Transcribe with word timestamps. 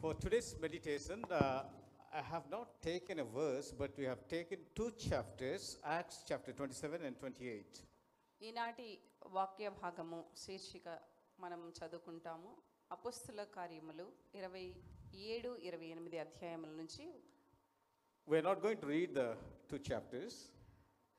For 0.00 0.14
today's 0.14 0.54
meditation, 0.60 1.24
uh, 1.30 1.62
I 2.12 2.22
have 2.22 2.44
not 2.50 2.82
taken 2.82 3.18
a 3.20 3.24
verse, 3.26 3.72
but 3.72 3.90
we 3.96 4.04
have 4.04 4.26
taken 4.28 4.58
two 4.74 4.90
chapters 5.00 5.64
Acts 5.86 6.24
chapter 6.28 6.52
27 6.54 7.00
and 7.02 7.16
28. 7.18 7.82
ఈనాటి 8.40 8.86
వాక్య 9.36 9.68
భాగము 9.82 10.18
శీర్షిక 10.40 10.88
మనం 11.38 11.60
చదువుకుంటాము 11.78 12.50
అపుస్తుల 12.90 13.40
కార్యములు 13.56 14.06
ఇరవై 14.38 14.64
ఏడు 15.28 15.50
ఇరవై 15.68 15.88
ఎనిమిది 15.94 16.18
అధ్యాయముల 16.24 16.72
నుంచి 16.80 17.06
We're 18.28 18.46
not 18.50 18.60
going 18.62 18.78
to 18.78 18.88
read 18.88 19.10
the 19.20 19.28
two 19.70 19.80
chapters, 19.88 20.34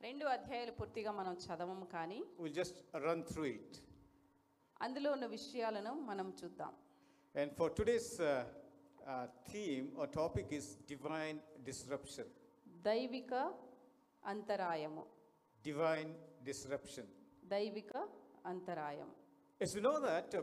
రెండు 0.01 0.25
అధ్యాయాలు 0.35 0.73
పూర్తిగా 0.79 1.11
మనం 1.19 1.35
చదవము 1.45 1.87
కానీ 1.95 2.19
we'll 2.41 2.57
just 2.61 2.77
run 3.07 3.21
through 3.31 3.49
it. 3.57 3.71
అందులో 4.81 5.11
ఉన్న 5.17 5.27
విషయాలను 5.37 5.93
మనం 6.11 6.29
చూద్దాం 6.41 6.73
And 7.35 7.49
for 7.57 7.67
today's 7.71 8.09
uh, 8.21 8.29
uh, 9.06 9.26
theme 9.46 9.88
or 9.96 10.06
topic 10.08 10.46
is 10.52 10.66
divine 10.88 11.38
disruption. 11.64 12.26
దైవిక 12.84 13.32
అంతరాయము 14.24 15.04
Divine 15.64 16.10
disruption. 16.44 17.06
దైవిక 17.44 17.92
అంతరాయం 18.44 19.10
As 19.60 19.72
you 19.76 19.82
know 19.86 19.98
that 20.00 20.28
uh, 20.34 20.40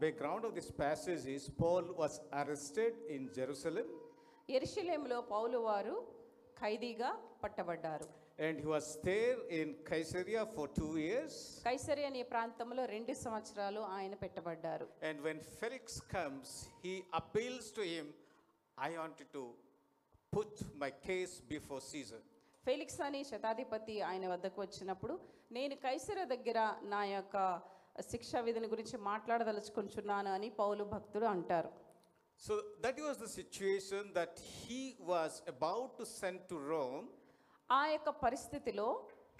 background 0.00 0.44
of 0.44 0.52
this 0.54 0.70
passage 0.84 1.24
is 1.28 1.50
Paul 1.62 1.84
was 2.02 2.14
arrested 2.40 2.94
in 3.08 3.22
Jerusalem 3.38 3.88
ఎరుషలేములో 4.48 5.18
పౌలు 5.32 5.58
వారు 5.68 5.96
ఖైదీగా 6.56 7.10
పట్టబడ్డారు 7.42 8.08
and 8.39 8.57
he 8.57 8.67
was 8.67 8.85
there 9.03 9.37
in 9.51 9.67
Caesarea 9.83 10.41
for 10.55 10.65
two 10.79 10.91
years. 10.99 11.33
కైసరి 11.65 12.03
అనే 12.09 12.21
ప్రాంతంలో 12.33 12.83
రెండు 12.95 13.13
సంవత్సరాలు 13.23 13.81
ఆయన 13.97 14.15
పెట్టబడ్డారు 14.23 14.87
And 15.09 15.17
when 15.27 15.39
Felix 15.59 15.85
comes, 16.15 16.45
he 16.85 16.93
appeals 17.21 17.65
to 17.79 17.83
him, 17.93 18.07
I 18.77 18.97
wanted 19.01 19.29
to 19.37 19.43
put 20.33 20.53
my 20.83 20.91
case 21.07 21.35
before 21.55 21.81
Caesar. 21.91 22.21
Felix 22.67 23.01
అని 23.07 23.19
శతాధిపతి 23.31 23.97
ఆయన 24.09 24.25
వద్దకు 24.31 24.59
వచ్చినప్పుడు 24.65 25.13
నేను 25.51 25.75
కైసర 25.85 26.19
దగ్గర 26.33 26.57
నా 26.93 27.01
యొక్క 27.15 27.37
శిక్షా 28.11 28.39
విధిని 28.47 28.67
గురించి 28.73 28.97
మాట్లాడదలుచుకుంటున్నాను 29.11 30.29
అని 30.37 30.49
పౌలు 30.61 30.85
భక్తుడు 30.95 31.27
అంటారు 31.35 31.71
So 32.39 32.53
that 32.83 32.97
was 33.05 33.17
the 33.17 33.29
situation 33.29 34.03
that 34.13 34.33
he 34.59 34.81
was 35.09 35.31
about 35.53 35.89
to 35.99 36.05
send 36.19 36.37
to 36.51 36.57
Rome. 36.73 37.07
ఆ 37.70 37.82
యొక్క 37.86 38.10
పరిస్థితిలో 38.24 38.86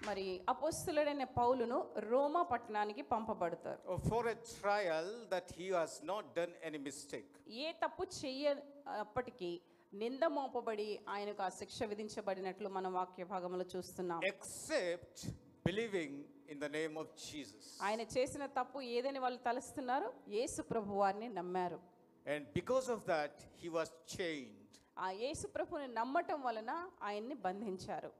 మరి 0.07 0.23
అపోస్తులుడైన 0.51 1.25
పౌలును 1.37 1.77
రోమా 2.09 2.41
పట్టణానికి 2.51 3.03
పంపబడతారు 3.13 3.81
For 4.09 4.21
a 4.27 4.37
trial 4.53 5.07
that 5.33 5.47
he 5.59 5.67
has 5.77 5.93
not 6.03 6.23
done 6.39 6.53
any 6.69 6.79
mistake. 6.87 7.31
ఏ 7.63 7.69
తప్పు 7.83 8.03
చెయ్యప్పటికీ 8.19 9.51
నింద 9.93 10.23
మోపబడి 10.37 10.87
ఆయనకు 11.15 11.41
ఆ 11.47 11.49
శిక్ష 11.59 11.77
విధించబడినట్లు 11.91 12.69
మనం 12.77 12.93
వాక్య 12.99 13.25
భాగంలో 13.33 13.65
చూస్తున్నాం 13.73 14.19
Except 14.31 15.19
believing 15.65 16.13
in 16.53 16.59
the 16.59 16.71
name 16.79 16.95
of 17.03 17.07
Jesus. 17.27 17.63
ఆయన 17.87 18.03
చేసిన 18.15 18.45
తప్పు 18.59 18.79
ఏదని 18.97 19.21
వాళ్ళు 19.25 19.39
తలుస్తున్నారు 19.49 20.09
యేసు 20.37 20.61
ప్రభు 20.73 20.99
వారిని 21.03 21.29
నమ్మారు 21.39 21.79
And 22.25 22.43
because 22.53 22.87
of 22.89 23.01
that, 23.05 23.33
he 23.61 23.69
was 23.69 23.89
chained. 24.15 24.64
ఆ 24.97 25.07
యేసు 25.23 25.45
ప్రభుని 25.55 25.87
నమ్మటం 25.99 26.41
వలన 26.47 26.71
ఆయన్ని 27.09 27.37
బంధించారు 27.47 28.11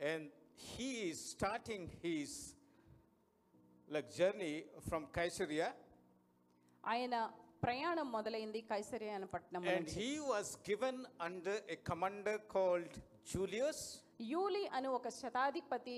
And 0.00 0.22
he 0.68 0.88
is 1.08 1.18
starting 1.32 1.82
his 2.02 2.30
like 3.88 4.08
journey 4.18 4.54
from 4.88 5.02
Caesarea. 5.16 5.68
ఆయన 6.84 7.14
ప్రయాణం 7.62 8.06
మొదలైంది 8.16 8.60
కైసరియా 8.70 9.16
పట్టణం 9.34 9.62
And 9.64 9.78
నుంచి 9.78 9.96
he 10.02 10.12
was 10.32 10.48
given 10.70 10.96
under 11.28 11.56
a 11.74 11.78
commander 11.90 12.36
called 12.54 12.92
Julius. 13.32 13.80
యూలి 14.30 14.62
అను 14.76 14.88
ఒక 14.98 15.08
శతాధిపతి 15.20 15.96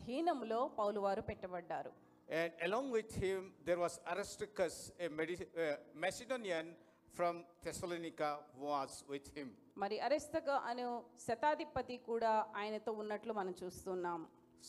అధీనంలో 0.00 0.60
పౌలు 0.80 1.00
వారు 1.06 1.24
పెట్టబడ్డారు 1.30 1.92
And 2.40 2.52
along 2.66 2.86
with 2.90 3.10
him, 3.22 3.40
there 3.66 3.78
was 3.78 3.94
Aristarchus, 4.12 4.74
a 4.98 5.08
Medi- 5.18 5.36
uh, 5.56 5.64
Macedonian 6.04 6.66
from 7.13 7.35
Thessalonica, 7.63 8.29
was 8.65 8.91
with 9.11 9.27
him. 9.37 9.47
మరి 9.83 9.95
అరెస్తక 10.05 10.49
అను 10.69 10.87
శతాధిపతి 11.27 11.95
కూడా 12.09 12.31
ఆయనతో 12.61 12.91
ఉన్నట్లు 13.03 13.33
మనం 13.39 13.53
చూస్తున్నాం 13.61 14.19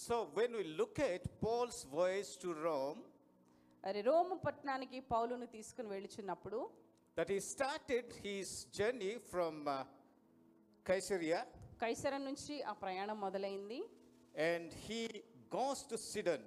So 0.07 0.17
when 0.39 0.51
we 0.59 0.65
look 0.81 0.97
at 1.13 1.23
Paul's 1.43 1.79
voyage 1.99 2.33
to 2.45 2.49
Rome, 2.67 3.01
మరి 3.85 4.01
రోము 4.11 4.35
పట్టణానికి 4.47 4.99
పౌలును 5.13 5.47
తీసుకుని 5.57 5.89
వెళ్ళుచున్నప్పుడు 5.95 6.59
that 7.17 7.31
he 7.35 7.41
started 7.55 8.07
his 8.27 8.49
journey 8.79 9.15
from 9.33 9.55
uh, 9.69 9.77
Caesarea 10.87 11.39
కైసర 11.83 12.15
నుంచి 12.29 12.55
ఆ 12.71 12.75
ప్రయాణం 12.85 13.19
మొదలైంది 13.27 13.81
and 14.51 14.69
he 14.87 15.01
goes 15.51 15.79
to 15.91 15.97
Sidon. 16.09 16.43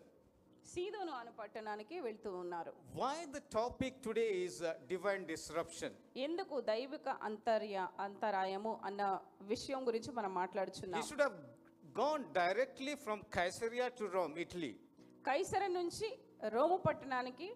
సీదోను 0.66 1.12
అను 1.20 1.32
పట్టణానికి 1.38 1.96
వెళ్తూ 2.06 2.30
ఉన్నారు. 2.42 2.72
Why 2.96 3.16
the 3.34 3.38
topic 3.56 3.98
today 4.06 4.26
is 4.44 4.58
divine 4.90 5.24
disruption 5.32 5.94
ఎందుకు 6.26 6.56
దైవిక 6.70 7.08
అంతర్య 7.28 7.76
అంతరాయము 8.06 8.72
అన్న 8.88 9.02
విషయం 9.52 9.82
గురించి 9.88 10.12
మనం 10.18 10.32
మాట్లాడుచున్నాం. 10.40 11.04
Should 11.10 11.24
have 11.26 11.36
gone 12.00 12.24
directly 12.40 12.94
from 13.04 13.22
Caesarea 13.38 13.86
to 14.00 14.06
Rome 14.16 14.34
Italy 14.44 14.72
కైసర 15.28 15.62
నుంచి 15.78 16.08
రోము 16.54 16.78
పట్టణానికి 16.86 17.48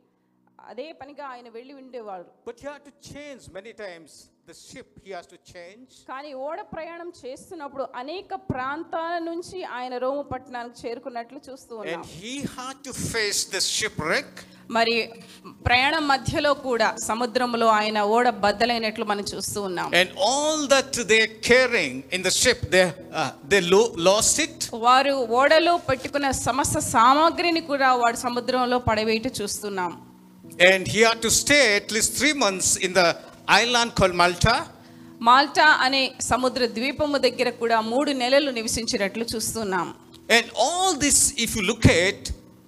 అదే 0.70 0.87
పనిగా 1.00 1.26
ఆయన 1.34 1.49
వెళ్ళి 1.56 1.75
ఉండేవాడు 1.82 2.31
but 2.49 2.59
you 2.65 2.69
have 2.70 2.82
to 2.88 2.93
change 3.10 3.44
many 3.56 3.72
times 3.82 4.16
The 4.50 4.56
ship 4.69 4.88
he 5.05 5.11
has 5.16 5.27
to 5.33 5.38
change. 5.50 5.88
కానీ 6.09 6.31
ఓడ 6.47 6.61
ప్రయాణం 6.72 7.09
చేస్తున్నప్పుడు 7.21 7.84
అనేక 8.00 8.31
ప్రాంతాల 8.53 9.12
నుంచి 9.28 9.59
ఆయన 9.77 9.94
రోము 10.05 10.22
పట్టణానికి 10.31 10.77
చేరుకున్నట్లు 10.84 11.38
చూస్తూ 11.49 11.75
ఉన్నాం 11.83 11.93
And 11.97 12.09
he 12.22 12.33
had 12.56 12.78
to 12.88 12.93
face 13.12 13.41
the 13.55 13.61
shipwreck. 13.75 14.31
మరి 14.77 14.97
ప్రయాణం 15.69 16.05
మధ్యలో 16.12 16.53
కూడా 16.66 16.88
సముద్రంలో 17.06 17.69
ఆయన 17.78 17.99
ఓడ 18.16 18.27
బద్దలైనట్లు 18.47 19.06
మనం 19.12 19.25
చూస్తూ 19.33 19.61
ఉన్నాం 19.69 19.88
And 20.00 20.11
all 20.31 20.59
that 20.75 20.91
they're 21.12 21.32
carrying 21.50 21.97
in 22.17 22.22
the 22.28 22.34
ship, 22.43 22.61
they, 22.75 22.87
uh, 23.21 23.31
they 23.53 23.62
lo- 23.75 23.93
lost 24.11 24.37
it. 24.47 24.59
వారు 24.88 25.15
ఓడలో 25.41 25.75
పెట్టుకున్న 25.88 26.31
సమస్త 26.47 26.78
సామాగ్రిని 26.94 27.65
కూడా 27.72 27.91
వాడు 28.05 28.21
సముద్రంలో 28.27 28.78
పడవేయట 28.91 29.31
చూస్తున్నాం 29.41 29.93
And 30.69 30.82
he 30.94 31.00
had 31.09 31.21
to 31.22 31.31
stay 31.43 31.65
at 31.77 31.91
least 31.97 32.11
three 32.21 32.37
months 32.44 32.71
in 32.87 32.93
the 32.93 33.09
island 33.59 33.91
called 33.99 34.16
Malta. 34.22 34.55
Malta 35.28 35.65
అనే 35.84 36.03
సముద్ర 36.31 36.62
ద్వీపము 36.77 37.16
దగ్గర 37.25 37.49
కూడా 37.62 37.78
మూడు 37.93 38.11
నెలలు 38.22 38.50
నివసించినట్లు 38.59 39.25
చూస్తున్నాం 39.33 39.88
And 40.28 40.47
all 40.65 40.88
this, 41.05 41.19
if 41.44 41.50
you 41.56 41.62
look 41.71 41.87
at, 42.03 42.19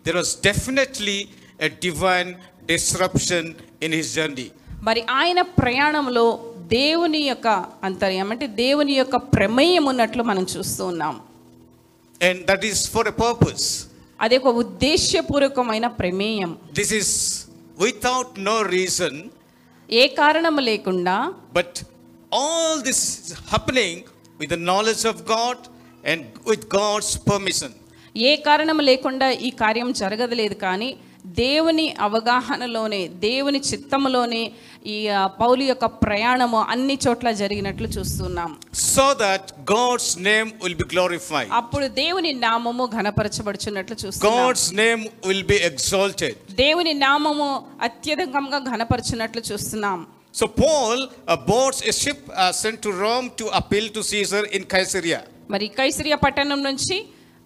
there 0.07 0.17
was 0.21 0.31
definitely 0.49 1.19
a 1.61 1.71
divine 1.87 2.31
disruption 2.73 3.45
in 3.85 3.91
his 3.99 4.09
journey. 4.17 4.49
మరి 4.89 5.03
ఆయన 5.21 5.41
ప్రయాణంలో 5.61 6.25
దేవుని 6.77 7.21
యొక్క 7.25 7.49
అంతర్యం 7.89 8.29
అంటే 8.35 8.47
దేవుని 8.63 8.95
యొక్క 9.01 9.17
ప్రమేయం 9.37 9.85
ఉన్నట్లు 9.93 10.25
మనం 10.31 10.47
చూస్తూ 10.55 10.83
ఉన్నాం 10.93 11.15
And 12.21 12.39
that 12.51 12.65
is 12.65 12.81
for 12.95 13.05
a 13.07 13.17
purpose. 13.27 13.67
అది 14.21 14.35
ఒక 14.41 14.51
ఉద్దేశ్యపూర్వకమైన 14.65 15.87
ప్రమేయం 16.01 16.51
This 16.81 16.91
is 17.01 17.09
without 17.79 18.31
no 18.51 18.57
reason, 18.77 19.15
ఏ 20.01 20.03
కారణం 20.21 20.57
లేకుండా 20.69 21.15
but 21.55 21.73
all 22.33 22.75
this 22.89 23.01
is 23.21 23.31
happening 23.53 23.97
with 24.41 24.51
the 24.55 24.61
knowledge 24.69 25.05
of 25.13 25.17
God 25.35 25.59
and 26.05 26.21
with 26.51 26.63
God's 26.79 27.11
permission. 27.31 27.71
ఏ 28.29 28.33
కారణం 28.47 28.79
లేకుండా 28.89 29.29
ఈ 29.47 29.51
కార్యం 29.61 29.89
జరగదలేదు 30.01 30.57
కానీ 30.65 30.89
దేవుని 31.41 31.85
అవగాహనలోనే 32.07 33.01
దేవుని 33.25 33.61
చిత్తములోనే 33.69 34.41
ఈ 34.87 34.97
పౌలు 35.41 35.63
యొక్క 35.63 35.87
ప్రయాణము 36.05 36.61
అన్ని 36.73 36.97
చోట్ల 37.05 37.31
జరిగినట్లు 37.41 37.89
చూస్తున్నాం 37.97 38.51
So 38.93 39.07
that 39.17 39.43
God's 39.73 40.09
name 40.29 40.49
will 40.63 40.75
be 40.75 40.87
glorified. 40.95 41.49
అప్పుడు 41.61 41.87
దేవుని 42.01 42.33
నామము 42.47 42.87
ఘనపరచబడుచున్నట్లు 42.97 43.97
చూస్తున్నాం 44.03 44.35
God's 44.41 44.67
name 44.83 45.03
will 45.29 45.45
be 45.45 45.59
exalted. 45.71 46.35
దేవుని 46.63 46.95
నామము 47.07 47.49
అత్యధికంగా 47.89 48.61
ఘనపరచున్నట్లు 48.73 49.43
చూస్తున్నాం 49.51 50.01
So 50.35 50.47
Paul 50.61 50.99
uh, 51.03 51.37
boards 51.49 51.81
a 51.85 51.95
ship 51.95 52.21
uh, 52.35 52.53
sent 52.55 52.79
to 52.83 52.93
Rome 53.05 53.27
to 53.41 53.47
appeal 53.59 53.89
to 53.97 54.03
Caesar 54.03 54.45
in 54.57 54.65
Caesarea. 54.67 55.21
మరి 55.51 55.67
కైసరియా 55.81 56.17
పట్టణం 56.25 56.61
నుంచి 56.63 56.97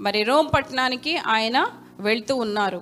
మరి 0.01 0.21
రోమ్ 0.25 0.49
పట్టణానికి 0.55 1.13
ఆయన 1.37 1.59
వెళ్తూ 2.01 2.35
ఉన్నారు 2.45 2.79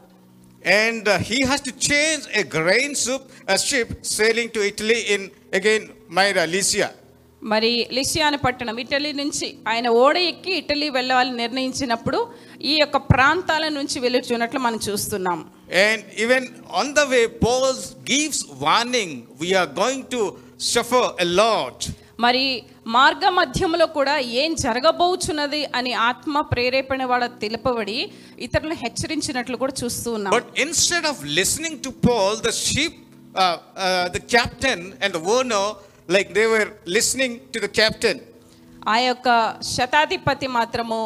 and 0.65 1.09
he 1.29 1.43
has 1.43 1.63
to 1.63 1.73
change 1.93 2.25
a 2.35 2.45
grain 2.57 2.95
soup 2.97 3.25
a 3.49 3.57
ship 3.69 4.05
sailing 4.17 4.51
to 4.51 4.61
Italy 4.61 5.01
in 5.15 5.27
again 5.55 5.87
Myra 6.11 6.45
Lycia 6.45 6.91
మరి 7.43 7.71
Lycia 7.93 8.27
అనే 8.27 8.39
పట్టణం 8.39 8.77
ఇటలీ 8.79 9.13
నుంచి 9.13 9.47
ఆయన 9.69 9.89
ఓడ 10.03 10.17
ఎక్కి 10.29 10.53
ఇటలీ 10.53 10.89
వెళ్ళాలని 10.89 11.37
నిర్ణయించినప్పుడు 11.37 12.19
ఈ 12.63 12.75
యొక్క 12.79 12.97
ప్రాంతాల 13.11 13.69
నుంచి 13.69 14.01
వెళ్ళుచున్నట్లు 14.01 14.61
మనం 14.61 14.79
చూస్తున్నాం. 14.89 15.41
And 15.89 16.05
even 16.25 16.47
on 16.75 16.95
the 16.95 17.01
way 17.13 17.27
Paul's 17.45 17.85
gives 18.11 18.43
warning 18.63 19.23
we 19.41 19.55
are 19.55 19.69
going 19.81 20.05
to 20.05 20.23
suffer 20.61 21.09
a 21.21 21.29
lot 21.43 21.85
మరి 22.19 22.43
మార్గ 22.87 23.29
మధ్యంలో 23.29 23.87
కూడా 23.87 24.15
ఏం 24.43 24.51
జరగబోచున్నది 24.55 25.63
అని 25.75 25.93
ఆత్మ 26.09 26.41
ప్రేరేపణ 26.53 27.05
వాడ 27.05 27.25
తెలుపబడి 27.43 27.99
ఇతరులను 28.39 28.77
హెచ్చరించినట్లు 28.83 29.57
కూడా 29.57 29.75
చూస్తూ 29.83 30.09
ఉన్నాం. 30.13 30.33
Instead 30.65 31.07
of 31.07 31.21
listening 31.39 31.81
to 31.83 31.93
Paul 32.07 32.39
the 32.49 32.53
ship 32.67 32.99
the 34.15 34.21
captain 34.35 34.85
and 35.03 35.19
owner 35.37 35.71
like 36.09 36.31
they 36.33 36.47
were 36.55 36.71
listening 36.97 37.37
to 37.55 37.61
the 37.67 37.71
captain 37.81 38.21
ఆ 38.95 38.97
యొక్క 39.09 39.29
శతాధిపతి 39.75 40.49
మాత్రము 40.59 40.99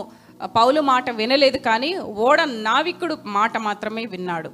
పౌలు 0.56 0.80
మాట 0.92 1.10
వినలేదు 1.10 1.58
కానీ 1.58 1.90
ఓడ 2.26 2.40
నావికుడు 2.68 3.14
మాట 3.38 3.56
మాత్రమే 3.68 4.04
విన్నాడు. 4.14 4.50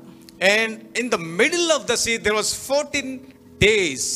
And 0.57 0.77
in 1.01 1.11
the 1.15 1.19
middle 1.41 1.69
of 1.77 1.87
the 1.91 1.95
sea 2.05 2.13
there 2.27 2.37
was 2.41 2.53
fourteen 2.69 3.13
days 3.61 4.09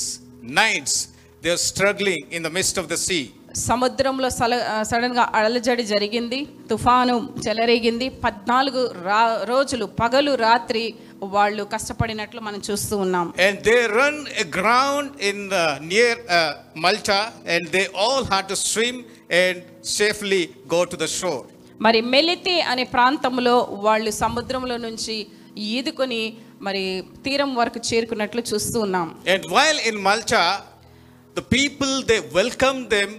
nights 0.60 0.98
they 1.44 1.50
are 1.56 1.62
struggling 1.70 2.24
in 2.36 2.44
the 2.46 2.50
mist 2.60 2.78
of 2.82 2.88
the 2.94 2.96
sea 3.08 3.18
సముద్రంలో 3.68 4.28
సల 4.38 4.54
సడన్గా 4.88 5.22
అడలజడి 5.36 5.84
జరిగింది 5.92 6.38
తుఫాను 6.70 7.14
చెలరేగింది. 7.44 8.06
పద్నాలుగు 8.24 8.82
రా 9.06 9.20
రోజులు 9.50 9.86
పగలు 10.00 10.32
రాత్రి 10.42 10.82
వాళ్ళు 11.34 11.62
కష్టపడినట్లు 11.74 12.40
మనం 12.48 12.60
చూస్తూ 12.68 12.94
ఉన్నాం. 13.04 13.26
And 13.46 13.60
they 13.68 13.76
run 14.00 14.20
ground 14.58 15.10
in 15.30 15.42
the 15.54 15.60
near 15.92 16.20
Malta 16.84 17.20
and 17.54 17.68
they 17.76 17.82
all 18.04 18.26
had 18.32 18.54
swim 18.66 19.00
and 19.42 19.62
safely 19.98 20.42
go 20.74 20.82
to 20.92 20.98
the 21.04 21.08
shore 21.18 21.44
మరి 21.86 22.00
మెలితి 22.14 22.56
అనే 22.70 22.84
ప్రాంతంలో 22.96 23.56
వాళ్ళు 23.86 24.12
సముద్రంలో 24.22 24.78
నుంచి 24.86 25.16
ఈదుకొని 25.74 26.22
మరి 26.66 26.84
తీరం 27.24 27.50
వరకు 27.60 27.80
చేరుకున్నట్లు 27.88 28.42
చూస్తూ 28.50 28.78
ఉన్నాం. 28.86 29.08
And 29.34 29.46
while 29.56 29.80
in 29.90 30.00
Malta 30.08 30.42
the 31.36 31.42
people 31.50 32.02
they 32.02 32.20
welcomed 32.32 32.90
them 32.90 33.10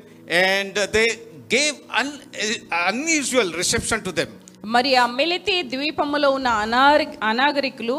and 0.50 0.73
they 0.94 1.07
gave 1.50 1.73
un- 1.94 2.19
unusual 2.89 3.50
reception 3.53 4.00
to 4.03 4.11
them. 4.11 4.29
మరి 4.73 4.89
ఆ 5.01 5.06
మెలితి 5.19 5.53
ద్వీపములో 5.71 6.29
ఉన్న 6.38 6.50
అనారి 6.63 7.06
అనాగరికులు 7.29 7.95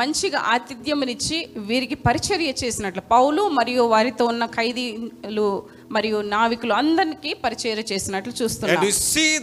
మంచిగా 0.00 0.40
ఆతిథ్యమునిచ్చి 0.54 1.38
వీరికి 1.68 1.96
పరిచర్య 2.06 2.50
చేసినట్లు 2.62 3.02
పౌలు 3.14 3.42
మరియు 3.58 3.82
వారితో 3.92 4.24
ఉన్న 4.32 4.44
ఖైదీలు 4.56 5.46
మరియు 5.90 6.18
నావికులు 6.34 6.74
అందరికీ 6.80 7.32
పరిచర్య 7.44 7.84
చేసినట్లు 7.92 8.32
And 8.32 8.40
చూస్తున్నాం 8.42 8.84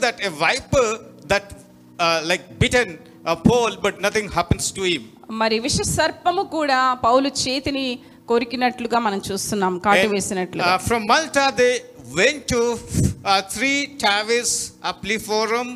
that 0.03 0.17
a 0.29 0.33
viper 0.45 0.87
that 1.33 1.47
uh, 1.99 2.19
like 2.31 2.45
bitten 2.59 2.89
a 3.25 3.37
Paul, 3.47 3.71
but 3.85 3.95
nothing 4.01 4.27
happens 4.37 4.67
to 4.77 4.83
him. 4.91 5.01
మరి 5.41 5.57
విష 5.65 5.79
సర్పము 5.95 6.43
కూడా 6.55 6.77
పౌలు 7.03 7.29
చేతిని 7.41 7.87
కొరికినట్లుగా 8.29 8.99
మనం 8.99 9.19
చూస్తున్నాం 9.27 9.75
కాటు 9.85 10.07
వేసినట్లు 10.13 10.63
from 10.87 11.05
Malta 11.11 11.45
they 11.59 11.69
went 12.15 12.45
to 12.53 12.61
Three 13.53 13.71
Taverns 14.03 14.53
Appii Forum 14.91 15.67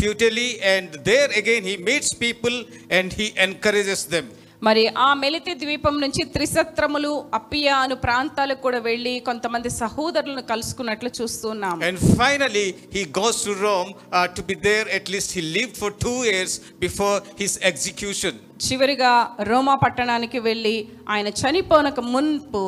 Puteoli 0.00 0.48
and 0.72 0.94
there 1.08 1.32
again 1.40 1.66
he 1.70 1.76
meets 1.88 2.14
people 2.22 2.56
and 2.98 3.14
he 3.14 3.26
encourages 3.46 4.04
them 4.14 4.30
మరి 4.66 4.82
ఆ 5.06 5.08
మెలితి 5.22 5.52
ద్వీపం 5.62 5.94
నుంచి 6.04 6.22
త్రిసత్రములు 6.34 7.10
అప్పియా 7.38 7.74
అను 7.84 7.96
ప్రాంతాలకు 8.04 8.62
కూడా 8.66 8.78
వెళ్ళి 8.86 9.12
కొంతమంది 9.28 9.70
సహోదరులను 9.82 10.42
కలుసుకున్నట్లు 10.50 11.10
చూస్తున్నాం 11.18 11.76
and 11.88 12.00
finally 12.20 12.66
he 12.96 13.02
goes 13.20 13.40
to 13.48 13.54
Rome 13.66 13.90
to 14.38 14.44
be 14.50 14.56
there 14.68 14.88
at 14.98 15.10
least 15.14 15.34
he 15.38 15.44
for 15.80 15.94
2 16.06 16.14
years 16.32 16.56
before 16.84 17.18
his 17.42 17.56
execution 17.70 18.38
చివరిగా 18.66 19.12
రోమా 19.50 19.74
పట్టణానికి 19.84 20.38
వెళ్ళి 20.48 20.76
ఆయన 21.14 21.28
చనిపోనక 21.42 22.00
మున్పు 22.12 22.62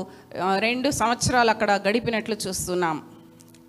రెండు 0.66 0.90
సంవత్సరాలు 1.02 1.52
అక్కడ 1.56 1.70
గడిపినట్లు 1.88 2.38
చూస్తున్నాం. 2.46 2.98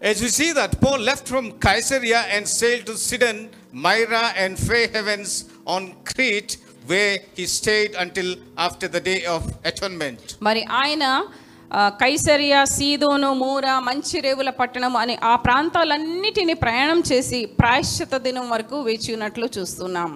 As 0.01 0.17
you 0.23 0.29
see 0.39 0.51
that 0.57 0.73
paul 0.83 0.99
left 1.07 1.25
from 1.31 1.45
caesarea 1.65 2.19
and 2.35 2.43
sailed 2.59 2.85
to 2.89 2.93
sidon 3.07 3.37
myra 3.85 4.21
and 4.43 4.53
fair 4.67 4.85
heavens 4.93 5.31
on 5.73 5.81
crete 6.09 6.53
way 6.89 7.03
he 7.39 7.45
stayed 7.45 7.95
until 7.95 8.31
after 8.59 8.91
the 8.91 9.01
day 9.09 9.15
of 9.25 9.47
atonement 9.65 10.31
మరి 10.41 10.63
ఆయన 10.81 11.05
కైసరియ 12.01 12.55
సీదోను 12.75 13.33
మూర 13.33 13.65
మంచి 13.79 14.19
రేవుల 14.19 14.49
పట్టణం 14.49 14.93
అని 14.97 15.15
ఆ 15.23 15.35
ప్రాంతాలన్నిటిని 15.35 16.53
ప్రయాణం 16.53 17.03
చేసి 17.11 17.45
ప్రాయశ్చిత 17.59 18.15
దినం 18.17 18.49
వరకు 18.49 18.77
వేచి 18.81 19.09
ఉన్నట్లు 19.13 19.47
చూస్తున్నాం. 19.57 20.11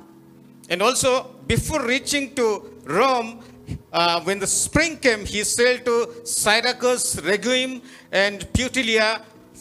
And 0.72 0.84
also 0.84 1.12
before 1.48 1.84
reaching 1.88 2.32
to 2.38 2.48
Rome 2.98 3.30
when 4.28 4.40
the 4.40 4.50
spring 4.56 4.98
came 4.98 5.24
he 5.26 5.44
sail 5.52 5.80
to 5.80 5.96
Syracuse 6.44 7.08
Rhegium 7.26 7.76
and 8.24 8.44
Puteoli 8.58 9.08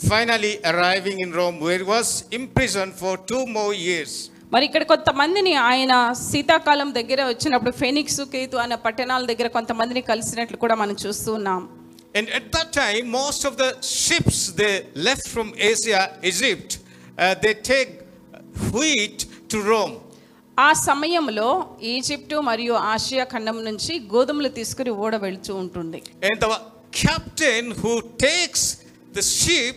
finally 0.09 0.53
arriving 0.65 1.23
in 1.27 1.35
Rome 1.35 1.59
where 1.69 1.87
was 1.93 2.13
imprison 2.33 2.93
for 3.03 3.19
two 3.33 3.41
more 3.59 3.75
years 3.83 4.19
మరి 4.53 4.65
ఇక్కడ 4.69 4.85
కొంతమందిని 4.85 5.53
ఆయన 5.69 5.93
శీతాకాలం 6.23 6.89
దగ్గర 6.97 7.21
వచ్చినప్పుడు 7.29 7.73
ఫెనిక్స్ 7.83 8.21
కేతు 8.33 8.57
అనే 8.65 8.77
పట్టణాల 8.87 9.23
దగ్గర 9.31 9.49
కొంతమందిని 9.57 10.03
కలిసినట్లు 10.11 10.59
కూడా 10.65 10.77
మనం 10.83 10.97
చూస్తూ 11.05 11.33
ఉన్నాం 11.41 11.63
And 12.15 12.27
at 12.31 12.47
that 12.53 12.71
time, 12.75 13.05
most 13.13 13.43
of 13.49 13.55
the 13.57 13.69
ships 13.99 14.39
they 14.53 14.73
left 15.07 15.27
from 15.35 15.49
Asia, 15.69 16.01
Egypt, 16.31 16.71
uh, 17.19 17.35
they 17.45 17.55
take 17.71 17.93
wheat 18.75 19.19
to 19.51 19.59
Rome. 19.71 19.95
ఆ 20.59 20.71
సమయంలో 20.89 21.49
ఈజిప్టు 21.93 22.37
మరియు 22.49 22.75
ఆసియా 22.91 23.25
ఖండం 23.33 23.59
నుంచి 23.69 23.93
గోధుమలు 24.13 24.51
తీసుకుని 24.59 24.93
ఓడ 25.05 25.15
వెళ్తూ 25.25 25.53
ఉంటుంది 25.63 26.01
And 26.31 26.39
the 26.45 26.51
captain 27.03 27.65
who 27.81 27.95
takes 28.27 28.65
the 29.13 29.25
ship 29.37 29.77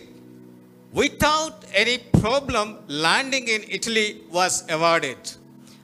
without 0.98 1.62
any 1.80 1.96
problem 2.20 2.66
landing 3.04 3.50
in 3.56 3.66
Italy 3.78 4.06
was 4.36 4.58
awarded 4.76 5.26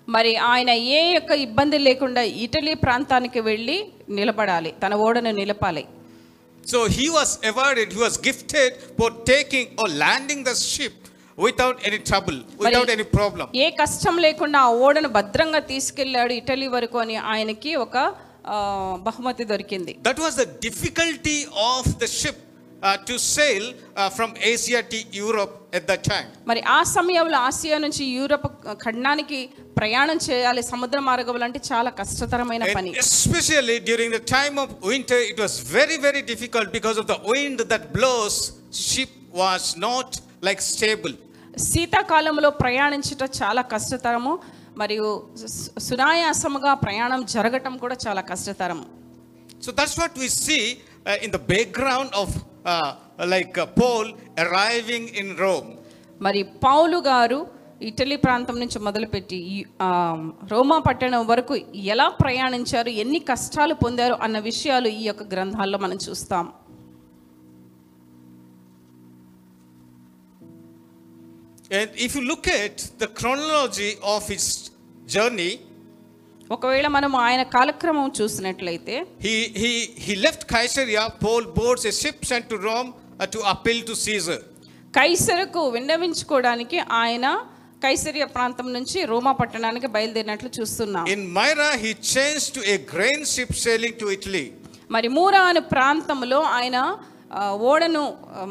మరి 0.09 0.33
ఆయన 0.53 0.71
ఏ 0.99 1.01
యొక్క 1.15 1.33
ఇబ్బంది 1.47 1.79
లేకుండా 1.79 2.23
ఇటలీ 2.45 2.75
ప్రాంతానికి 2.85 3.41
వెళ్ళి 3.41 3.77
నిలబడాలి 4.19 4.71
తన 4.83 4.95
ఓడను 5.07 5.33
నిలపాలి. 5.41 5.85
So 6.73 6.79
he 6.97 7.07
was 7.17 7.35
awarded 7.51 7.93
he 7.95 8.01
was 8.03 8.19
gifted 8.29 8.75
for 8.99 9.15
taking 9.31 9.69
or 9.83 9.93
landing 10.03 10.45
the 10.51 10.55
ship 10.73 11.01
without 11.39 11.79
any 11.89 11.99
trouble 12.11 12.39
without 12.65 12.93
any 12.97 13.07
problem 13.19 13.47
ఏ 13.65 13.69
కష్టం 13.83 14.17
లేకుండా 14.27 14.59
ఆ 14.67 14.71
ఓడను 14.87 15.11
భద్రంగా 15.19 15.61
తీసుకెళ్ళాడు 15.73 16.33
ఇటలీ 16.41 16.69
వరకు 16.77 16.99
అని 16.99 17.17
ఆయనకి 17.35 17.73
ఒక 17.85 17.97
బహుమతి 19.09 19.45
దొరికింది. 19.53 19.93
That 20.09 20.21
was 20.21 20.37
the 20.43 20.47
difficulty 20.67 21.37
of 21.71 21.91
the 22.03 22.07
ship 22.21 22.43
uh, 22.83 22.97
to 23.09 23.15
sail 23.35 23.65
uh, 23.73 24.11
from 24.11 24.31
Asia 24.53 24.81
to 24.93 24.99
Europe 25.17 25.53
at 25.79 25.85
that 25.91 26.03
time. 26.05 26.29
మరి 26.51 26.61
ఆ 26.77 26.81
సమయంలో 26.97 27.39
ఆసియా 27.49 27.77
నుంచి 27.85 28.05
యూరప్ 28.17 28.47
ఖండానికి 28.85 29.39
ప్రయాణం 29.79 30.19
చేయాలి 30.29 30.63
సముద్ర 30.71 30.99
మార్గములు 31.09 31.45
అంటే 31.49 31.61
చాలా 31.71 31.91
కష్టతరమైన 32.01 32.65
పని 32.77 32.91
especially 33.05 33.77
during 33.91 34.11
the 34.11 34.25
time 34.39 34.57
of 34.65 34.69
winter, 34.93 35.19
it 35.33 35.39
was 35.45 35.55
very, 35.77 35.99
very 36.07 36.23
difficult 36.33 36.69
because 36.79 36.99
of 37.03 37.07
the 37.13 37.19
wind 37.33 37.61
that 37.73 37.85
blows. 37.99 38.37
Ship 38.89 39.13
was 39.43 39.65
not 39.87 40.09
like 40.49 40.61
stable. 40.73 41.15
శీతాకాలంలో 41.71 42.51
ప్రయాణించటం 42.63 43.29
చాలా 43.41 43.63
కష్టతరము 43.73 44.33
మరియు 44.77 45.09
సు- 45.55 45.73
సునాయాసముగా 45.87 46.75
ప్రయాణం 46.85 47.23
జరగటం 47.35 47.75
కూడా 47.85 47.97
చాలా 48.07 48.25
కష్టతరం 48.31 48.81
So 49.65 49.71
that's 49.79 49.97
what 49.97 50.15
we 50.23 50.29
see 50.45 50.63
uh, 51.07 51.25
in 51.25 51.31
the 51.31 51.43
background 51.53 52.09
uh, 52.65 53.67
Paul 53.77 54.07
arriving 54.39 55.09
in 55.21 55.37
Rome. 55.37 55.71
మరి 56.23 56.43
పౌలు 56.43 56.99
గారు 57.01 57.39
ఇటలీ 57.83 58.17
ప్రాంతం 58.17 58.57
నుంచి 58.61 58.79
మొదలుపెట్టి 58.79 59.39
రోమా 60.51 60.79
పట్టణం 60.79 61.27
వరకు 61.27 61.55
ఎలా 61.93 62.09
ప్రయాణించారు 62.09 62.89
ఎన్ని 62.89 63.21
కష్టాలు 63.31 63.75
పొందారు 63.75 64.15
అన్న 64.23 64.39
విషయాలు 64.39 64.89
ఈ 64.89 65.05
యొక్క 65.05 65.23
గ్రంథాల్లో 65.35 65.79
మనం 65.79 65.99
చూస్తాం 66.09 66.47
And 71.71 71.91
if 71.97 72.15
you 72.15 72.23
look 72.23 72.47
at 72.63 72.77
the 72.99 73.07
chronology 73.19 73.93
of 74.15 74.23
his 74.29 74.71
journey, 75.07 75.53
ఒకవేళ 76.55 76.87
మనం 76.97 77.13
ఆయన 77.27 77.43
కాలక్రమం 77.57 78.09
చూసినట్లయితే 78.19 78.95
he 79.27 79.35
he 79.63 79.73
he 80.05 80.15
left 80.25 80.47
Caesarea 80.55 81.03
Paul 81.25 81.47
boards 81.59 81.87
a 81.91 81.95
ship 82.03 82.25
sent 82.31 82.49
to 82.53 82.57
Rome 82.69 82.89
to 83.35 83.41
appeal 83.55 83.83
to 83.91 83.95
Caesar 84.07 84.43
కైసరకు 84.99 85.63
విన్నవించుకోవడానికి 85.77 86.79
ఆయన 87.03 87.27
కైసరియా 87.85 88.27
ప్రాంతం 88.35 88.67
నుంచి 88.77 88.99
రోమా 89.11 89.33
పట్టణానికి 89.39 89.89
బయలుదేరినట్లు 89.95 90.51
చూస్తున్నాం. 90.57 91.05
In 91.15 91.25
Myra 91.39 91.71
he 91.85 91.93
change 92.15 92.45
to 92.57 92.61
a 92.75 92.77
grain 92.93 93.25
ship 93.35 93.57
sailing 93.65 93.99
to 94.03 94.09
Italy 94.17 94.45
మరి 94.97 95.09
మూరా 95.17 95.41
అనే 95.53 95.63
ప్రాంతంలో 95.75 96.41
ఆయన 96.59 96.79
ఓడను 97.71 98.03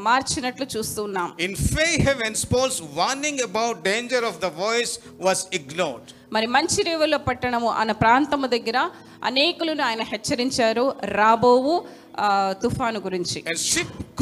మార్చినట్లు 0.08 0.65
చూస్తున్నాం. 0.75 1.29
In 1.48 1.58
Fair 1.74 1.86
Havens 2.08 2.43
Paul's 2.53 2.79
warning 3.00 3.43
about 3.50 3.79
danger 3.89 4.25
of 4.31 4.39
the 4.46 4.50
voice 4.63 4.93
was 5.27 5.43
ignored 5.60 6.10
మరి 6.34 6.48
మంచి 6.48 6.62
మంచిరేవుల 6.62 7.16
పట్టణము 7.16 7.70
అన్న 7.70 7.92
ప్రాంతము 7.92 8.48
దగ్గర 8.48 8.90
అనేకులను 9.24 9.84
ఆయన 9.84 10.02
హెచ్చరించారు. 10.02 10.96
రాబోవు 11.04 11.74
తుఫాను 12.64 13.00
గురించి. 13.00 13.42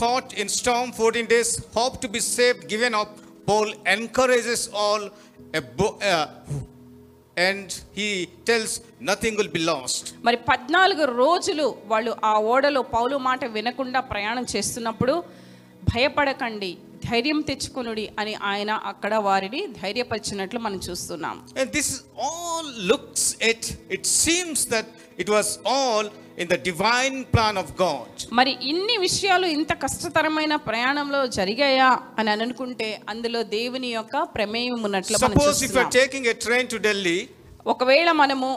Caught 0.02 0.34
in 0.40 0.50
storm 0.50 0.92
14 1.02 1.28
days 1.28 1.60
hope 1.76 2.02
to 2.02 2.08
be 2.08 2.20
save 2.20 2.58
given 2.74 2.96
up 2.96 3.16
Paul 3.50 3.74
encourages 3.88 4.70
all 4.76 5.06
and 7.40 7.72
he 7.98 8.28
tells 8.48 8.82
nothing 9.02 9.38
will 9.38 9.54
be 9.58 9.60
lost 9.60 10.16
మరి 10.26 10.38
పద్నాలుగు 10.38 11.06
రోజులు 11.06 11.76
వాళ్ళు 11.86 12.16
ఆ 12.26 12.34
ఓడలో 12.54 12.82
పౌలు 12.82 13.18
మాట 13.18 13.46
వినకుండా 13.46 14.00
ప్రయాణం 14.00 14.46
చేస్తున్నప్పుడు 14.56 15.24
భయపడకండి. 15.96 16.78
ధైర్యం 17.10 17.40
తెచ్చుకొనుడి 17.50 18.06
అని 18.20 18.34
ఆయన 18.52 18.72
అక్కడ 18.92 19.14
వారిని 19.28 19.62
ధైర్యపరిచినట్లు 19.82 20.60
మనం 20.60 20.80
చూస్తున్నాం 20.88 21.36
And 21.60 21.70
this 21.72 21.88
is 21.90 22.00
all 22.28 22.66
looks 22.92 23.24
at, 23.52 23.62
it 23.90 24.04
seems 24.22 24.60
that 24.74 24.88
it 25.18 25.30
was 25.30 25.48
all 25.68 26.06
in 26.38 26.48
the 26.48 26.60
divine 26.68 27.18
plan 27.34 27.56
of 27.64 27.70
God. 27.78 28.10
మరి 28.40 28.52
ఇన్ని 28.72 28.96
విషయాలు 29.06 29.48
ఇంత 29.56 29.74
కష్టతరమైన 29.84 30.56
ప్రయాణంలో 30.70 31.22
జరిగాయా 31.38 31.90
అని 32.20 32.30
అని 32.30 32.44
అనుకుంటే 32.46 32.90
అందులో 33.14 33.42
దేవుని 33.56 33.90
యొక్క 33.92 34.24
ప్రమేయం 34.38 34.78
ఉన్నట్లు 34.90 35.18
మనం 35.18 35.36
Suppose 35.36 35.58
if 35.58 35.62
you 35.62 35.68
చూస్తున్నాం 35.68 35.86
are 35.86 35.96
taking 36.02 36.26
a 36.34 36.38
train 36.46 36.68
to 36.74 36.80
Delhi 36.88 37.20
ఒకవేళ 37.66 38.10
మనము 38.22 38.50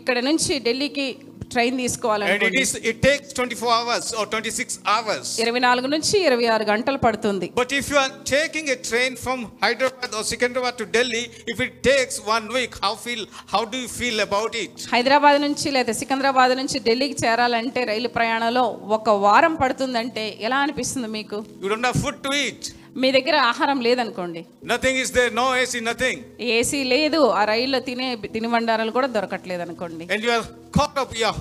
ఇక్కడ 0.00 0.18
నుంచి 0.26 0.52
ఢిల్లీకి 0.66 1.06
ట్రైన్ 1.52 1.76
తీసుకోవాలండి 1.82 2.46
it 2.48 2.58
is 2.62 2.74
it 2.90 3.00
takes 3.04 3.30
24 3.36 3.72
hours 3.76 4.08
or 4.14 4.28
26 4.30 4.78
hours 4.94 5.30
24 5.40 5.92
నుంచి 5.94 6.16
26 6.24 6.68
గంటలు 6.70 6.98
పడుతుంది. 7.04 7.46
But 7.60 7.72
if 7.78 7.88
you 7.92 7.98
are 8.02 8.12
taking 8.32 8.70
a 8.70 8.78
train 8.88 9.16
from 9.24 9.42
Hyderabad 9.64 10.14
or 10.18 10.26
Secunderabad 10.30 10.76
to 10.80 10.86
Delhi 10.96 11.22
if 11.52 11.62
it 11.66 11.76
takes 11.88 12.18
one 12.30 12.46
week 12.56 12.76
how 12.84 12.92
feel 13.04 13.24
how 13.54 13.62
do 13.72 13.80
you 13.82 13.90
feel 13.98 14.20
about 14.26 14.56
it 14.64 14.80
Hyderabad 14.94 15.38
నుంచి 15.46 15.68
లేదా 15.76 15.94
సికింద్రాబాద్ 16.00 16.54
నుంచి 16.60 16.78
ఢిల్లీకి 16.86 17.18
చేరాలంటే 17.24 17.82
రైలు 17.90 18.10
ప్రయాణంలో 18.18 18.64
ఒక 18.98 19.10
వారం 19.24 19.56
పడుతుందంటే 19.62 20.26
ఎలా 20.46 20.58
అనిపిస్తుంది 20.64 21.10
మీకు? 21.10 21.38
You 21.62 21.70
don't 21.70 21.88
have 21.88 21.98
food 22.04 22.20
to 22.26 22.32
eat 22.44 22.66
మీ 22.96 23.08
దగ్గర 23.16 23.36
ఆహారం 23.50 23.78
లేదనుకోండి. 23.80 24.40
Nothing 24.64 24.98
is 25.02 25.12
there 25.18 25.32
no 25.34 25.46
AC 25.62 25.80
nothing 25.90 26.22
AC 26.56 26.80
లేదు 26.94 27.20
ఆ 27.40 27.44
రైల్లో 27.44 27.80
తినే 27.80 28.08
తినుబండారాలు 28.36 28.92
కూడా 28.98 29.08
దొరకట్లేదు 29.16 29.62
అనుకోండి 29.66 30.04
and 30.14 30.24
you 30.26 30.32
are 30.38 30.46
caught 30.78 30.98
up 31.04 31.16
you 31.22 31.32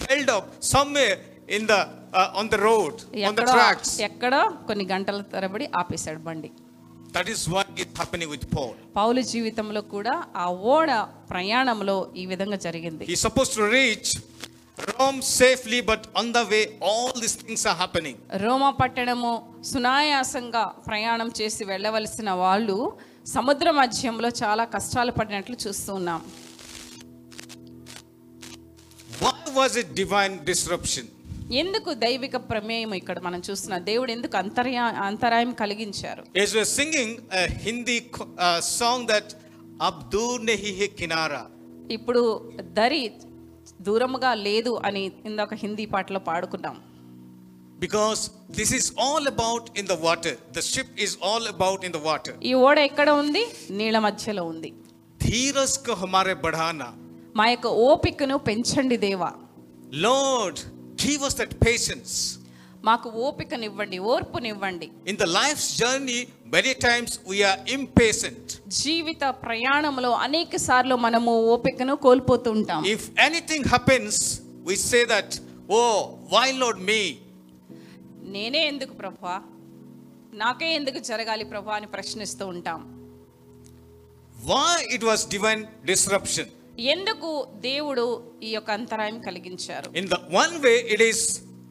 held 0.00 0.30
up 0.30 0.48
somewhere 0.74 1.18
in 1.58 1.66
the 1.66 1.76
on 2.40 2.50
the 2.54 2.58
road 2.68 2.98
on 3.28 3.36
the 3.40 3.44
tracks 3.52 3.94
ఎక్కడ 4.08 4.34
కొన్ని 4.68 4.86
గంటల 4.94 5.20
తరబడి 5.34 5.68
ఆపేసాడు 5.80 6.20
బండి. 6.28 6.50
That 7.16 7.30
is 7.34 7.44
what 7.54 7.72
is 7.82 7.92
happening 8.00 8.32
with 8.34 8.46
Paul 8.56 8.76
పౌలు 9.00 9.20
జీవితంలో 9.32 9.82
కూడా 9.94 10.14
ఆ 10.36 10.46
ఓడ 10.74 10.90
ప్రయాణంలో 11.30 11.96
ఈ 12.16 12.26
విధంగా 12.26 12.56
జరిగింది. 12.66 13.04
He 13.12 13.16
suppose 13.26 13.50
to 13.56 13.62
reach 13.76 14.12
Rome 14.88 15.20
safely 15.32 15.80
but 15.82 16.06
on 16.16 16.32
the 16.32 16.42
way 16.50 16.60
all 16.84 17.20
this 17.20 17.36
things 17.38 17.66
are 17.66 17.76
happening 17.76 18.18
రోమ 18.42 18.70
పట్టణము 18.80 19.32
సునాయాసంగా 19.64 20.64
ప్రయాణం 20.86 21.30
చేసి 21.40 21.64
వెళ్ళవలసిన 21.64 22.30
వాళ్ళు 22.42 22.76
సముద్ర 23.26 23.70
మధ్యంలో 23.70 24.28
చాలా 24.42 24.64
కష్టాలు 24.64 25.12
పడినట్లు 25.12 25.56
చూస్తున్నాం 25.66 26.20
what 29.22 29.48
was 29.56 29.76
it 29.78 29.92
divine 29.94 30.36
disruption 30.44 31.08
ఎందుకు 31.54 31.90
దైవిక 31.98 32.36
ప్రమేయం 32.50 32.90
ఇక్కడ 32.94 33.18
మనం 33.18 33.40
చూస్తున్నాం 33.40 33.82
దేవుడు 33.84 34.10
ఎందుకు 34.12 34.36
అంతరా 34.36 34.86
అంతరాయం 35.06 35.52
కలిగించారు? 35.52 36.22
Is 36.36 36.56
was 36.56 36.72
singing 36.76 37.14
Hindi 37.62 37.96
song 38.78 39.06
that 39.08 39.32
అబ్దూర్ 39.82 40.42
నహి 40.46 40.88
కినారా 40.98 41.42
ఇప్పుడు 41.90 42.22
దరి 42.72 43.00
దూరముగా 43.80 44.34
లేదు 44.34 44.80
అని 44.84 45.12
ఇందాక 45.24 45.54
హిందీ 45.54 45.86
పాటలో 45.86 46.20
పాడుకున్నాం. 46.20 46.82
Because 47.78 48.30
this 48.50 48.74
is 48.74 48.92
all 49.00 49.26
about 49.26 49.78
in 49.78 49.86
the 49.86 49.92
water 49.92 50.36
the 50.56 50.60
ship 50.60 51.00
is 51.00 51.18
all 51.24 51.48
about 51.48 51.84
in 51.84 51.92
the 51.92 51.96
water 51.96 52.34
ఈ 52.44 52.54
ఓడ 52.54 52.78
ఎక్కడ 52.78 53.10
ఉంది? 53.10 53.46
నీళ్ళ 53.70 53.98
మధ్యలో 53.98 54.44
ఉంది. 54.44 54.74
ధీరస్కు 55.22 55.92
హమారే 55.92 56.34
బడానా 56.34 56.94
మా 57.36 57.48
యొక్క 57.48 57.66
ఓపికను 57.66 58.38
పెంచండి 58.38 58.96
దేవా. 58.96 59.32
Lord 59.94 60.60
give 61.06 61.22
us 61.22 61.38
that 61.38 61.54
patience 61.66 62.37
మాకు 62.88 63.08
ఓపికనివ్వండి 63.26 63.98
ఓర్పునివ్వండి 64.12 64.86
the 65.22 65.30
life's 65.40 65.68
journey, 65.80 66.20
many 66.56 66.72
times 66.86 67.10
we 67.30 67.38
are 67.50 67.58
impatient. 67.76 68.44
జీవిత 68.82 69.24
ప్రయాణంలో 69.44 70.10
అనేక 70.26 70.56
సార్లు 70.68 70.96
మనము 71.06 71.32
ఓపికను 71.54 71.96
కోల్పోతూ 72.06 72.50
ఉంటాం 72.58 72.82
If 72.96 73.04
anything 73.28 73.64
happens, 73.74 74.14
we 74.68 74.76
say 74.90 75.02
that, 75.14 75.30
Oh, 75.78 75.96
why 76.32 76.46
Lord 76.62 76.78
me? 76.90 77.00
నేనే 78.34 78.62
ఎందుకు 78.72 78.94
ప్రభా 79.02 79.34
నాకే 80.42 80.68
ఎందుకు 80.78 80.98
జరగాలి 81.10 81.44
ప్రభా 81.52 81.74
అని 81.78 81.90
ప్రశ్నిస్తూ 81.96 82.46
ఉంటాం 82.54 82.80
Why 84.50 84.74
it 84.96 85.02
was 85.02 85.20
divine 85.26 85.62
disruption? 85.84 86.46
ఎందుకు 86.92 87.30
దేవుడు 87.68 88.04
ఈ 88.48 88.50
యొక్క 88.56 88.70
అంతరాయం 88.78 89.18
కలిగించారు 89.28 89.88
In 90.00 90.08
the 90.14 90.20
one 90.42 90.54
way, 90.64 90.76
it 90.94 91.00
is 91.10 91.20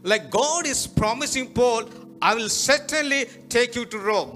like 0.08 0.28
God 0.36 0.68
is 0.68 0.84
promising 1.00 1.48
Paul 1.48 1.86
I 2.24 2.34
will 2.34 2.50
certainly 2.50 3.24
take 3.26 3.78
you 3.78 3.84
to 3.84 3.98
Rome 3.98 4.32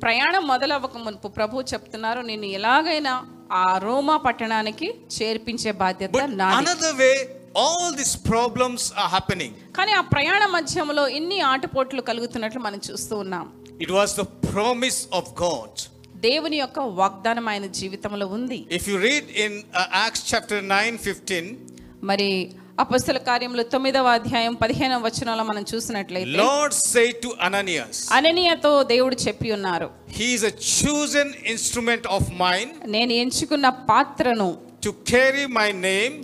ప్రయాణం 0.00 0.46
మొదలవ్వక 0.46 0.96
మునుపు 0.96 1.28
ప్రభు 1.28 1.60
చెప్తున్నారు 1.60 2.20
నేను 2.20 2.46
ఎలాగైనా 2.46 3.14
ఆ 3.52 3.78
రోమా 3.78 4.16
పట్టణానికి 4.16 4.88
చేర్పించే 5.16 5.72
బాధ్యత 5.72 6.16
నా 6.34 6.48
way 6.92 7.12
all 7.58 7.94
this 7.94 8.16
problems 8.30 8.92
are 8.98 9.32
కానీ 9.72 9.92
ఆ 9.92 10.00
ప్రయాణ 10.00 10.46
మధ్యంలో 10.46 11.08
ఇన్ని 11.08 11.40
ఆటపోట్లు 11.40 12.02
కలుగుతున్నట్లు 12.02 12.60
మనం 12.60 12.80
చూస్తూ 12.90 13.18
ఉన్నాం. 13.18 13.46
It 13.80 13.90
was 13.90 14.14
the 14.20 14.24
promise 14.52 15.08
of 15.12 15.30
God 15.42 15.80
దేవుని 16.16 16.56
యొక్క 16.56 16.80
వాగ్దానం 16.80 17.48
ఆయన 17.48 17.66
జీవితంలో 17.66 18.26
ఉంది. 18.26 18.58
If 18.70 18.88
you 18.88 18.96
read 18.96 19.30
in 19.36 19.62
Acts 19.96 20.34
chapter 20.34 20.62
9 20.64 20.98
15 20.98 21.48
మరి 22.02 22.28
అపస్సుల 22.78 23.18
కార్యంలో 23.18 23.62
తొమ్మిదవ 23.62 24.06
అధ్యాయం 24.08 24.54
పదిహేనవ 24.54 25.00
వచనంలో 25.00 25.44
మనం 25.44 25.64
చూసినట్లయితే 25.72 26.30
లార్డ్ 26.38 26.74
సే 26.84 27.02
టు 27.22 27.28
అననియస్ 27.40 27.98
అననియతో 28.12 28.82
దేవుడు 28.82 29.16
చెప్పి 29.16 29.48
ఉన్నారు 29.52 29.88
he 30.10 30.28
is 30.34 30.44
a 31.14 31.24
instrument 31.46 32.06
of 32.06 32.28
mind 32.40 32.72
నేను 32.86 33.12
ఎంచుకున్న 33.12 33.68
పాత్రను 33.90 34.48
టు 34.84 34.90
కేరీ 35.06 35.46
మై 35.52 35.68
నేమ్ 35.72 36.16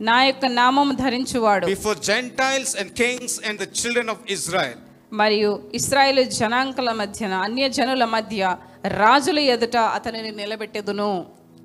నా 0.00 0.18
యొక్క 0.24 0.46
నామము 0.52 0.94
ధరించువాడు 0.94 1.66
before 1.66 1.98
Gentiles 2.00 2.74
and 2.76 2.92
kings 2.92 3.36
and 3.48 3.60
the 3.60 3.68
children 3.80 4.08
of 4.08 4.22
Israel 4.30 4.80
మరియు 5.12 5.50
ఇజ్రాయెల్ 5.74 6.22
జనాంకల 6.30 6.92
మధ్యన 6.92 7.34
అన్య 7.46 7.68
జనుల 7.68 8.04
మధ్య 8.04 8.56
రాజుల 8.98 9.38
ఎదుట 9.38 9.76
అతనిని 9.76 10.30
నిలబెట్టేదును. 10.30 11.10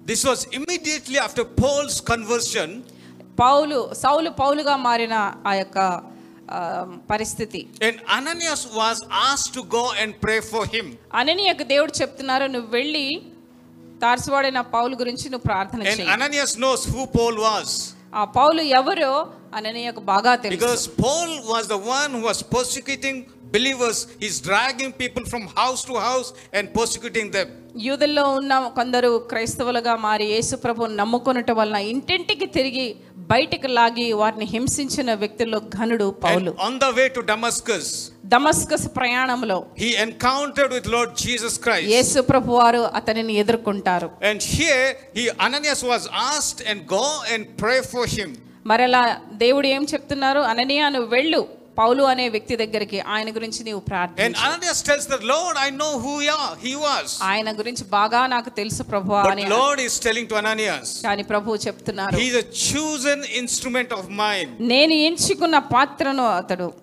This 0.05 0.25
was 0.25 0.43
immediately 0.53 1.17
after 1.17 1.47
Paul's 1.63 2.01
conversion 2.01 2.73
పౌలు 3.43 3.77
సౌలు 4.03 4.29
పౌలుగా 4.41 4.75
మారిన 4.87 5.15
ఆ 5.47 5.53
యొక్క 5.53 5.79
పరిస్థితి. 7.11 7.59
And 7.87 7.99
Ananias 8.09 8.65
was 8.79 9.01
go 9.75 9.83
and 10.01 10.15
pray 10.23 10.35
for 10.51 10.67
him 10.75 10.89
అననియకు 11.13 11.65
దేవుడు 11.73 11.93
చెప్తున్నారు 12.01 12.45
నువ్వు 12.45 12.69
వెళ్ళి 12.77 13.05
తార్సువాడైన 14.01 14.61
పౌలు 14.75 14.93
గురించి 14.95 15.25
నువ్వు 15.29 15.45
ప్రార్థన 15.49 15.81
చేయి 15.89 16.09
Ananias 16.15 16.55
knows 16.59 16.83
who 16.93 17.03
Paul 17.17 17.39
was 17.47 17.75
ఆ 18.19 18.23
పౌలు 18.39 18.61
ఎవరో 18.79 19.13
అననియకు 19.57 20.01
బాగా 20.11 20.31
తెలుసు. 20.35 20.89
Paul 21.03 21.35
was 21.49 21.67
the 21.73 21.77
one 21.91 22.11
who 22.15 22.21
was 22.27 22.43
believers. 23.51 23.97
He's 24.19 24.39
dragging 24.41 24.91
people 24.93 25.25
from 25.25 25.43
house 25.55 25.83
to 25.85 25.95
house 25.99 26.29
and 26.53 26.65
persecuting 26.73 27.29
them. 27.31 27.47
యూదుల్లో 27.85 28.23
ఉన్న 28.37 28.53
కొందరు 28.77 29.09
క్రైస్తవులుగా 29.31 29.93
మారి 30.05 30.25
యేసు 30.33 30.55
ప్రభువుని 30.63 30.95
నమ్ముకొనటం 31.01 31.55
వలన 31.59 31.77
ఇంటింటికి 31.91 32.47
తిరిగి 32.57 32.87
బయటికి 33.31 33.67
లాగి 33.77 34.07
వారిని 34.21 34.45
హింసించిన 34.53 35.09
వ్యక్తుల్లో 35.21 35.59
ఘనుడు 35.77 36.07
పౌలు 36.25 36.51
on 36.67 36.73
the 36.83 36.89
way 36.97 37.05
to 37.17 37.21
Damascus, 37.31 37.85
Damascus 38.33 38.87
ప్రయాణంలో 38.97 39.57
he 39.83 39.91
encountered 40.07 40.71
with 40.77 40.87
Lord 40.95 41.11
Jesus 41.25 41.55
Christ. 41.65 41.87
యేసు 41.95 42.21
ప్రభు 42.31 42.57
వారు 42.61 42.81
అతనిని 42.99 43.35
ఎదుర్కొంటారు 43.43 44.09
And 44.31 44.41
here, 44.55 44.85
he 45.17 45.25
Ananias 45.47 45.83
was 45.93 46.05
asked 46.31 46.61
and 46.69 46.79
go 46.97 47.05
and 47.33 47.41
pray 47.63 47.79
for 47.93 48.05
him. 48.17 48.29
మరలా 48.71 49.03
దేవుడు 49.43 49.67
ఏం 49.75 49.83
చెప్తున్నారు 49.93 50.41
అననీయ 50.51 50.89
నువ్వు 50.95 51.09
వెళ్ళు 51.17 51.41
పౌలు 51.77 52.03
అనే 52.03 52.29
వ్యక్తి 52.29 52.55
దగ్గరికి 52.55 52.99
ఆయన 52.99 53.35
గురించి 53.35 53.63
నీవు 53.63 53.81
ఆయన 57.23 57.59
గురించి 57.59 57.83
బాగా 57.83 58.27
నాకు 58.27 58.49
తెలుసు 58.49 58.83
ప్రభు 58.83 59.13
కానీ 61.03 61.23
ప్రభు 61.23 61.55
చెప్తున్నారు. 61.55 62.17
నేను 64.59 64.93
ఎంచుకున్న 64.93 65.57
పాత్రను 65.57 66.25
అతడు. 66.25 66.73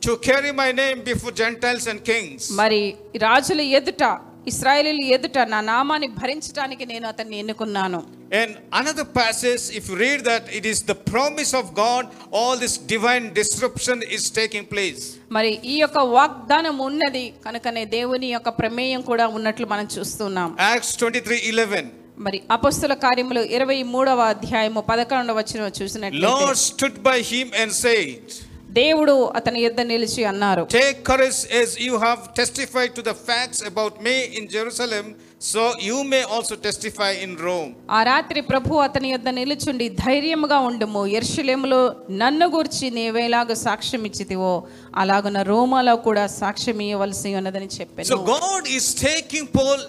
My 0.52 0.72
name 0.72 1.00
before 1.00 1.34
Gentiles 1.34 1.88
and 1.88 2.02
kings 2.02 2.52
మరి 2.52 2.94
రాజుల 3.16 3.60
ఎదుట 3.60 4.27
ఇస్రాయేలీల 4.50 5.02
ఎదుట 5.16 5.38
నా 5.52 5.60
నామాన్ని 5.68 6.08
భరించడానికి 6.20 6.86
నేను 6.92 7.08
అతన్ని 7.12 7.36
ఎన్నుకున్నాను 7.42 8.00
And 8.32 8.50
another 8.72 9.06
passage, 9.14 9.62
if 9.78 9.84
you 9.88 9.96
read 9.98 10.20
that, 10.22 10.44
it 10.52 10.64
is 10.66 10.78
the 10.82 10.96
promise 11.06 11.52
of 11.54 11.66
God, 11.76 12.02
all 12.32 12.54
this 12.58 12.74
divine 12.86 13.26
disruption 13.32 13.98
is 14.16 14.24
taking 14.32 14.64
place. 14.66 15.00
మరి 15.36 15.52
ఈ 15.72 15.76
యొక్క 15.78 16.00
వాగ్దానం 16.16 16.76
ఉన్నది 16.88 17.24
కనుకనే 17.46 17.84
దేవుని 17.94 18.28
యొక్క 18.30 18.50
ప్రమేయం 18.60 19.02
కూడా 19.10 19.26
ఉన్నట్లు 19.38 19.68
మనం 19.72 19.88
చూస్తున్నాం 19.96 20.50
Acts 20.72 20.92
23 20.98 21.40
11. 21.52 21.82
మరి 22.26 22.38
అపస్తుల 22.54 22.94
కార్యములు 23.02 23.42
ఇరవై 23.56 23.80
మూడవ 23.94 24.20
అధ్యాయము 24.34 24.80
పదకొండవ 24.88 25.36
వచ్చిన 25.40 25.70
చూసినట్లయితే 25.80 26.26
Lord 26.30 26.58
stood 26.64 26.96
by 27.02 27.18
him 27.32 27.48
and 27.60 27.70
said, 27.84 28.22
దేవుడు 28.68 29.32
అతని 29.34 29.60
యుద్ధ 29.60 29.80
నిలిచి 29.80 30.24
అన్నారు. 30.24 30.64
Take 30.64 31.06
courage 31.06 31.54
as 31.54 31.80
you 31.80 31.96
have 31.96 32.20
testified 32.36 32.94
to 32.94 33.00
the 33.00 33.08
facts 33.08 33.64
about 33.64 34.02
me 34.02 34.10
in 34.10 34.48
Jerusalem 34.48 35.14
so 35.40 35.72
you 35.82 36.02
may 36.02 36.22
also 36.22 36.54
testify 36.54 37.14
in 37.16 37.36
Rome 37.38 37.74
ఆ 37.90 38.02
రాత్రి 38.02 38.40
ప్రభు 38.40 38.74
అతని 38.74 39.10
యుద్ధ 39.10 39.28
నిలుచుండి 39.28 39.88
ధైర్యముగా 39.88 40.58
ఉండుము. 40.58 41.06
యెర్షలేములో 41.06 41.96
నన్ను 42.10 42.46
గురించి 42.46 42.90
నీవేలాగా 42.90 43.54
సాక్ష్యం 43.54 44.04
ఇచ్చితివో 44.04 44.66
అలాగన 44.94 45.42
రోమాలో 45.42 45.96
కూడా 45.96 46.26
సాక్ష్యం 46.26 46.80
ఇవ్వవలసి 46.80 47.34
ఉన్నదని 47.34 47.66
చెప్పారు 47.66 48.08
so 48.08 48.16
God 48.16 48.68
taking 49.02 49.46
Paul 49.46 49.84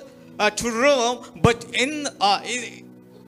to 0.61 0.67
Rome 0.67 1.17
but 1.47 1.63
in 1.75 1.97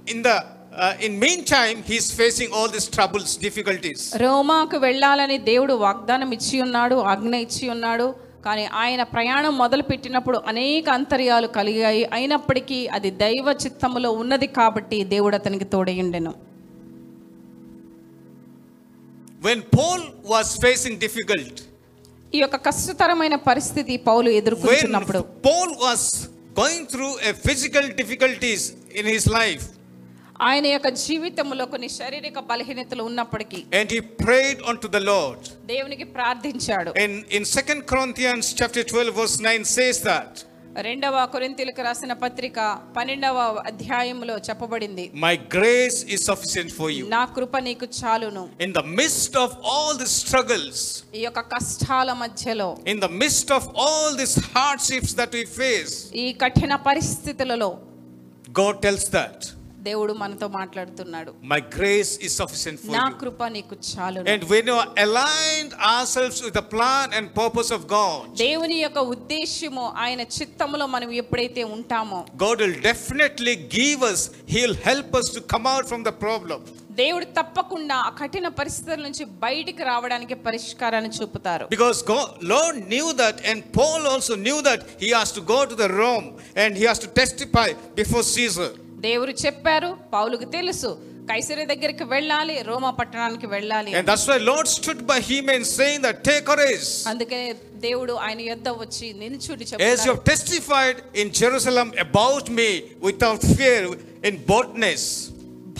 in 0.10 0.24
the 0.24 0.30
uh, 0.74 0.96
in 1.00 1.20
meantime 1.20 1.84
he 1.84 1.98
is 1.98 2.12
facing 2.14 2.52
all 2.52 2.68
these 2.70 2.88
troubles, 2.90 3.30
difficulties. 3.40 4.02
రోమాకు 4.24 4.78
వెళ్ళాలని 4.86 5.38
దేవుడు 5.50 5.74
వాగ్దానం 5.86 6.30
ఇచ్చి 6.38 6.58
ఉన్నాడు 6.66 6.98
ఆజ్ఞ 7.12 7.34
ఇచ్చి 7.46 7.66
ఉన్నాడు 7.76 8.08
కానీ 8.46 8.64
ఆయన 8.82 9.02
ప్రయాణం 9.16 9.54
మొదలు 9.58 9.84
పెట్టినప్పుడు 9.90 10.38
అనేక 10.52 10.86
అంతర్యాలు 11.00 11.48
కలిగాయి 11.58 12.04
అయినప్పటికీ 12.18 12.80
అది 12.98 13.10
దైవ 13.24 13.54
చిత్తములో 13.64 14.12
ఉన్నది 14.22 14.48
కాబట్టి 14.60 15.00
దేవుడు 15.16 15.38
అతనికి 15.42 15.68
తోడయుండెను 15.76 16.34
When 19.42 19.60
Paul 19.72 20.02
was 20.26 20.48
facing 20.64 20.96
difficult, 21.06 21.54
ఈ 22.34 22.40
యొక్క 22.42 22.58
కష్టతరమైన 22.68 23.36
పరిస్థితి 23.48 23.94
పౌలు 24.10 24.30
ఎదుర్కొంటున్నప్పుడు 24.40 25.22
Paul 25.48 25.70
was 25.86 26.02
going 26.56 26.84
through 26.92 27.14
a 27.30 27.34
physical 27.46 27.86
difficulties 28.02 28.62
in 29.00 29.06
his 29.14 29.24
life, 29.40 29.64
ఆయన 30.42 30.68
యొక్క 30.68 30.90
జీవితంలో 31.02 31.66
కొన్ని 31.72 31.90
శారీరక 31.96 32.40
బలహీనతలు 32.52 33.04
ఉన్నప్పటికీ 33.10 33.60
and 33.80 33.92
he 33.96 34.00
prayed 34.22 34.62
on 34.70 34.80
to 34.84 34.90
the 34.96 35.00
Lord 35.10 35.48
దేవునికి 35.66 36.06
ప్రార్థించాడు. 36.16 36.92
In 37.04 37.18
in 37.38 37.50
second 37.58 37.84
Corinthians 37.92 38.50
chapter 38.62 38.88
12 38.94 39.14
verse 39.20 39.36
9 39.44 39.68
says 39.76 40.02
that 40.08 40.40
రెండవ 40.86 41.16
కొరింథీలకు 41.34 41.82
రాసిన 41.88 42.14
పత్రిక 42.22 42.58
పన్నెండవ 42.98 43.38
అధ్యాయంలో 43.72 44.36
చెప్పబడింది 44.48 45.06
my 45.26 45.34
grace 45.56 46.00
is 46.16 46.24
sufficient 46.30 46.74
for 46.78 46.92
you 46.98 47.04
నా 47.16 47.24
కృప 47.38 47.54
నీకు 47.68 47.88
చాలును. 48.00 48.44
In 48.66 48.74
the 48.80 48.84
mist 49.02 49.38
of 49.44 49.56
all 49.74 49.98
the 50.04 50.10
struggles 50.18 50.84
ఈ 51.20 51.24
యొక్క 51.28 51.42
కష్టాల 51.56 52.12
మధ్యలో 52.24 52.70
in 52.94 53.02
the 53.06 53.10
mist 53.24 53.52
of 53.58 53.68
all 53.88 54.16
this 54.24 54.38
hardships 54.56 55.16
that 55.22 55.36
we 55.40 55.46
face 55.60 55.96
ఈ 56.24 56.28
కఠిన 56.44 56.76
పరిస్థితులలో 56.90 57.72
గాడ్ 58.60 58.80
టెల్స్ 58.88 59.10
దట్ 59.18 59.44
దేవుడు 59.88 60.14
మనతో 60.22 60.48
మాట్లాడుతున్నాడు. 60.58 61.32
My 61.52 61.60
grace 61.76 62.12
is 62.26 62.36
sufficient 62.42 62.80
for 62.82 62.92
you 62.92 62.98
నా 62.98 63.06
కృప 63.22 63.44
నీకు 63.56 63.76
చాలు 63.90 64.24
and 64.34 64.44
when 64.54 64.70
you 64.72 64.76
aligned 65.06 65.74
ourselves 65.92 66.42
with 66.46 66.56
the 66.60 66.64
plan 66.74 67.14
and 67.20 67.30
purpose 67.40 67.72
of 67.78 67.86
God 67.96 68.28
దేవుని 68.44 68.78
యొక్క 68.86 69.00
ఉద్దేశ్యము 69.16 69.86
ఆయన 70.04 70.22
చిత్తములో 70.38 70.88
మనం 70.96 71.12
ఎప్పుడైతే 71.22 71.64
ఉంటామో 71.78 72.20
God 72.44 72.62
will 72.66 72.78
definitely 72.90 73.56
give 73.78 74.04
us 74.12 74.22
he 74.54 74.60
will 74.62 74.78
help 74.90 75.16
us 75.22 75.30
to 75.38 75.44
come 75.56 75.68
out 75.74 75.90
from 75.94 76.06
the 76.10 76.14
problem 76.24 76.62
దేవుడు 77.02 77.26
తప్పకుండా 77.40 77.98
ఆ 78.08 78.10
కఠిన 78.22 78.48
పరిస్థితుల 78.60 79.00
నుంచి 79.06 79.24
బయటికి 79.44 79.82
రావడానికి 79.84 80.36
పరిష్కారాన్ని 80.48 81.12
చూపుతారు. 81.18 81.66
Because 81.76 82.00
go 82.12 82.18
low 82.52 82.60
knew 82.94 83.08
that 83.22 83.40
and 83.52 83.64
Paul 83.78 84.06
also 84.14 84.36
knew 84.48 84.58
that 84.70 84.84
he 85.04 85.10
has 85.20 85.34
to 85.38 85.44
go 85.54 85.60
to 85.72 85.76
the 85.84 85.88
Rome 86.02 86.28
and 86.64 86.76
he 86.82 86.86
has 86.92 87.02
to 87.06 87.10
testify 87.20 87.68
before 88.00 88.26
Caesar 88.38 88.74
దేవుడు 89.06 89.34
చెప్పారు 89.44 89.90
పౌలుకు 90.14 90.48
తెలుసు 90.58 90.90
కైసరి 91.30 91.64
దగ్గరికి 91.72 92.06
వెళ్ళాలి 92.14 92.56
రోమా 92.70 92.92
పట్టణానికి 93.00 93.48
వెళ్ళాలి 93.54 93.92
And 93.98 94.06
that's 94.10 94.26
why 94.30 94.38
Lord 94.50 94.68
stood 94.70 95.02
by 95.12 95.20
him 95.22 95.46
and 95.56 95.66
saying 95.78 96.00
that, 96.06 96.18
take 96.30 96.44
courage. 96.52 96.88
అందుకే 97.12 97.40
దేవుడు 97.86 98.14
ఆయన 98.26 98.42
యొద్ద 98.50 98.70
వచ్చి 98.82 99.08
నిల్చుడి 99.22 99.64
As 99.64 99.70
you 99.70 99.74
చెప్తారు 99.74 100.08
have 100.10 100.24
testified 100.32 100.98
in 101.22 101.30
Jerusalem 101.42 101.90
about 102.08 102.48
me 102.60 102.70
without 103.08 103.44
fear, 103.54 103.84
in 104.30 104.36
boldness. 104.52 105.04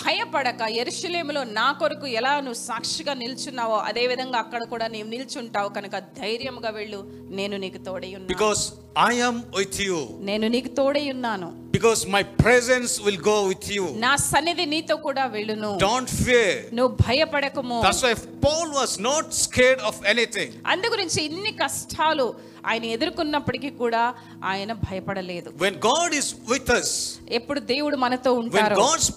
భయపడక 0.02 0.62
ఎరుషలేములో 0.82 1.42
నా 1.58 1.66
కొరకు 1.80 2.08
ఎలా 2.20 2.32
నువ్వు 2.46 2.60
సాక్షిగా 2.70 3.14
నిల్చున్నావో 3.22 3.76
అదే 3.90 4.04
విధంగా 4.12 4.38
అక్కడ 4.44 4.62
కూడా 4.72 4.86
నీవు 4.94 5.10
నిల్చుంటావు 5.14 5.70
కనుక 5.78 5.96
ధైర్యముగా 6.22 6.72
వెళ్ళు 6.80 7.00
నేను 7.40 7.58
నీకు 7.66 7.82
తోడై 7.88 8.12
ఉన్నాను 8.16 8.32
Because 8.34 8.64
I 9.10 9.16
am 9.28 9.38
with 9.60 9.78
you. 9.88 10.00
నేను 10.30 10.48
నీకు 10.56 10.72
తోడై 10.80 11.06
ఉన్నాను 11.16 11.50
because 11.82 12.02
my 12.16 12.22
presence 12.42 12.92
will 13.06 13.22
go 13.30 13.36
with 13.52 13.68
you 13.76 13.84
నా 14.04 14.12
సన్నిధి 14.32 14.66
నీతో 14.74 14.96
కూడా 15.08 15.24
వెళ్ళును. 15.36 15.72
డోంట్ 15.86 16.12
ఫియర్ 16.26 16.58
నో 16.80 16.86
భయపడకము. 17.06 17.78
That's 17.86 18.04
why 18.08 18.14
Paul 18.46 18.72
was 18.80 18.96
not 19.10 19.30
scared 19.46 19.82
of 19.90 20.00
anything 20.14 20.54
అందు 20.74 20.90
గురించి 20.96 21.20
ఇన్ని 21.30 21.54
కష్టాలు 21.64 22.28
ఆయన 22.72 22.86
ఎదుర్కొన్నప్పటికీ 22.96 23.70
కూడా 23.82 24.02
ఆయన 24.52 24.72
భయపడలేదు. 24.86 25.50
వెన్ 25.64 25.78
గాడ్ 25.88 26.14
విత్ 26.52 26.72
us 26.78 26.92
ఎప్పుడు 27.40 27.60
దేవుడు 27.74 27.98
మనతో 28.06 28.32
ఉంటారో 28.42 28.76
వెన్ 28.76 28.80
గాడ్స్ 28.84 29.10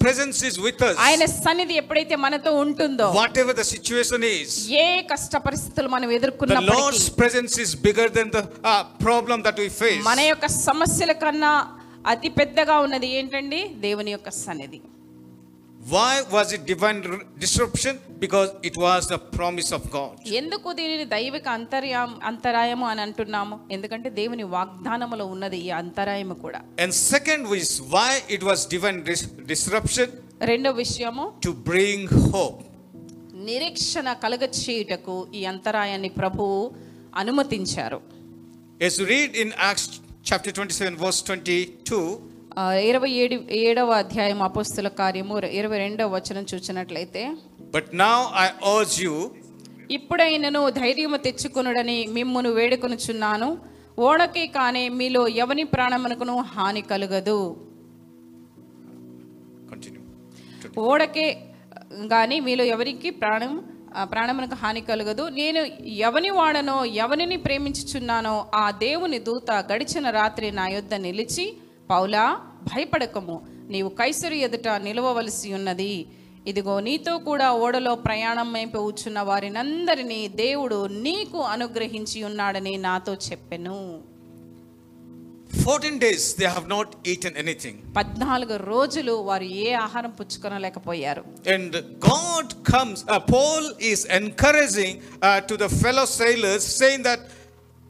విత్ 0.66 0.82
ఆయన 1.06 1.24
సన్నిధి 1.36 1.76
ఎప్పుడైతే 1.82 2.16
మనతో 2.26 2.52
ఉంటుందో 2.64 3.08
what 3.20 3.38
ever 3.44 3.58
the 3.62 3.66
situation 3.74 4.26
is 4.32 4.56
ఏ 4.84 4.88
కష్ట 5.12 5.36
పరిస్థితులు 5.48 5.90
మనం 5.96 6.10
ఎదుర్కొన్నప్పటికీ 6.18 6.72
ద 6.72 6.80
లార్డ్స్ 6.80 7.08
ప్రెసెన్స్ 7.20 7.56
దట్ 9.48 9.62
మన 10.10 10.20
యొక్క 10.32 10.46
సమస్యల 10.66 11.14
కన్నా 11.24 11.54
అతి 12.04 12.30
పెద్దగా 12.38 12.74
ఉన్నది 12.78 13.08
ఏంటండి 13.20 13.62
దేవుని 13.86 14.12
యొక్క 14.16 14.30
సన్నిధి 14.44 14.80
Why 15.88 16.12
was 16.34 16.48
it 16.56 16.62
divine 16.64 17.00
r- 17.06 17.24
disruption? 17.38 17.94
Because 18.22 18.50
it 18.62 18.76
was 18.76 19.00
the 19.06 19.18
promise 19.34 19.70
of 19.78 19.82
God. 19.96 20.12
ఎందుకు 20.38 20.68
దీనిని 20.78 21.06
దైవిక 21.12 21.46
అంతర్యాం 21.58 22.10
అంతరాయము 22.30 22.86
అని 22.90 23.02
అంటున్నాము 23.06 23.56
ఎందుకంటే 23.70 24.08
దేవుని 24.20 24.44
వాగ్దానములో 24.54 25.24
ఉన్నది 25.34 25.58
ఈ 25.66 25.70
అంతరాయము 25.80 26.36
కూడా 26.44 26.60
And 26.84 26.92
second 27.12 27.42
is 27.58 27.72
why 27.94 28.08
it 28.36 28.44
was 28.50 28.60
divine 28.74 29.00
dis- 29.10 29.28
disruption 29.52 30.08
రెండో 30.52 30.72
విషయము 30.82 31.26
to 31.46 31.52
bring 31.70 32.00
hope. 32.32 32.60
నిరీక్షణ 33.50 34.08
కలగ 34.24 34.44
చేయుటకు 34.60 35.16
ఈ 35.34 35.44
అంతరాయాన్ని 35.52 36.12
ప్రభువు 36.20 36.58
అనుమతించారు 37.22 38.00
As 38.80 38.94
you 39.00 39.06
read 39.08 39.32
in 39.36 39.50
Acts 39.70 39.86
chapter 40.30 40.52
27, 40.52 41.02
verse 41.04 41.32
22, 41.32 42.16
ఆ, 42.58 42.72
ఇరవై 42.72 43.10
ఏడు 43.10 43.42
ఏడవ 43.50 43.90
అధ్యాయం 43.90 44.42
అపోస్తుల 44.42 44.88
కార్యము 44.88 45.38
ఇరవై 45.38 45.78
రెండవ 45.78 46.14
వచనం 46.14 46.46
చూసినట్లయితే 46.54 47.32
but 47.72 47.82
now 47.82 48.20
I 48.44 48.46
urge 48.76 49.08
you, 49.08 49.28
ఇప్పుడైనను 49.90 50.70
ధైర్యము 50.70 51.16
తెచ్చుకొనుడని 51.16 52.06
మిమ్మును 52.06 52.50
వేడుకొనుచున్నాను. 52.50 53.58
ఓడకే 53.98 54.46
కానే 54.46 54.88
మీలో 54.88 55.28
ఎవని 55.28 55.64
ప్రాణమునకును 55.64 56.40
హాని 56.40 56.80
కలుగదు. 56.80 57.68
ఓడకే 60.78 61.40
కానీ 62.10 62.40
మీలో 62.40 62.64
ఎవరికి 62.64 63.10
ప్రాణం 63.10 63.73
ప్రాణమునకు 64.02 64.54
హాని 64.54 64.80
కలుగదు. 64.80 65.28
నేను 65.28 65.84
ఎవని 65.84 66.30
వాడనో 66.30 66.84
ఎవనిని 66.84 67.36
ప్రేమించుచున్నానో 67.36 68.46
ఆ 68.54 68.70
దేవుని 68.70 69.18
దూత 69.18 69.50
గడిచిన 69.50 70.10
రాత్రి 70.10 70.50
నా 70.50 70.68
యొద్ద 70.68 70.94
నిలిచి 70.94 71.56
పౌలా 71.90 72.40
భయపడకము. 72.62 73.46
నీవు 73.68 73.88
కైసరు 73.88 74.34
ఎదుట 74.34 74.68
నిలవవలసి 74.68 75.54
ఉన్నది. 75.54 76.06
ఇదిగో 76.46 76.80
నీతో 76.80 77.18
కూడా 77.18 77.52
ఓడలో 77.52 77.94
ప్రయాణం 77.94 78.54
అయిపోవచ్చున్న 78.54 79.20
వారినందరినీ 79.20 80.28
దేవుడు 80.28 80.86
నీకు 80.86 81.38
అనుగ్రహించి 81.38 82.24
ఉన్నాడని 82.24 82.76
నాతో 82.76 83.14
చెప్పెను. 83.14 84.13
14 85.62 85.98
days 85.98 86.34
they 86.34 86.46
have 86.46 86.66
not 86.66 86.88
eaten 87.04 87.36
anything. 87.36 87.76
పద్నాలుగు 87.98 88.56
రోజులు 88.70 89.12
వారు 89.28 89.46
ఏ 89.64 89.70
ఆహారం 89.84 90.12
పుచ్చుకొనలేకపోయారు 90.18 91.22
And 91.54 91.72
God 92.12 92.46
comes, 92.72 92.98
uh, 93.06 93.20
Paul 93.34 93.64
is 93.92 94.00
encouraging 94.20 94.94
uh, 95.02 95.40
to 95.48 95.56
the 95.62 95.68
fellow 95.82 96.06
sailors, 96.20 96.64
saying 96.80 97.02
that, 97.10 97.20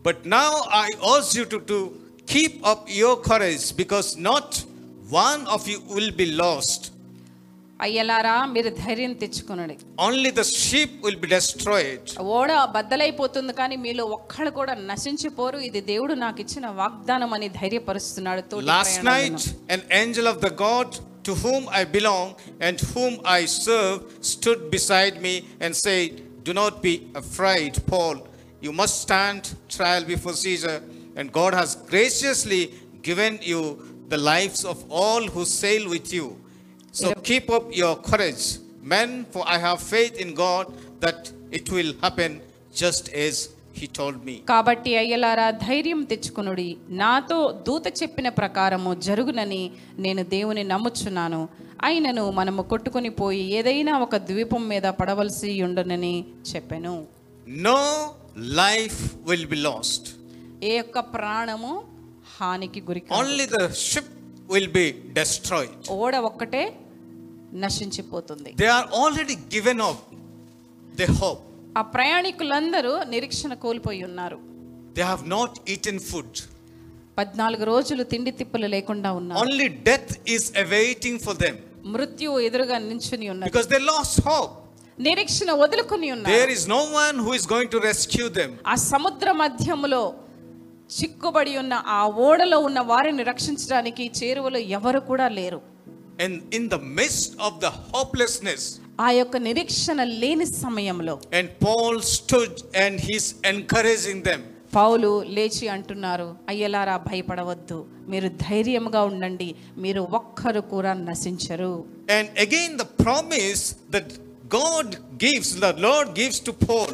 But 0.06 0.18
now 0.40 0.52
I 0.84 0.88
urge 1.12 1.30
you 1.38 1.44
to, 1.52 1.58
to 1.72 1.78
keep 2.32 2.54
up 2.72 2.82
your 3.02 3.14
courage, 3.30 3.74
because 3.82 4.08
not 4.30 4.48
one 5.24 5.46
of 5.46 5.62
you 5.70 5.78
will 5.94 6.10
be 6.22 6.26
lost. 6.42 6.80
అయ్యలారా 7.80 8.34
మీరు 8.54 8.70
ధైర్యం 8.82 9.12
తెచ్చుకునండి 9.22 9.76
Only 10.06 10.30
the 10.40 10.44
sheep 10.58 10.90
will 11.04 11.18
be 11.24 11.28
destroyed. 11.36 12.04
ఓడ 12.36 12.50
బద్దలైపోతుంది 12.76 13.52
కానీ 13.60 13.76
మీలో 13.84 14.04
ఒక్కళ్ళు 14.16 14.50
కూడా 14.58 14.74
నశించిపోరు 14.90 15.58
ఇది 15.68 15.80
దేవుడు 15.92 16.14
నాకు 16.24 16.40
ఇచ్చిన 16.44 16.66
వాగ్దానం 16.82 17.32
అని 17.38 17.48
ధైర్యపరుస్తున్నాడు 17.60 18.44
తోటి 18.52 18.66
Last 18.74 18.94
ప్రయాణాలను. 18.98 19.40
night, 19.40 19.72
an 19.76 19.82
angel 20.02 20.28
of 20.32 20.38
the 20.46 20.52
God 20.66 20.88
to 21.28 21.34
whom 21.42 21.62
I 21.80 21.84
belong 21.96 22.28
and 22.66 22.78
whom 22.92 23.12
I 23.38 23.42
serve 23.64 23.98
stood 24.32 24.62
beside 24.76 25.14
me 25.26 25.34
and 25.60 25.72
said, 25.84 26.10
Do 26.48 26.52
not 26.62 26.74
be 26.82 26.94
afraid, 27.22 27.72
Paul. 27.92 28.16
You 28.62 28.72
must 28.72 28.96
stand 29.06 29.42
trial 29.76 30.04
before 30.04 30.34
Caesar, 30.34 30.76
and 31.18 31.26
God 31.32 31.52
has 31.54 31.70
graciously 31.90 32.62
given 33.02 33.32
you 33.42 33.62
the 34.08 34.20
lives 34.32 34.64
of 34.72 34.78
all 35.00 35.22
who 35.34 35.44
sail 35.60 35.84
with 35.88 36.10
you. 36.18 36.26
So 36.94 37.12
keep 37.22 37.50
up 37.50 37.74
your 37.74 37.96
courage, 37.98 38.44
men, 38.84 39.26
for 39.26 39.42
I 39.46 39.58
have 39.58 39.80
faith 39.84 40.16
in 40.16 40.32
God 40.36 40.64
that 41.00 41.20
it 41.50 41.70
will 41.70 41.92
happen 42.00 42.32
just 42.74 43.04
as 43.16 43.34
He 43.72 43.86
told 43.98 44.18
me. 44.26 44.34
కాబట్టి 44.50 44.90
అయ్యలారా 45.00 45.46
ధైర్యం 45.64 46.00
తెచ్చుకునుడి 46.10 46.66
నాతో 47.00 47.38
దూత 47.68 47.86
చెప్పిన 48.00 48.28
ప్రకారము 48.40 48.90
జరుగునని 49.06 49.62
నేను 50.04 50.22
దేవుని 50.34 50.64
నమ్ముచున్నాను 50.72 51.40
అయినను 51.86 52.24
మనము 52.38 52.62
కొట్టుకొని 52.72 53.10
పోయి 53.20 53.42
ఏదైనా 53.58 53.94
ఒక 54.06 54.16
ద్వీపం 54.28 54.62
మీద 54.72 54.86
పడవలసి 55.00 55.50
ఉండునని 55.68 56.14
చెప్పాను 56.52 56.94
No 57.64 57.78
life 58.60 59.00
will 59.28 59.44
be 59.52 59.58
lost. 59.68 60.04
ఏ 60.68 60.72
యొక్క 60.78 60.98
ప్రాణము 61.16 61.72
హానికి 62.36 62.80
గురి. 62.88 63.02
Only 63.22 63.46
the 63.56 63.64
ship 63.88 64.08
will 64.48 64.70
be 64.78 64.86
destroyed. 65.20 65.76
ఓడ 65.98 66.14
ఒక్కటే 66.30 66.64
నశించిపోతుంది. 67.62 68.50
They 68.62 68.68
are 68.76 68.88
already 69.02 69.36
given 69.54 69.82
up 69.90 70.02
they 71.00 71.06
hope 71.20 71.42
ఆ 71.78 71.82
ప్రయాణికులందరూ 71.94 72.92
నిరీక్షణ 73.14 73.52
కోల్పోయి 73.64 74.02
ఉన్నారు. 74.08 74.38
They 74.96 75.02
have 75.10 75.22
not 75.36 75.56
eaten 75.74 76.00
food 76.08 76.40
పద్నాలుగు 77.18 77.64
రోజులు 77.72 78.02
తిండి 78.12 78.32
తిప్పలు 78.40 78.68
లేకుండా 78.76 79.10
ఉన్నారు. 79.20 79.40
Only 79.42 79.68
death 79.88 80.12
is 80.34 80.48
awaiting 80.64 81.20
for 81.26 81.38
them 81.44 81.58
మృత్యు 81.94 82.30
ఎదురుగా 82.48 82.76
నించుని 82.90 83.26
ఉన్నారు. 83.32 83.48
బికాజ్ 83.50 83.68
దే 83.74 83.80
లాస్ట్ 83.92 84.20
హోప్ 84.28 84.52
నిరీక్షణ 84.98 85.50
వదులుకొని 85.62 86.08
ఉన్నారు. 86.16 86.32
There 86.34 86.50
is 86.56 86.66
no 86.76 86.80
one 86.98 87.16
who 87.26 87.32
is 87.38 87.48
going 87.52 87.72
to 87.76 87.80
rescue 87.90 88.26
them 88.38 88.52
ఆ 88.72 88.74
సముద్ర 88.92 89.28
మధ్యములో 89.42 90.02
చిక్కుబడి 90.98 91.52
ఉన్న 91.62 91.74
ఆ 91.98 92.00
ఓడలో 92.26 92.58
ఉన్న 92.68 92.80
వారిని 92.90 93.22
రక్షించడానికి 93.30 94.04
చేరువలో 94.18 94.60
ఎవరు 94.78 95.00
కూడా 95.10 95.28
లేరు. 95.38 95.60
And 96.18 96.42
in 96.52 96.68
the 96.68 96.78
midst 96.98 97.30
of 97.40 97.60
the 97.60 97.70
hopelessness, 97.92 98.62
ఆ 98.98 99.08
యొక్క 99.18 99.36
నిరీక్షణ 99.46 100.00
లేని 100.22 100.46
సమయంలో 100.64 101.14
and 101.38 101.48
Paul 101.64 101.94
stood 102.16 102.52
and 102.82 102.94
he's 103.06 103.26
encouraging 103.52 104.20
them. 104.28 104.42
పౌలు 104.76 105.10
లేచి 105.36 105.66
అంటున్నారు 105.74 106.28
అయ్యలారా 106.50 106.94
భయపడవద్దు 107.08 107.78
మీరు 108.12 108.28
ధైర్యంగా 108.46 109.02
ఉండండి 109.10 109.48
మీరు 109.84 110.02
ఒక్కరు 110.20 110.62
కూడా 110.74 110.92
నశించరు 111.08 111.72
And 112.16 112.28
again, 112.46 112.70
the 112.82 112.88
promise 113.04 113.62
that 113.94 114.08
God 114.58 114.88
gives, 115.24 115.48
the 115.64 115.72
Lord 115.86 116.08
gives 116.20 116.38
to 116.48 116.54
Paul. 116.66 116.92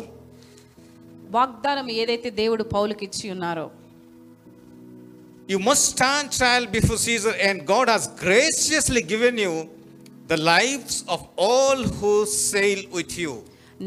వాగ్దానం 1.36 1.86
ఏదైతే 2.00 2.28
దేవుడు 2.40 2.64
పౌలుకి 2.74 3.04
ఇచ్చి 3.08 3.26
ఉన్నారో 3.34 3.66
you 5.52 5.58
must 5.68 5.86
stand 5.94 6.32
trial 6.38 6.66
before 6.76 6.98
Caesar 7.08 7.36
and 7.48 7.62
God 7.70 7.90
has 7.94 8.08
graciously 8.24 9.02
given 9.12 9.40
you 9.46 9.54
the 10.32 10.38
life 10.52 10.90
of 11.16 11.24
all 11.48 11.84
who 12.00 12.12
sail 12.34 12.82
with 12.98 13.16
you 13.24 13.32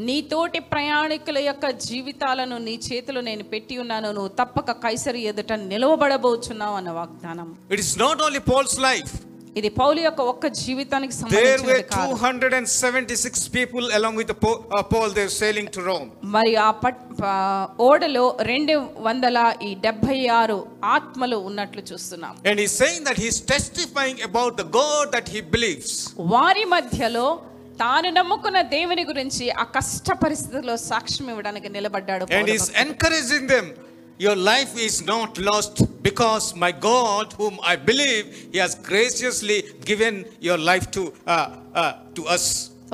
నీ 0.08 0.16
తోటి 0.22 0.60
ప్రయాణికుల 0.74 1.40
యొక్క 1.48 1.66
జీవితాలను 1.88 2.56
నీ 2.68 2.76
చేతులు 2.88 3.20
నేను 3.28 3.44
పెట్టి 3.52 3.76
ఉన్నాను. 3.78 4.08
నువ్వు 4.12 4.32
తప్పక 4.40 4.72
కైసరి 4.86 5.22
ఎదుట 5.32 5.54
నిలవబడబోచున్నావు 5.72 6.76
అన్న 6.80 6.92
వాగ్దానం. 7.00 7.50
It 7.74 7.82
is 7.86 7.92
not 8.00 8.22
only 8.28 8.42
Paul's 8.52 8.78
life 8.88 9.12
ఇది 9.56 9.70
పౌలు 9.70 10.00
యొక్క 10.00 10.22
ఒక్క 10.22 10.48
జీవితానికి 10.48 11.14
సంబంధించిన 11.14 11.74
మరి 16.24 16.56
ఆ 16.58 16.72
పట్ 16.72 17.02
ఓడలో 17.82 18.38
రెండు 18.42 18.76
వందల 19.00 19.54
ఈ 19.62 19.76
డెబ్బై 19.76 20.28
ఆరు 20.28 20.58
ఆత్మలు 20.84 21.36
ఉన్నట్లు 21.36 21.82
చూస్తున్నాం. 21.82 22.34
And 22.46 22.62
he 22.62 22.68
that 23.06 23.20
he 23.20 23.28
is 23.28 23.42
about 24.24 24.56
the 24.56 24.66
God 24.78 25.10
that 25.12 25.30
he 25.30 25.42
believes 25.42 25.98
వారి 26.34 26.66
మధ్యలో 26.66 27.28
తాను 27.78 28.10
నమ్ముకున్న 28.10 28.62
దేవుని 28.62 29.04
గురించి 29.04 29.52
ఆ 29.52 29.64
కష్ట 29.78 30.12
పరిస్థితుల్లో 30.24 30.78
సాక్ష్యం 30.78 31.30
ఇవ్వడానికి 31.30 31.70
నిలబడ్డాడు 31.70 32.26
and 32.32 32.50
he 32.50 32.56
is 32.56 32.72
encouraging 32.76 33.48
Your 34.24 34.36
life 34.46 34.74
is 34.80 34.96
not 35.06 35.38
lost 35.40 35.76
because 36.02 36.46
my 36.56 36.72
God, 36.84 37.34
whom 37.34 37.56
I 37.64 37.76
believe, 37.82 38.26
He 38.54 38.58
has 38.58 38.74
graciously 38.90 39.58
given 39.84 40.16
your 40.40 40.58
life 40.70 40.86
to, 40.92 41.02
uh, 41.28 41.38
uh, 41.76 41.94
to 42.16 42.24
us. 42.36 42.46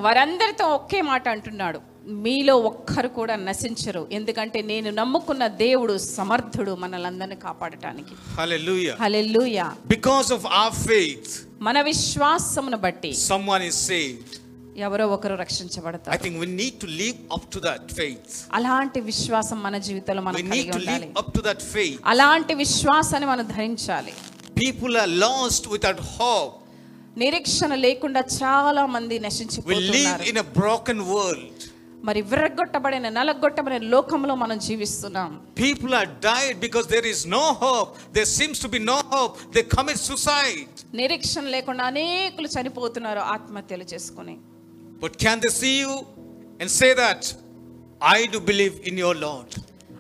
వారందరితో 0.06 0.66
ఒకే 0.76 1.00
మాట 1.10 1.26
అంటున్నాడు 1.36 1.80
మీలో 2.26 2.54
ఒక్కరు 2.70 3.10
కూడా 3.18 3.36
నశించరు 3.48 4.02
ఎందుకంటే 4.18 4.60
నేను 4.72 4.90
నమ్ముకున్న 5.00 5.48
దేవుడు 5.64 5.96
సమర్థుడు 6.16 6.74
మనలందరిని 6.84 7.38
కాపాడటానికి 7.46 8.14
Hallelujah. 8.40 8.96
Hallelujah 9.04 9.68
Because 9.96 10.30
of 10.38 10.44
our 10.62 10.74
faith, 10.90 11.30
మన 11.68 11.78
విశ్వాసమును 11.92 12.80
బట్టి 12.86 13.12
someone 13.32 13.66
is 13.72 13.78
saved. 13.92 14.32
ఎవరో 14.88 15.06
ఒకరు 15.16 15.36
రక్షించబడతారు. 15.44 16.14
I 16.16 16.20
think 16.26 16.40
we 16.44 16.48
need 16.62 16.78
to 16.84 16.88
leave 17.02 17.18
up 17.38 17.48
to 17.56 17.62
that 17.68 17.88
faith 18.00 18.34
అలాంటి 18.60 19.00
విశ్వాసం 19.12 19.58
మన 19.68 19.78
జీవితంలో 19.88 20.24
మనం 20.28 20.38
కలిగి 20.52 20.72
ఉండాలి 20.80 20.86
we 20.86 20.92
need 20.92 21.02
to 21.02 21.06
leave 21.06 21.18
up 21.22 21.32
to 21.38 21.44
that 21.50 21.66
faith 21.74 22.00
అలాంటి 22.14 22.54
విశ్వాసాన్ని 22.66 23.30
మనం 23.34 23.48
ధరించాలి. 23.56 24.14
People 24.62 24.96
are 25.04 25.14
lost 25.26 25.68
without 25.76 26.04
hope 26.16 26.54
నిరీక్షణ 27.24 27.74
లేకుండా 27.88 28.22
చాలా 28.42 28.86
మంది 28.96 29.16
నశించిపోతున్నారు. 29.28 30.24
We 30.24 30.30
in 30.32 30.42
a 30.46 30.48
broken 30.60 31.04
world 31.14 31.64
మరి 32.08 32.22
విరగొట్టబడిన 32.32 33.08
నలగొట్టబడిన 33.16 33.84
లోకంలో 33.94 34.34
మనం 34.42 34.58
జీవిస్తున్నాం. 34.68 35.32
People 35.62 35.94
are 36.00 36.12
died 36.28 36.58
because 36.66 36.86
there 36.94 37.08
is 37.14 37.24
no 37.34 37.42
hope 37.64 37.90
they 38.18 38.24
seems 38.36 38.62
to 38.66 38.70
be 38.76 38.80
no 38.92 38.98
they 39.56 39.62
commit 39.76 40.02
suicide 40.10 40.76
నిరీక్షణ 41.02 41.44
లేకుండా 41.56 41.84
అనేకులు 41.92 42.50
చనిపోతున్నారు 42.56 43.24
ఆత్మహత్యలు 43.36 43.88
చేసుకుని. 43.94 44.36
But 45.02 45.14
can 45.14 45.40
they 45.40 45.48
see 45.48 45.80
you 45.80 45.90
and 46.62 46.70
say 46.70 46.94
that 46.94 47.26
I 48.14 48.26
do 48.26 48.38
believe 48.38 48.88
in 48.88 49.00
your 49.00 49.18
Lord 49.18 49.60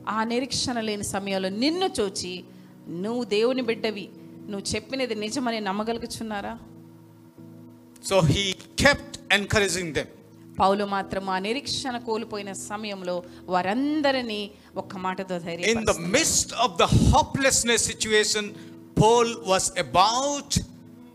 ఆ 0.09 0.23
నిరీక్షణ 0.23 0.79
లేని 0.79 1.03
సమయంలో 1.03 1.49
నిన్ను 1.49 1.85
చూచి 1.85 2.43
నువ్వు 2.88 3.23
దేవుని 3.23 3.62
బిడ్డవి. 3.62 4.09
నువ్వు 4.49 4.75
చెప్పినది 4.75 5.15
నిజమని 5.15 5.59
నమ్మగలుగుచున్నారా? 5.59 6.59
So 8.07 8.19
he 8.19 8.55
kept 8.79 9.33
encouraging 9.33 9.93
them 9.93 10.07
Paul 10.59 10.85
మాత్రం 10.85 11.29
ఆ 11.29 11.39
నిరీక్షణ 11.39 11.97
కోల్పోయిన 11.97 12.53
సమయంలో 12.53 13.23
వారందరినీ 13.45 14.51
ఒక 14.75 14.97
మాటతో 14.97 15.39
ధైర్యం 15.39 15.69
in 15.69 15.85
the 15.85 15.89
mist 15.99 16.53
of 16.53 16.77
the 16.77 16.83
hopelessness 16.83 17.83
situation 17.83 18.49
Paul 19.03 19.35
was 19.47 19.71
about 19.79 20.59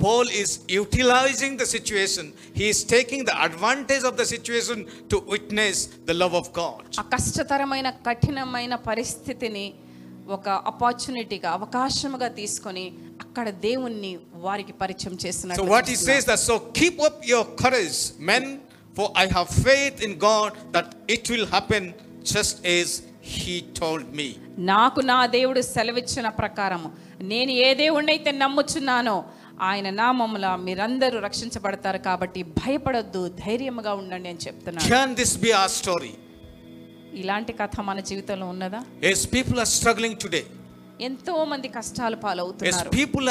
Paul 0.04 0.30
is 0.40 0.52
utilising 0.76 1.56
the 1.58 1.66
situation 1.74 2.28
he is 2.58 2.82
taking 2.88 3.24
the 3.30 3.34
advantage 3.46 4.04
of 4.10 4.16
the 4.20 4.26
situation 4.32 4.82
to 5.12 5.18
witness 5.32 5.80
the 6.08 6.18
love 6.22 6.36
of 6.40 6.50
God 6.60 6.84
ఆ 7.02 7.04
కష్టతరమైన 7.14 7.90
కఠినమైన 8.08 8.74
పరిస్థితిని 8.90 9.66
ఒక 10.28 10.48
ఆపర్చునిటీగా 10.70 11.48
అవకాశముగా 11.58 12.28
తీసుకొని 12.38 12.84
అక్కడ 13.24 13.48
దేవుణ్ణి 13.66 14.12
వారికి 14.46 14.74
పరిచయం 14.82 15.16
చేస్తున్నారు 15.24 15.60
so 15.60 15.66
what 15.72 15.90
he 15.92 15.98
says 16.04 16.26
that 16.30 16.44
so 16.44 16.56
keep 16.78 17.00
up 17.08 17.20
your 17.32 17.50
courage 17.64 17.98
men 18.30 18.48
for 18.96 19.10
I 19.22 19.26
have 19.36 19.50
faith 19.66 20.00
in 20.08 20.16
God 20.28 20.56
that 20.76 20.92
it 21.16 21.28
will 21.32 21.48
happen 21.48 21.88
just 22.32 22.60
as 22.68 22.94
he 23.34 23.56
told 23.80 24.10
me 24.16 24.28
నాకు 24.72 25.00
నా 25.12 25.18
దేవుడు 25.36 25.60
సెలవిచ్చిన 25.74 26.28
ప్రకారము 26.40 26.88
నేను 27.24 27.52
ఏ 27.60 27.68
దేవుణ్ణి 27.76 28.12
అయితే 28.12 28.30
నమ్ముచున్నానో 28.42 29.16
ఆయన 29.60 29.90
నామముల 29.90 30.54
మీరందరూ 30.56 31.18
రక్షించబడతారు 31.18 31.98
కాబట్టి 31.98 32.42
భయపడద్దు 32.42 33.28
ధైర్యంగా 33.28 33.92
ఉండండి 33.92 34.28
అని 34.28 34.38
చెప్తున్నాను 34.38 36.06
ఇలాంటి 37.14 37.52
కథ 37.52 37.80
మన 37.80 38.00
జీవితంలో 38.00 38.46
ఉన్నదా? 38.48 38.84
ఎస్ 39.02 39.32
పీపుల్ 39.34 39.64
స్ట్రగ్లింగ్ 39.66 40.16
టుడే 40.16 40.44
ఎంతో 41.00 41.44
మంది 41.44 41.68
కష్టాలు 41.68 42.16
పాలవుతున్నారు. 42.16 42.90
People 42.90 43.28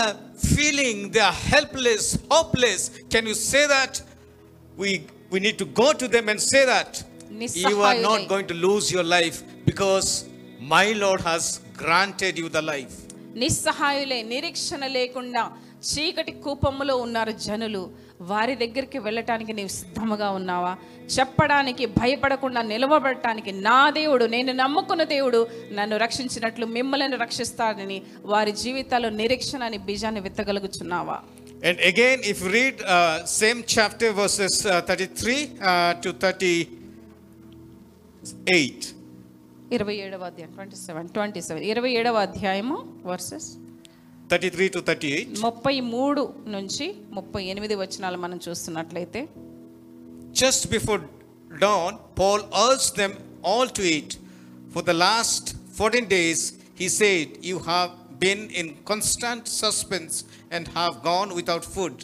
feeling 0.55 1.09
they 1.09 1.19
are 1.19 1.33
helpless 1.33 2.15
hopeless 2.33 2.91
can 3.11 3.27
you 3.27 3.33
say 3.33 3.67
we 4.77 5.05
we 5.33 5.39
need 5.39 5.63
not 8.01 8.31
going 8.31 8.47
to 8.47 8.53
your 8.91 9.07
life 9.07 9.43
because 9.65 10.23
my 10.59 10.93
has 11.25 11.59
granted 11.81 12.39
you 12.39 12.47
the 12.47 12.57
life 12.57 12.91
నిస్సహాయులే 13.35 14.23
నిరీక్షణ 14.23 14.87
లేకుండా 14.87 15.51
చీకటి 15.89 16.31
కూపములో 16.43 16.97
ఉన్నారు 16.97 17.33
జనులు. 17.45 17.89
వారి 18.31 18.55
దగ్గరికి 18.55 18.99
వెళ్ళటానికి 18.99 19.53
నీవు 19.53 19.71
సిద్ధముగా 19.77 20.29
ఉన్నావా? 20.39 20.73
చెప్పడానికి 21.15 21.85
భయపడకుండా 21.99 22.63
నిలవబడటానికి 22.63 23.51
నా 23.67 23.77
దేవుడు 23.97 24.25
నేను 24.25 24.53
నమ్ముకున్న 24.53 25.03
దేవుడు 25.13 25.47
నన్ను 25.71 25.97
రక్షించినట్లు 25.97 26.65
మిమ్మల్ని 26.77 27.17
రక్షిస్తాడని 27.17 28.01
వారి 28.25 28.51
జీవితాల్లో 28.63 29.09
నిరీక్షణ 29.21 29.63
అని 29.63 29.79
బీజాన్ని 29.89 30.21
విత్తగలుగుచున్నావా? 30.27 31.19
And 31.69 31.77
again, 31.91 32.19
if 32.31 32.37
you 32.43 32.49
read 32.51 32.75
uh, 32.85 32.91
same 33.33 33.63
chapter, 33.67 34.13
verses 34.13 34.65
uh, 34.65 34.81
33 34.81 35.49
uh, 35.61 35.93
to 36.03 36.13
38. 36.13 38.93
ఇరవై 39.75 39.95
ఏడవ 40.05 40.23
అధ్యాయం 40.29 40.51
ట్వంటీ 40.55 40.77
సెవెన్ 40.81 41.07
ట్వంటీ 41.09 41.41
సెవెన్ 41.47 41.63
ఇరవై 41.71 41.91
ఏడవ 41.99 42.15
అధ్యాయము 42.27 42.75
వర్సెస్ 43.11 43.47
33 44.29 44.69
to 44.75 44.81
38. 44.81 45.39
ముప్పై 45.45 45.75
మూడు 45.93 46.21
నుంచి 46.55 46.85
ముప్పై 47.17 47.41
ఎనిమిది 47.53 47.75
వచనాలు 47.83 48.19
మనం 48.25 48.37
చూస్తున్నట్లయితే 48.47 49.21
Just 50.41 50.61
before 50.75 51.01
dawn, 51.63 51.91
Paul 52.19 52.39
urged 52.67 52.93
them 53.01 53.11
all 53.49 53.67
to 53.77 53.83
eat. 53.95 54.11
For 54.73 54.81
the 54.89 54.95
last 55.05 55.43
14 55.79 56.07
days, 56.07 56.39
he 56.81 56.87
said, 56.99 57.27
You 57.49 57.59
have 57.71 57.91
been 58.19 58.49
in 58.59 58.67
constant 58.91 59.47
suspense 59.47 60.15
and 60.55 60.67
have 60.69 61.03
gone 61.03 61.35
without 61.39 61.63
food. 61.75 61.95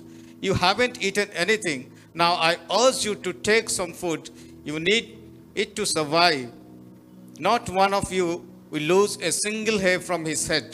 You 0.41 0.53
haven't 0.65 1.01
eaten 1.07 1.29
anything. 1.45 1.81
Now 2.13 2.33
I 2.49 2.57
urge 2.83 3.03
you 3.07 3.15
to 3.15 3.33
take 3.49 3.69
some 3.69 3.93
food. 3.93 4.29
You 4.63 4.79
need 4.79 5.05
it 5.55 5.75
to 5.77 5.85
survive. 5.85 6.45
Not 7.39 7.69
one 7.83 7.93
of 7.93 8.11
you 8.11 8.27
will 8.71 8.87
lose 8.95 9.15
a 9.21 9.31
single 9.31 9.79
hair 9.79 9.99
from 9.99 10.23
his 10.25 10.47
head. 10.47 10.69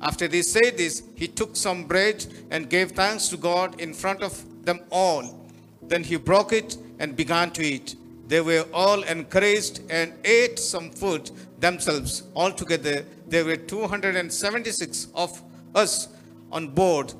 After 0.00 0.28
they 0.28 0.42
said 0.42 0.76
this, 0.76 1.02
he 1.16 1.26
took 1.26 1.56
some 1.56 1.84
bread 1.84 2.24
and 2.50 2.70
gave 2.70 2.92
thanks 2.92 3.28
to 3.28 3.36
God 3.36 3.80
in 3.80 3.92
front 3.92 4.22
of 4.22 4.44
them 4.64 4.80
all. 4.90 5.48
Then 5.82 6.04
he 6.04 6.16
broke 6.16 6.52
it 6.52 6.76
and 6.98 7.16
began 7.16 7.50
to 7.52 7.62
eat. 7.62 7.96
They 8.28 8.40
were 8.40 8.66
all 8.74 9.02
encouraged 9.04 9.80
and 9.90 10.12
ate 10.24 10.58
some 10.58 10.90
food 10.90 11.30
themselves. 11.58 12.24
Altogether, 12.36 13.06
there 13.26 13.44
were 13.44 13.56
276 13.56 15.08
of 15.14 15.42
us 15.74 16.08
on 16.52 16.68
board. 16.68 17.14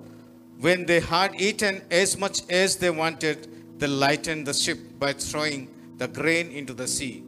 When 0.61 0.87
they 0.87 1.01
had 1.01 1.41
eaten 1.41 1.83
as 1.91 2.19
much 2.19 2.41
as 2.51 2.77
they 2.77 2.91
wanted, 2.91 3.79
they 3.79 3.87
lightened 3.87 4.47
the 4.47 4.53
ship 4.55 4.79
by 4.99 5.14
throwing 5.14 5.69
the 5.97 6.09
grain 6.09 6.51
into 6.51 6.75
the 6.75 6.87
sea. 6.87 7.25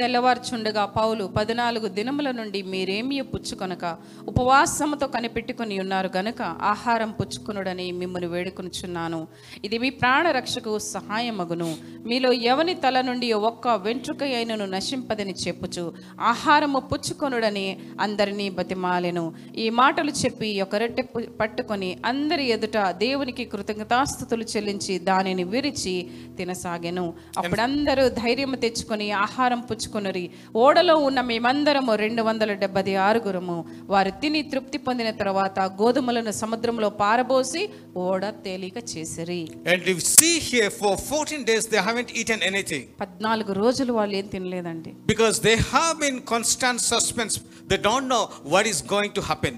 తెల్లవార్చుండగా 0.00 0.84
పౌలు 0.84 1.24
పద్నాలుగు 1.36 1.88
దినముల 1.88 2.30
నుండి 2.30 2.62
మీరేమీ 2.62 3.20
పుచ్చుకొనక 3.20 3.84
ఉపవాసముతో 4.28 5.06
కనిపెట్టుకుని 5.06 5.78
ఉన్నారు 5.78 6.10
గనుక 6.16 6.42
ఆహారం 6.42 7.10
పుచ్చుకొనుడని 7.10 7.86
మిమ్మల్ని 7.92 8.28
వేడుకొనుచున్నాను. 8.28 9.20
ఇది 9.64 9.78
మీ 9.78 9.90
ప్రాణరక్షకు 9.90 10.78
సహాయమగును. 10.78 11.76
మీలో 12.06 12.32
ఎవని 12.32 12.74
తల 12.74 13.00
నుండి 13.00 13.32
ఒక్క 13.32 13.68
వెంట్రుక 13.68 14.22
అయినను 14.22 14.66
నశింపదని 14.66 15.34
చెప్పుచు 15.46 15.84
ఆహారము 16.20 16.80
పుచ్చుకొనుడని 16.80 17.66
అందరినీ 18.00 18.48
బతిమాలెను. 18.50 19.24
ఈ 19.56 19.70
మాటలు 19.70 20.10
చెప్పి 20.10 20.50
ఒక 20.62 20.76
రొట్టె 20.76 21.02
పట్టుకొని 21.40 21.90
అందరి 22.06 22.44
ఎదుట 22.56 22.78
దేవునికి 23.04 23.44
కృతజ్ఞతాస్థుతులు 23.44 24.44
చెల్లించి 24.44 24.98
దానిని 24.98 25.44
విరిచి 25.44 25.96
తినసాగెను. 26.36 27.06
అప్పుడందరూ 27.38 28.08
ధైర్యం 28.08 28.54
తెచ్చుకొని 28.64 29.10
ఆహారం 29.24 29.60
పుచ్చుకొనురి 29.88 30.30
ఓడలో 30.56 30.96
ఉన్న 30.96 31.20
మేమందరము 31.20 31.94
రెండు 31.94 32.22
వందల 32.22 32.52
డెబ్బై 32.52 32.94
ఆరుగురము. 32.94 33.64
వారు 33.86 34.10
తిని 34.10 34.42
తృప్తి 34.42 34.78
పొందిన 34.78 35.10
తర్వాత 35.10 35.58
గోధుమలను 35.58 36.30
సముద్రంలో 36.30 36.90
పారబోసి 36.90 37.68
ఓడ 37.96 38.28
తేలిక 38.28 38.76
చేసిరి. 38.96 39.48
And 39.74 39.82
you 39.82 39.96
see 39.96 40.34
here, 40.50 40.70
for 40.70 40.92
14 40.96 41.44
days, 41.44 41.64
they 41.66 41.82
haven't 41.88 42.10
eaten 42.22 42.40
anything. 42.52 42.82
పద్నాలుగు 43.00 43.52
రోజులు 43.52 43.92
వాళ్ళు 43.92 44.16
ఏం 44.16 44.26
తినలేదండి. 44.26 44.94
Because 45.06 45.36
they 45.40 45.56
have 45.56 45.94
been 46.04 46.18
constant 46.34 46.78
suspense. 46.92 47.34
They 47.68 47.80
don't 47.82 48.06
know 48.12 48.24
what 48.52 48.64
is 48.66 48.80
going 48.94 49.12
to 49.12 49.22
happen. 49.30 49.54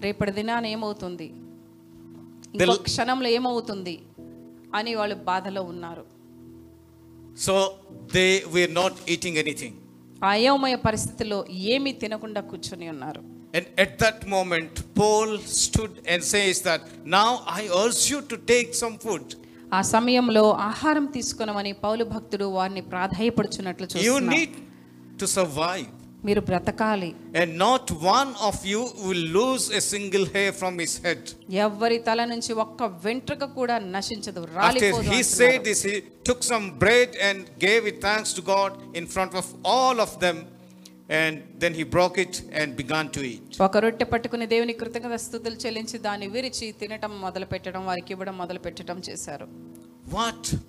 రేపటి 0.00 0.30
దినాన 0.30 0.66
ఏమవుతుంది? 0.66 1.32
ఇంకో 2.54 2.74
క్షణంలో 2.74 3.28
ఏమవుతుంది? 3.28 3.98
అని 4.74 4.94
వాళ్ళు 4.94 5.14
బాధలో 5.14 5.62
ఉన్నారు. 5.62 6.19
So 7.40 7.54
they 8.08 8.30
were 8.54 8.70
not 8.72 8.92
eating 9.12 9.34
anything. 9.42 9.72
ఆ 10.22 10.30
అయోమయ 10.36 10.76
పరిస్థితిలో 10.86 11.38
ఏమీ 11.74 11.92
తినకుండా 12.02 12.40
కూర్చొని 12.50 12.88
ఉన్నారు 12.94 13.22
And 13.58 13.66
at 13.84 13.92
that 14.02 14.18
moment, 14.34 14.72
Paul 14.98 15.30
stood 15.62 15.94
and 16.10 16.20
says 16.32 16.56
that, 16.66 16.82
Now 17.16 17.30
I 17.58 17.62
urge 17.82 18.02
you 18.12 18.18
to 18.32 18.36
take 18.52 18.68
some 18.82 18.96
food. 19.04 19.24
ఆ 19.78 19.80
సమయంలో 19.94 20.44
ఆహారం 20.70 21.06
తీసుకునమని 21.16 21.72
పౌలు 21.84 22.04
భక్తుడు 22.14 22.46
వారిని 22.58 22.82
ప్రాధాయపడుచున్నట్లు 22.92 23.86
You 23.86 23.92
చూస్తున్నారు 23.94 24.36
need 24.36 24.52
to 25.22 25.28
survive. 25.38 25.88
మీరు 26.26 26.40
బ్రతకాలి 26.48 27.08
And 27.40 27.50
not 27.58 27.84
one 28.16 28.30
of 28.48 28.56
you 28.70 28.80
will 29.06 29.24
lose 29.38 29.64
a 29.78 29.82
single 29.92 30.26
hair 30.34 30.50
from 30.60 30.74
his 30.82 30.94
head. 31.04 31.22
ఎవ్వరి 31.66 31.98
తల 32.08 32.24
నుంచి 32.32 32.52
ఒక్క 32.64 32.82
వెంట్రుక 33.04 33.44
కూడా 33.58 33.76
నశించదు 33.96 34.42
రాలిపోదు 34.58 35.02
he 35.08 35.18
అంటున్నారు. 35.18 35.34
said 35.40 35.58
this, 35.68 35.82
he 35.90 35.96
took 36.28 36.40
some 36.52 36.66
bread 36.82 37.10
and 37.28 37.38
gave 37.66 37.84
it 37.92 37.98
thanks 38.08 38.32
to 38.38 38.44
God 38.54 38.72
in 39.00 39.06
front 39.16 39.34
of 39.42 39.46
all 39.74 39.98
of 40.06 40.12
them. 40.24 40.38
And 41.20 41.36
then 41.62 41.72
he 41.78 41.84
broke 41.94 42.18
it 42.24 42.34
and 42.60 42.68
began 42.80 43.06
to 43.16 43.20
eat. 43.32 43.46
ఒక 43.66 43.76
రొట్టె 43.84 44.06
పట్టుకుని 44.12 44.46
దేవుని 44.52 44.74
కృతజ్ఞత 44.80 45.16
స్థుతులు 45.24 45.56
చెల్లించి 45.64 45.98
దాన్ని 46.06 46.28
విరిచి 46.34 46.66
తినటం 46.82 47.14
మొదలు 47.24 47.46
పెట్టడం 47.52 47.82
వారికి 47.90 48.12
ఇవ్వడం 48.16 48.36
మొదలు 48.42 48.62
పెట్టడం 48.66 49.00
చేశారు 49.08 49.48
What 50.10 50.44
a 50.54 50.60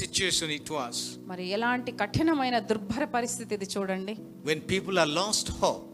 situation 0.00 0.48
it 0.50 0.68
was 0.76 0.94
మరి 1.30 1.44
ఎలాంటి 1.56 1.90
కఠినమైన 2.02 2.56
దుర్భర 2.70 3.04
పరిస్థితి 3.16 3.52
ఇది 3.58 3.68
చూడండి 3.74 4.14
when 4.48 4.60
people 4.72 4.96
are 5.04 5.10
lost 5.20 5.46
hope, 5.62 5.92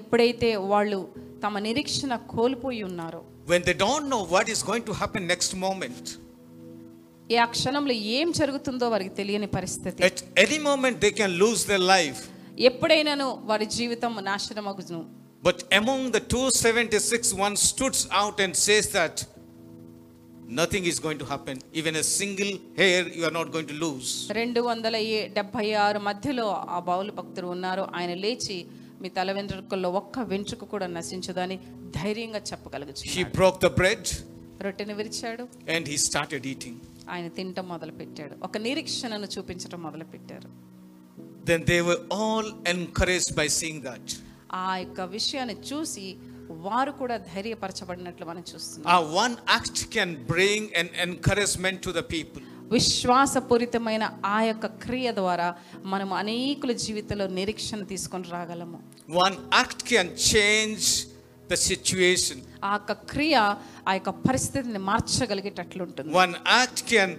ఎప్పుడైతే 0.00 0.50
వాళ్ళు 0.72 0.98
తమ 1.44 1.58
నిరీక్షణ 1.68 2.12
కోల్పోయి 2.34 2.82
ఉన్నారో 2.90 3.22
when 3.52 3.62
they 3.68 3.76
don't 3.84 4.06
know 4.12 4.22
what 4.34 4.46
is 4.54 4.60
going 4.70 4.84
to 4.90 4.94
happen 5.02 5.22
next 5.34 5.52
moment. 5.66 6.04
ఏ 7.30 7.38
ఆ 7.44 7.48
క్షణంలో 7.56 7.94
ఏం 8.18 8.28
జరుగుతుందో 8.40 8.86
వారికి 8.94 9.12
తెలియని 9.20 9.48
పరిస్థితి 9.58 10.04
At 10.10 10.18
any 10.44 10.58
moment, 10.68 10.94
they 11.04 11.12
can 11.20 11.32
lose 11.44 11.60
their 11.70 11.84
life. 11.96 12.20
ఎప్పుడైనాను 12.68 13.28
వారి 13.50 13.66
జీవితం 13.78 14.14
నాశనమగును 14.30 15.00
But 15.42 15.58
among 15.80 16.00
the 16.16 16.20
276, 16.22 17.32
one 17.46 17.54
stood 17.68 17.96
out 18.20 18.36
and 18.44 18.52
says 18.66 18.86
that 18.98 19.14
nothing 20.58 20.86
is 20.86 21.00
going 21.04 21.20
to 21.20 21.24
happen 21.24 21.60
even 21.74 21.96
a 21.96 22.04
single 22.18 22.52
hair 22.78 23.06
you 23.18 23.22
are 23.24 23.34
not 23.34 23.50
going 23.54 23.70
to 23.72 23.76
lose 23.84 24.08
276 24.32 26.00
మధ్యలో 26.08 26.46
ఆ 26.68 26.78
bowl 26.90 27.12
భక్తులు 27.12 27.46
ఉన్నారు. 27.46 27.84
ఆయన 27.94 28.14
లేచి 28.14 28.56
మీ 29.02 29.08
తల 29.08 29.32
వెంట్రుకల్లో 29.32 29.90
ఒక్క 30.00 30.18
వెంట్రుక 30.32 30.64
కూడా 30.64 30.86
నశించదని 30.86 31.56
ధైర్యంగా 32.00 32.40
చెప్పగలుగుతాడు 32.50 33.12
హి 33.14 33.24
బ్రోక్ 33.36 33.60
ద 33.64 33.70
బ్రెడ్ 33.78 34.08
రొట్టెను 34.64 34.94
విరిచాడు. 34.94 35.44
అండ్ 35.74 35.88
హి 35.88 35.96
స్టార్టెడ్ 36.08 36.46
ఈటింగ్ 36.46 36.80
ఆయన 37.10 37.28
తినటం 37.28 37.66
మొదలు 37.68 37.92
పెట్టాడు 37.92 38.34
ఒక 38.42 38.58
నిరీక్షణను 38.58 39.28
చూపించడం 39.36 39.80
మొదలు 39.82 40.04
పెట్టారు 40.04 40.50
then 41.44 41.64
they 41.70 41.78
were 41.80 42.02
all 42.20 42.50
encouraged 42.66 43.34
by 43.40 43.48
seeing 43.60 43.82
that 43.82 44.12
ఆ 44.54 44.76
యొక్క 44.76 45.00
విషయాన్ని 45.16 45.56
చూసి 45.70 46.06
వారు 46.66 46.92
కూడా 47.00 47.16
ధైర్యపరచబడినట్లు 47.32 48.24
మనం 48.30 48.42
చూస్తున్నాం. 48.50 48.86
ఆ 48.94 48.96
one 49.18 49.34
act 49.54 49.82
can 49.94 50.14
bring 50.32 50.68
an 50.80 50.90
encouragement 51.06 51.80
to 51.86 51.92
the 51.98 52.02
people 52.14 52.42
విశ్వాసపూరితమైన 52.76 54.04
ఆ 54.34 54.38
యొక్క 54.50 54.66
క్రియ 54.84 55.08
ద్వారా 55.20 55.48
మనం 55.92 56.10
అనేకుల 56.20 56.72
జీవితంలో 56.84 57.26
నిరీక్షణ 57.38 57.80
తీసుకొని 57.92 58.28
రాగలము. 58.36 58.78
One 59.22 59.36
act 59.60 59.84
can 59.90 60.12
change 60.30 60.86
the 61.50 61.56
situation 61.68 62.40
ఆ 62.68 62.72
యొక్క 62.76 62.92
క్రియ 63.12 63.36
ఆ 63.88 63.92
యొక్క 63.98 64.10
పరిస్థితిని 64.28 64.80
మార్చగలిగేటట్లు 64.90 65.82
ఉంటుంది 65.88 66.10
one 66.20 66.34
act 66.56 66.82
can 66.92 67.14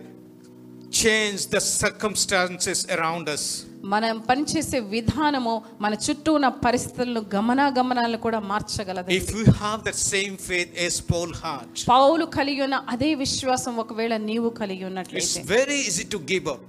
change 1.01 1.43
the 1.55 1.59
circumstances 1.81 2.83
around 2.95 3.29
us 3.35 3.47
మనం 3.83 4.17
పనిచేసే 4.27 4.79
విధానము 4.93 5.53
మన 5.81 5.93
చుట్టూ 6.05 6.33
ఉన్న 6.33 6.47
పరిస్థితులను 6.65 7.21
గమనాగమనాలను 7.33 8.19
కూడా 8.25 8.39
మార్చగలదు 8.51 9.09
If 9.17 9.27
we 9.39 9.43
have 9.63 9.79
that 9.87 9.97
same 10.11 10.35
faith 10.49 10.69
as 10.85 10.95
Paul 11.09 11.31
had, 11.43 11.65
పౌలు 11.93 12.25
కలిగి 12.37 12.61
ఉన్న 12.67 12.77
అదే 12.93 13.09
విశ్వాసం 13.23 13.73
ఒకవేళ 13.83 14.17
నీవు 14.29 14.49
కలిగి 14.61 14.79
it's 14.79 14.89
ఉన్నట్లయితే 14.91 15.41
very 15.55 15.77
easy 15.87 16.05
to 16.13 16.19
give 16.31 16.47
up. 16.53 16.61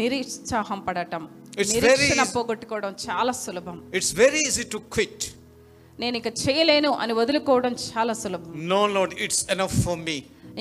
నిరుత్సాహం 0.00 0.80
పడటం 0.88 1.22
It's 1.60 1.72
very 1.72 1.80
నిరీక్షణ 1.84 2.22
easy- 2.22 2.34
పోగొట్టుకోవడం 2.36 2.92
చాలా 3.06 3.32
సులభం 3.44 3.76
It's 3.98 4.10
very 4.22 4.40
easy 4.48 4.64
to 4.74 4.80
quit. 4.96 5.18
నేను 5.98 6.16
ఇక 6.20 6.30
చేయలేను 6.42 6.90
అని 7.02 7.12
వదులుకోవడం 7.20 7.72
చాలా 7.86 8.14
సులభం 8.22 8.52
No, 8.74 8.80
Lord, 8.96 9.12
it's 9.26 9.40
enough 9.54 9.74
for 9.86 9.96
me. 10.06 10.16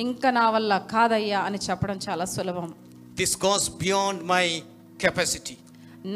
ఇంకా 0.05 0.31
నా 0.39 0.45
వల్ల 0.55 0.71
కాదయ్యా 0.93 1.41
అని 1.49 1.59
చెప్పడం 1.67 1.99
చాలా 2.07 2.25
సులభం 2.35 2.69
This 3.21 3.31
goes 3.45 3.65
beyond 3.83 4.17
my 4.33 4.45
capacity. 5.05 5.55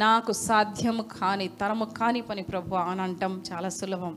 నాకు 0.03 0.31
సాధ్యము 0.47 1.03
కాని 1.19 1.47
తరము 1.59 1.85
కాని 1.99 2.21
పని 2.29 2.43
ప్రభు 2.51 2.75
అని 2.89 3.01
అంటాం 3.07 3.33
చాలా 3.49 3.69
సులభం 3.79 4.13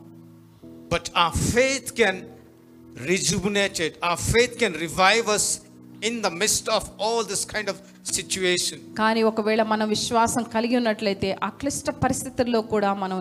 But 0.94 1.06
our 1.22 1.34
faith 1.54 1.88
can 2.00 2.16
rejuvenated. 3.10 3.92
Our 4.08 4.20
faith 4.32 4.52
can 4.62 4.74
revive 4.86 5.28
us 5.28 5.46
in 6.02 6.22
the 6.22 6.30
midst 6.42 6.66
of 6.68 6.82
all 6.98 7.20
this 7.24 7.44
kind 7.54 7.68
of 7.68 7.76
situation. 8.04 8.78
కానీ 8.98 9.22
ఒకవేళ 9.22 9.62
మనం 9.62 9.88
విశ్వాసం 9.88 10.42
కలిగి 10.54 10.76
ఉన్నట్లయితే 10.76 11.36
ఆ 11.42 11.48
క్లిష్ట 11.60 11.90
పరిస్థితుల్లో 12.02 12.60
కూడా 12.72 12.94
మనం 12.94 13.18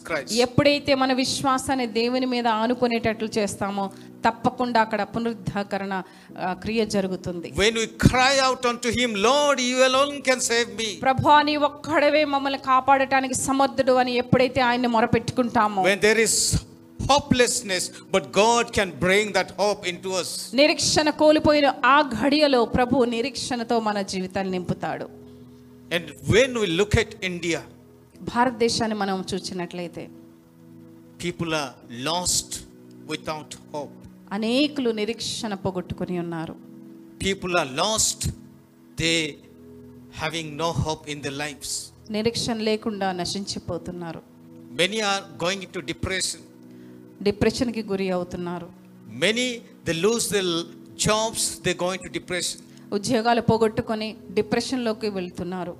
Christ. 0.00 0.30
ఎప్పుడైతే 0.38 0.94
మన 0.94 1.12
విశ్వాసాన్ని 1.12 1.86
దేవుని 1.92 2.26
మీద 2.26 2.46
ఆనుకునేటట్లు 2.62 3.30
చేస్తామో 3.38 3.84
తప్పకుండా 4.24 4.80
అక్కడ 4.80 5.02
పునరుద్ధరణ 5.12 5.92
ఆ, 6.38 6.52
క్రియ 6.54 6.84
జరుగుతుంది 6.86 7.48
When 7.54 7.74
we 7.74 7.86
cry 8.08 8.38
out 8.38 8.64
unto 8.64 8.88
Him, 8.90 9.14
Lord, 9.22 9.60
you 9.60 9.78
alone 9.84 10.22
can 10.22 10.40
save 10.40 10.68
me. 10.80 10.88
ప్రభా 11.02 11.42
నీ 11.42 11.56
ఒక్కడవే 11.68 12.24
మమ్మల్ని 12.24 12.58
కాపాడటానికి 12.66 13.34
సమర్థుడు 13.34 13.92
అని 13.92 14.14
ఎప్పుడైతే 14.14 14.60
ఆయన్ని 14.60 14.88
మొరపెట్టుకుంటామో 14.88 15.82
When 15.82 16.00
there 16.00 16.18
is 16.18 16.34
hopelessness, 17.08 17.84
but 18.14 18.32
God 18.32 18.72
can 18.72 18.90
bring 19.04 19.32
that 19.32 19.50
hope 19.52 19.82
into 19.86 20.10
us. 20.20 20.30
నిరీక్షణ 20.60 21.10
కోల్పోయిన 21.22 21.66
ఆ 21.94 21.98
ఘడియలో 22.22 22.60
ప్రభు 22.76 23.04
నిరీక్షణతో 23.16 23.78
మన 23.88 24.00
జీవితాన్ని 24.12 24.52
నింపుతాడు 24.56 25.06
And 25.96 26.04
when 26.34 26.50
we 26.62 26.66
look 26.80 26.94
at 27.04 27.10
India, 27.30 27.60
భారతదేశాన్ని 28.32 28.96
మనం 29.02 29.24
చూసినట్లయితే 29.32 30.02
people 31.24 31.52
are 31.62 31.72
lost 32.08 32.50
without 33.12 33.50
hope. 33.72 33.96
అనేకులు 34.36 34.90
నిరీక్షణ 35.00 35.54
పోగొట్టుకుని 35.64 36.18
ఉన్నారు 36.24 36.54
People 37.28 37.54
are 37.62 37.70
lost, 37.82 38.20
they 38.96 39.16
having 40.22 40.56
no 40.62 40.68
hope 40.84 41.02
in 41.12 41.18
their 41.24 41.36
lives. 41.44 41.70
నిరీక్షణ 42.16 42.56
లేకుండా 42.68 43.12
నశించిపోతున్నారు 43.12 44.20
Many 44.80 44.98
are 45.10 45.22
going 45.44 45.60
into 45.66 45.80
depression. 45.92 46.40
డిప్రెషన్కి 47.20 47.82
గురి 47.92 48.08
అవుతున్నారు 48.16 48.68
Many 49.24 49.46
they 49.86 49.94
lose 50.06 50.24
their 50.34 50.50
jobs, 51.06 51.40
they 51.64 51.74
go 51.84 51.88
into 51.96 52.08
depression. 52.18 52.58
ఉద్యోగాలు 52.96 53.42
పోగొట్టుకొని 53.50 54.08
డిప్రెషన్లోకి 54.38 55.08
వెళ్తున్నారు 55.16 55.74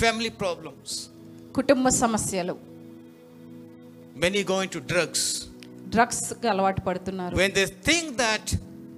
Family 0.00 0.30
problems. 0.42 0.90
కుటుంబ 1.58 1.88
సమస్యలు 2.02 2.54
Many 4.24 4.42
go 4.52 4.58
into 4.66 4.80
drugs. 4.92 5.22
డ్రగ్స్కి 5.94 6.48
అలవాటు 6.52 6.80
పడుతున్నారు 6.88 7.34
When 7.42 7.52
they 7.58 7.66
think 7.88 8.06
that 8.24 8.46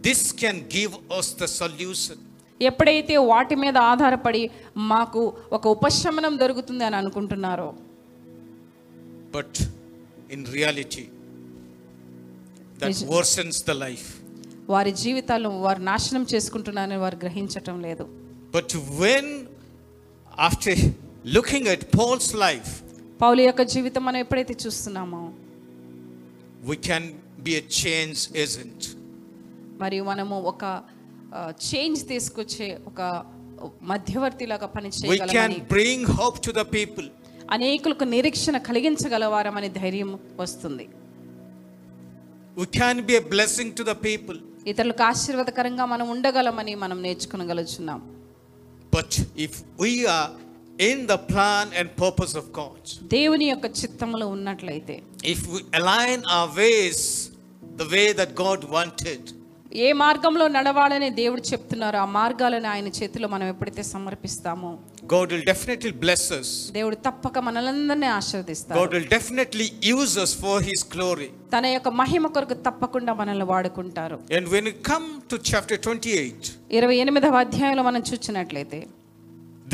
this 0.06 0.20
can 0.42 0.56
give 0.76 0.92
us 1.18 1.28
the 1.42 1.48
solution, 1.60 2.16
ఎప్పుడైతే 2.60 3.14
వాటి 3.32 3.54
మీద 3.62 3.76
ఆధారపడి 3.90 4.40
మాకు 4.92 5.20
ఒక 5.56 5.64
ఉపశమనం 5.76 6.34
దొరుకుతుంది 6.42 6.84
అని 6.88 6.96
అనుకుంటున్నారో 7.02 7.68
but 9.36 9.52
in 10.34 10.40
reality, 10.56 11.04
life. 12.80 14.06
వారి 14.68 14.92
జీవితాలను 14.92 15.60
వారు 15.60 15.80
నాశనం 15.82 16.26
చేసుకుంటున్నారని 16.32 16.96
వారు 16.96 17.16
గ్రహించటం 17.16 17.80
లేదు 17.80 18.04
But 18.52 18.70
when, 19.00 19.26
after 20.48 20.72
looking 21.36 21.64
at 21.68 21.80
Paul's 21.96 22.34
life, 22.46 22.70
పౌలు 23.20 23.40
యొక్క 23.40 23.62
జీవితం 23.74 24.04
మనం 24.04 24.18
ఎప్పుడైతే 24.18 24.56
చూస్తున్నామో 24.64 25.22
we 26.70 26.76
can 26.88 27.04
be 27.46 27.54
a 27.62 27.64
change 27.82 28.20
agent. 28.44 28.80
మరియు 29.82 30.04
మనము 30.04 30.36
ఒక 30.52 30.64
చేంజ్ 31.70 32.00
తీసుకొచ్చే 32.08 32.78
ఒక 32.86 33.00
మధ్యవర్తిలాగా 33.82 34.66
పని 34.66 34.88
We 34.88 34.98
చేయగలమని 35.00 35.36
can 35.38 35.52
bring 35.74 36.00
hope 36.20 36.38
to 36.48 36.52
the 36.60 36.66
people. 36.76 37.08
అనేకులకు 37.50 38.04
నిరీక్షణ 38.04 38.56
కలిగించగలవారమని 38.68 39.68
ధైర్యం 39.80 40.10
వస్తుంది 40.36 40.86
We 42.58 42.66
can 42.68 43.04
be 43.06 43.14
a 43.16 43.20
blessing 43.34 43.68
to 43.78 43.82
the 43.84 43.94
people. 44.06 44.38
ఇతరులకు 44.70 45.02
ఆశీర్వాదకరంగా 45.10 45.84
మనం 45.92 46.06
ఉండగలమని 46.14 46.74
మనం 46.84 46.98
నేర్చుకునగలుగుతున్నాం 47.06 48.00
But 48.92 49.10
if 49.46 49.52
we 49.82 49.92
are 50.16 50.30
in 50.88 50.98
the 51.12 51.18
plan 51.30 51.66
and 51.78 51.86
purpose 52.04 52.34
of 52.40 52.46
God, 52.60 52.80
దేవుని 53.14 53.46
యొక్క 53.52 53.66
చిత్తములో 53.80 54.26
ఉన్నట్లయితే 54.36 54.96
if 55.34 55.40
we 55.52 55.60
align 55.80 56.18
our 56.36 56.48
ways 56.62 57.00
the 57.82 57.88
way 57.94 58.06
that 58.20 58.32
God 58.44 58.60
wanted, 58.76 59.22
ఏ 59.86 59.88
మార్గంలో 60.02 60.44
నడవాలని 60.56 61.08
దేవుడు 61.22 61.42
చెప్తున్నారో 61.52 61.98
ఆ 62.04 62.08
మార్గాలను 62.18 62.68
ఆయన 62.74 62.90
చేతిలో 62.98 63.28
మనం 63.34 63.46
ఎప్పుడైతే 63.54 63.82
సమర్పిస్తామో 63.94 64.70
God 65.08 65.32
will 65.32 65.44
definitely 65.50 65.92
bless 66.04 66.22
us. 66.38 66.48
దేవుడు 66.76 66.96
తప్పక 67.06 67.38
మనలందరినీ 67.46 68.08
ఆశీర్వదిస్తాడు 68.16 68.78
God 68.80 68.90
will 68.96 69.06
definitely 69.14 69.68
use 69.94 70.14
us 70.24 70.32
for 70.42 70.56
His 70.68 70.80
glory. 70.94 71.28
తన 71.54 71.66
యొక్క 71.74 71.90
మహిమ 72.00 72.28
కొరకు 72.36 72.56
తప్పకుండా 72.66 73.12
మనల్ని 73.20 73.46
వాడుకుంటారు 73.52 74.18
And 74.38 74.46
when 74.54 74.64
we 74.70 74.74
come 74.90 75.06
to 75.30 75.36
chapter 75.50 75.76
28, 75.86 76.50
ఇరవై 76.78 76.96
ఎనిమిదవ 77.04 77.38
అధ్యాయంలో 77.44 77.84
మనం 77.88 78.02
చూసినట్లయితే 78.10 78.80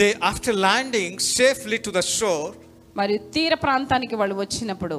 they, 0.00 0.10
after 0.30 0.52
landing 0.68 1.12
safely 1.38 1.80
to 1.86 1.92
the 1.98 2.04
shore, 2.18 2.48
మరియు 3.00 3.20
తీర 3.38 3.54
ప్రాంతానికి 3.66 4.16
వాళ్ళు 4.22 4.36
వచ్చినప్పుడు 4.44 4.98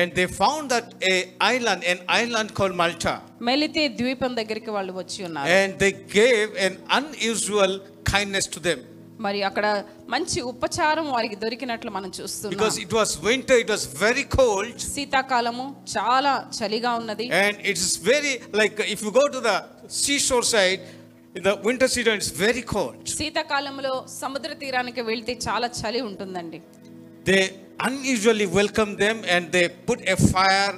and 0.00 0.10
they 0.18 0.26
found 0.42 0.64
that 0.74 0.86
a 1.12 1.16
island, 1.52 1.82
an 1.92 2.00
island 2.22 2.48
called 2.58 2.76
Malta, 2.82 3.14
Melite 3.50 3.84
ద్వీపం 4.00 4.32
దగ్గరికి 4.40 4.70
వాళ్ళు 4.78 4.94
వచ్చి 5.02 5.20
ఉన్నారు 5.28 5.52
and 5.60 5.70
they 5.84 5.92
gave 6.20 6.48
an 6.68 6.74
unusual 7.00 7.74
kindness 8.14 8.48
to 8.56 8.60
them 8.70 8.80
మరి 9.24 9.40
అక్కడ 9.48 9.66
మంచి 10.14 10.38
ఉపచారం 10.50 11.06
వారికి 11.14 11.36
దొరికినట్లు 11.42 11.90
మనం 11.96 12.10
చూస్తున్నాం. 12.18 12.54
Because 12.54 12.76
it 12.84 12.94
was 12.98 13.12
winter 13.26 13.60
it 13.62 13.70
was 13.74 13.86
very 14.02 14.24
cold 14.36 14.80
శీతాకాలము 14.94 15.66
చాలా 15.96 16.32
చలిగా 16.58 16.92
ఉన్నది. 17.00 17.26
And 17.42 17.58
it 17.70 17.78
is 17.84 17.94
very 18.10 18.34
like 18.60 18.80
if 18.94 19.04
you 19.06 19.12
go 19.20 19.24
to 19.36 19.42
the 19.48 19.52
sea 20.02 20.16
shore 20.28 20.46
side 20.54 20.80
the 21.46 21.52
winter 21.68 21.92
season 21.96 22.18
it's 22.20 22.34
very 22.46 22.64
cold 22.74 23.00
శీతాకాలంలో 23.18 23.94
సముద్ర 24.20 24.50
తీరానికి 24.64 25.04
వెళ్తే 25.10 25.34
చాలా 25.46 25.70
చలి 25.80 26.02
ఉంటుందండి. 26.10 26.60
They 27.30 27.38
unusually 27.88 28.46
welcome 28.60 28.92
them 29.04 29.16
and 29.36 29.48
they 29.56 29.64
put 29.88 30.04
a 30.14 30.18
fire 30.34 30.76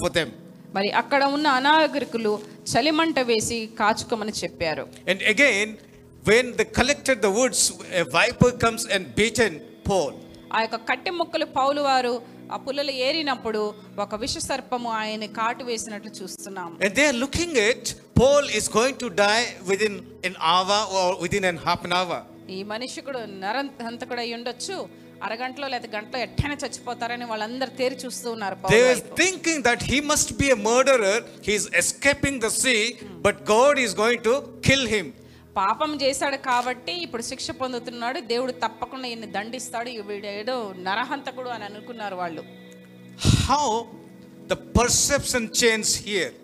for 0.00 0.14
them 0.18 0.30
మరి 0.76 0.88
అక్కడ 1.00 1.22
ఉన్న 1.34 1.46
అనాగరికులు 1.58 2.32
చలిమంట 2.72 3.18
వేసి 3.28 3.58
కాచుకోమని 3.78 4.34
చెప్పారు. 4.40 4.84
And 5.10 5.22
again 5.32 5.70
when 6.28 6.56
they 6.56 6.64
collected 6.78 7.22
the 7.22 7.30
woods, 7.30 7.60
a 7.92 8.04
viper 8.06 8.50
comes 8.54 8.84
and 8.86 9.14
beaten 9.18 9.52
Paul. 9.88 10.12
ఆ 10.56 10.58
యొక్క 10.64 10.76
కట్టె 10.90 11.10
ముక్కలు 11.20 11.46
పౌలు 11.58 11.80
వారు 11.88 12.12
ఆ 12.54 12.58
పుల్లలు 12.64 12.92
ఏరినప్పుడు 13.06 13.62
ఒక 14.04 14.14
విష 14.22 14.36
సర్పము 14.48 14.88
ఆయన 15.00 15.26
కాటు 15.38 15.62
వేసినట్లు 15.70 16.12
చూస్తున్నాం 16.18 16.70
And 16.84 16.92
they 16.98 17.06
are 17.10 17.18
looking 17.24 17.52
at 17.68 17.82
Paul 18.20 18.44
is 18.60 18.66
going 18.78 18.96
to 19.02 19.08
die 19.26 19.44
within 19.70 19.94
an 20.28 20.36
hour 20.52 20.78
or 21.00 21.08
within 21.24 21.44
an 21.52 21.58
half 21.66 21.82
an 21.88 21.94
hour. 21.98 22.18
ఈ 22.56 22.60
మనిషికుడు 22.72 23.20
నరంతకుడు 23.44 24.20
అయి 24.24 24.32
ఉండొచ్చు 24.38 24.76
అరగంటలో 25.26 25.66
లేదా 25.72 25.88
గంటలో 25.96 26.18
ఎట్టైనా 26.26 26.56
చచ్చిపోతారని 26.62 27.26
వాళ్ళందరూ 27.30 27.72
తేరి 27.80 27.96
చూస్తూ 28.04 28.28
ఉన్నారు 28.36 28.56
పౌలు 28.62 28.72
They 28.74 28.82
were 28.86 28.96
వైపు. 28.96 29.16
thinking 29.22 29.58
that 29.68 29.80
he 29.90 29.98
must 30.12 30.30
be 30.42 30.48
a 30.56 30.60
murderer, 30.68 31.16
he 31.46 31.54
is 31.60 31.66
escaping 31.82 32.36
the 32.46 32.52
sea, 32.62 32.82
but 33.26 33.36
God 33.54 33.74
is 33.86 33.94
going 34.02 34.20
to 34.28 34.34
kill 34.68 34.84
him. 34.96 35.06
పాపం 35.60 35.90
చేశాడు 36.02 36.38
కాబట్టి 36.50 36.92
ఇప్పుడు 37.04 37.24
శిక్ష 37.30 37.50
పొందుతున్నాడు. 37.60 38.18
దేవుడు 38.32 38.52
తప్పకుండా 38.64 39.06
ఎన్ని 39.14 39.28
దండిస్తాడు. 39.36 39.88
ఏడో 40.40 40.56
నరహంతకుడు 40.88 41.50
అని 41.56 41.64
అనుకున్నారు 41.70 42.16
వాళ్ళు. 42.22 42.44
How 43.48 43.64
the 44.50 44.56
perception 44.78 45.48
change 45.62 45.90
here 46.04 46.34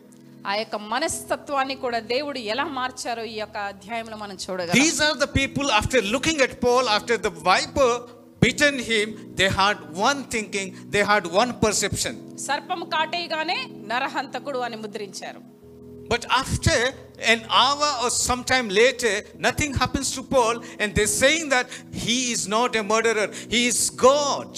ఆ 0.51 0.55
యొక్క 0.61 0.77
మనస్తత్వాన్ని 0.95 1.77
కూడా 1.83 1.99
దేవుడు 2.15 2.39
ఎలా 2.53 2.65
మార్చారో 2.79 3.23
ఈ 3.35 3.37
యొక్క 3.43 3.59
అధ్యాయంలో 3.73 4.17
మనం 4.23 4.37
చూడగలం. 4.45 4.75
These 4.81 5.01
are 5.07 5.17
the 5.23 5.29
people 5.39 5.69
after 5.79 6.05
looking 6.15 6.43
at 6.47 6.57
Paul 6.65 6.89
after 6.97 7.21
the 7.27 7.31
viper 7.49 7.81
bitten 8.43 8.81
him 8.91 9.13
they 9.41 9.47
had 9.59 9.81
one 10.03 10.21
thinking 10.35 10.73
they 10.95 11.03
had 11.11 11.29
one 11.39 11.53
perception 11.65 12.19
సర్పము 12.47 12.87
కాటేయగానే 12.95 13.59
నరహంతకుడు 13.93 14.59
అని 14.59 14.77
ముద్రించారు. 14.77 15.41
But 16.10 16.24
after 16.34 16.78
an 17.28 17.42
hour 17.62 17.90
or 18.04 18.10
sometime 18.20 18.68
later, 18.78 19.14
nothing 19.40 19.72
happens 19.74 20.08
to 20.16 20.24
Paul, 20.26 20.56
and 20.80 20.96
they're 20.96 21.16
saying 21.18 21.46
that 21.50 21.68
he 22.06 22.32
is 22.32 22.48
not 22.48 22.76
a 22.76 22.84
murderer, 22.84 23.28
he 23.50 23.62
is 23.68 23.80
God. 24.08 24.52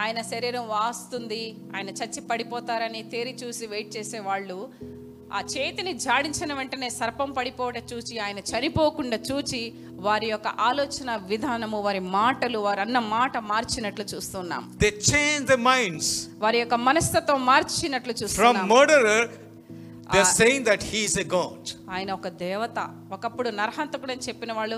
ఆయన 0.00 0.20
శరీరం 0.30 0.64
వాస్తుంది 0.76 1.42
ఆయన 1.74 1.90
చచ్చి 1.98 2.20
పడిపోతారని 2.30 3.00
తేరి 3.12 3.32
చూసి 3.42 3.64
wait 3.72 3.94
చేసే 3.96 4.18
వాళ్ళు 4.26 4.56
ఆ 5.36 5.40
చేతిని 5.52 5.92
జాడించిన 6.04 6.52
వెంటనే 6.58 6.88
సర్పం 6.98 7.30
పడిపోవడం 7.38 7.84
చూచి 7.92 8.14
ఆయన 8.24 8.40
చనిపోకుండా 8.50 9.18
చూచి 9.28 9.62
వారి 10.06 10.28
యొక్క 10.32 10.48
ఆలోచన 10.68 11.16
విధానము 11.30 11.78
వారి 11.86 12.02
మాటలు 12.18 12.58
వారు 12.66 12.80
అన్న 12.86 12.98
మాట 13.16 13.36
మార్చినట్లు 13.52 14.06
చూస్తున్నాం 14.12 14.62
They 14.84 14.92
change 15.12 15.42
their 15.52 15.62
minds. 15.72 16.08
వారి 16.44 16.60
యొక్క 16.62 16.78
మనస్తత్వం 16.88 17.40
మార్చినట్లు 17.52 18.12
From 18.14 18.20
చూస్తున్నాం 18.22 18.68
murderer, 18.74 19.20
they're 19.24 19.49
Ah. 20.19 20.23
saying 20.37 20.63
that 20.63 20.81
he 20.83 20.99
is 21.09 21.15
a 21.17 21.27
God. 21.35 21.61
ఆయన 21.95 22.09
ఒక 22.19 22.27
దేవత 22.43 22.77
ఒకప్పుడు 23.17 23.49
నరహంతకుడు 23.59 24.11
అని 24.15 24.23
చెప్పిన 24.27 24.51
వాళ్ళు 24.53 24.77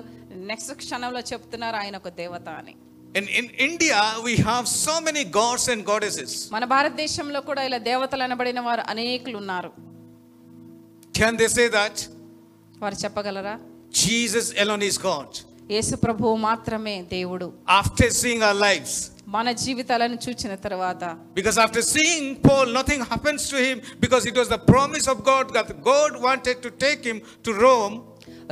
నెక్స్ట్ 0.52 0.74
క్షణంలో 0.84 1.22
చెప్తున్నారు 1.32 1.78
ఆయన 1.84 1.96
ఒక 2.04 2.12
దేవత 2.24 2.50
అని 2.62 2.76
And 3.16 3.28
in 3.40 3.48
India, 3.66 3.98
we 4.28 4.34
have 4.48 4.66
so 4.86 4.94
many 5.08 5.24
gods 5.40 5.66
and 5.74 5.82
goddesses. 5.86 6.32
మన 6.54 6.66
భారతదేశంలో 6.76 7.42
కూడా 7.50 7.64
ఇలా 7.70 7.80
దేవతలు 7.90 8.24
అనబడిన 8.28 8.60
వారు 8.70 8.84
అనేకులు 8.94 9.38
ఉన్నారు 9.44 9.72
Can 11.14 11.34
they 11.42 11.50
say 11.58 11.68
that? 11.70 11.96
వారు 12.84 12.98
చెప్పగలరా 13.04 13.56
Jesus 14.04 14.46
alone 14.64 14.84
is 14.84 14.98
God. 15.10 15.30
యేసు 15.70 15.96
ప్రభువు 16.06 16.36
మాత్రమే 16.48 16.96
దేవుడు 17.16 17.48
After 17.82 18.08
seeing 18.22 18.42
our 18.44 18.58
lives, 18.68 18.94
మన 19.34 19.52
జీవితాలను 19.62 20.18
చూసిన 20.26 20.56
తర్వాత. 20.56 21.04
Because 21.34 21.60
after 21.60 21.86
seeing 21.86 22.36
Paul 22.48 22.74
nothing 22.74 23.04
happens 23.04 23.52
to 23.52 23.58
him 23.58 23.80
because 24.00 24.28
it 24.28 24.38
was 24.38 24.50
the 24.50 24.60
promise 24.72 25.10
of 25.10 25.22
God 25.30 25.52
that 25.52 25.72
God 25.88 26.18
wanted 26.22 26.62
to 26.64 26.72
take 26.80 27.08
him 27.08 27.22
to 27.46 27.52
Rome 27.60 27.96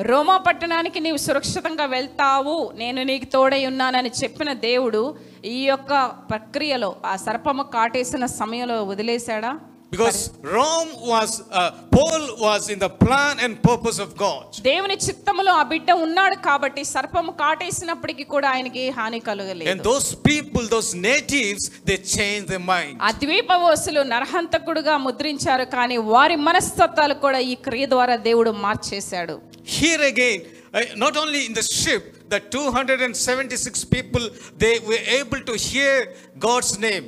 రోమా 0.09 0.37
పట్టణానికి 0.37 0.99
నీవు 0.99 1.17
సురక్షితంగా 1.17 1.85
వెళ్తావు 1.85 2.55
నేను 2.73 3.03
నీకు 3.03 3.25
తోడై 3.25 3.65
ఉన్నానని 3.65 4.11
చెప్పిన 4.23 4.53
దేవుడు 4.53 5.01
ఈ 5.45 5.65
యొక్క 5.65 5.91
ప్రక్రియలో 6.29 6.95
ఆ 7.05 7.15
సర్పము 7.15 7.63
కాటేసిన 7.75 8.25
సమయంలో 8.39 8.83
వదిలేశాడా? 8.83 9.51
Because 9.92 10.18
Rome 10.54 10.88
was, 11.10 11.30
uh, 11.50 11.70
Paul 11.90 12.22
was 12.38 12.68
in 12.68 12.78
the 12.78 12.88
plan 13.02 13.34
and 13.44 13.52
purpose 13.62 13.98
of 14.04 14.10
God. 14.24 14.46
దేవుని 14.66 14.96
చిత్తములో 15.04 15.52
ఆ 15.60 15.62
బిడ్డ 15.72 15.90
ఉన్నాడు 16.06 16.36
కాబట్టి 16.46 16.82
సర్పము 16.94 17.32
కాటేసినప్పటికీ 17.42 18.24
కూడా 18.34 18.48
ఆయనకి 18.54 18.82
హాని 18.98 19.18
And 19.18 19.26
కలగలేదు 19.28 19.84
those 19.88 20.08
people, 20.28 20.64
those 20.74 20.90
natives, 21.10 21.62
they 21.88 21.98
changed 22.16 22.48
their 22.52 22.64
mind. 22.74 22.96
ఆ 23.08 23.10
ద్వీపవాసులు 23.22 24.02
నరహంతకుడుగా 24.14 24.96
ముద్రించారు 25.06 25.66
కానీ 25.76 25.98
వారి 26.14 26.38
మనస్తత్వాలు 26.48 27.16
కూడా 27.24 27.40
ఈ 27.52 27.56
క్రియ 27.68 27.86
ద్వారా 27.94 28.16
దేవుడు 28.28 28.52
మార్చేశాడు 28.66 29.36
Here 29.78 30.02
again, 30.12 30.38
uh, 30.74 30.82
not 30.96 31.14
only 31.16 31.40
in 31.48 31.54
the 31.54 31.66
ship, 31.78 32.02
the 32.34 32.40
276 32.40 33.84
people, 33.86 34.24
they 34.58 34.74
were 34.80 35.02
able 35.20 35.40
to 35.42 35.54
hear 35.68 35.94
God's 36.38 36.78
name. 36.80 37.06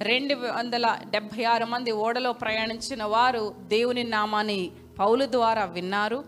రెండు 0.00 0.34
వందల 0.34 0.86
డెబ్భై 1.10 1.44
ఆరు 1.44 1.64
మంది 1.64 1.90
ఓడలో 1.92 2.32
ప్రయాణించిన 2.32 3.02
వారు 3.04 3.54
దేవుని 3.68 4.04
నామాని 4.04 4.60
పౌలు 4.98 5.24
ద్వారా 5.26 5.64
విన్నారు. 5.64 6.24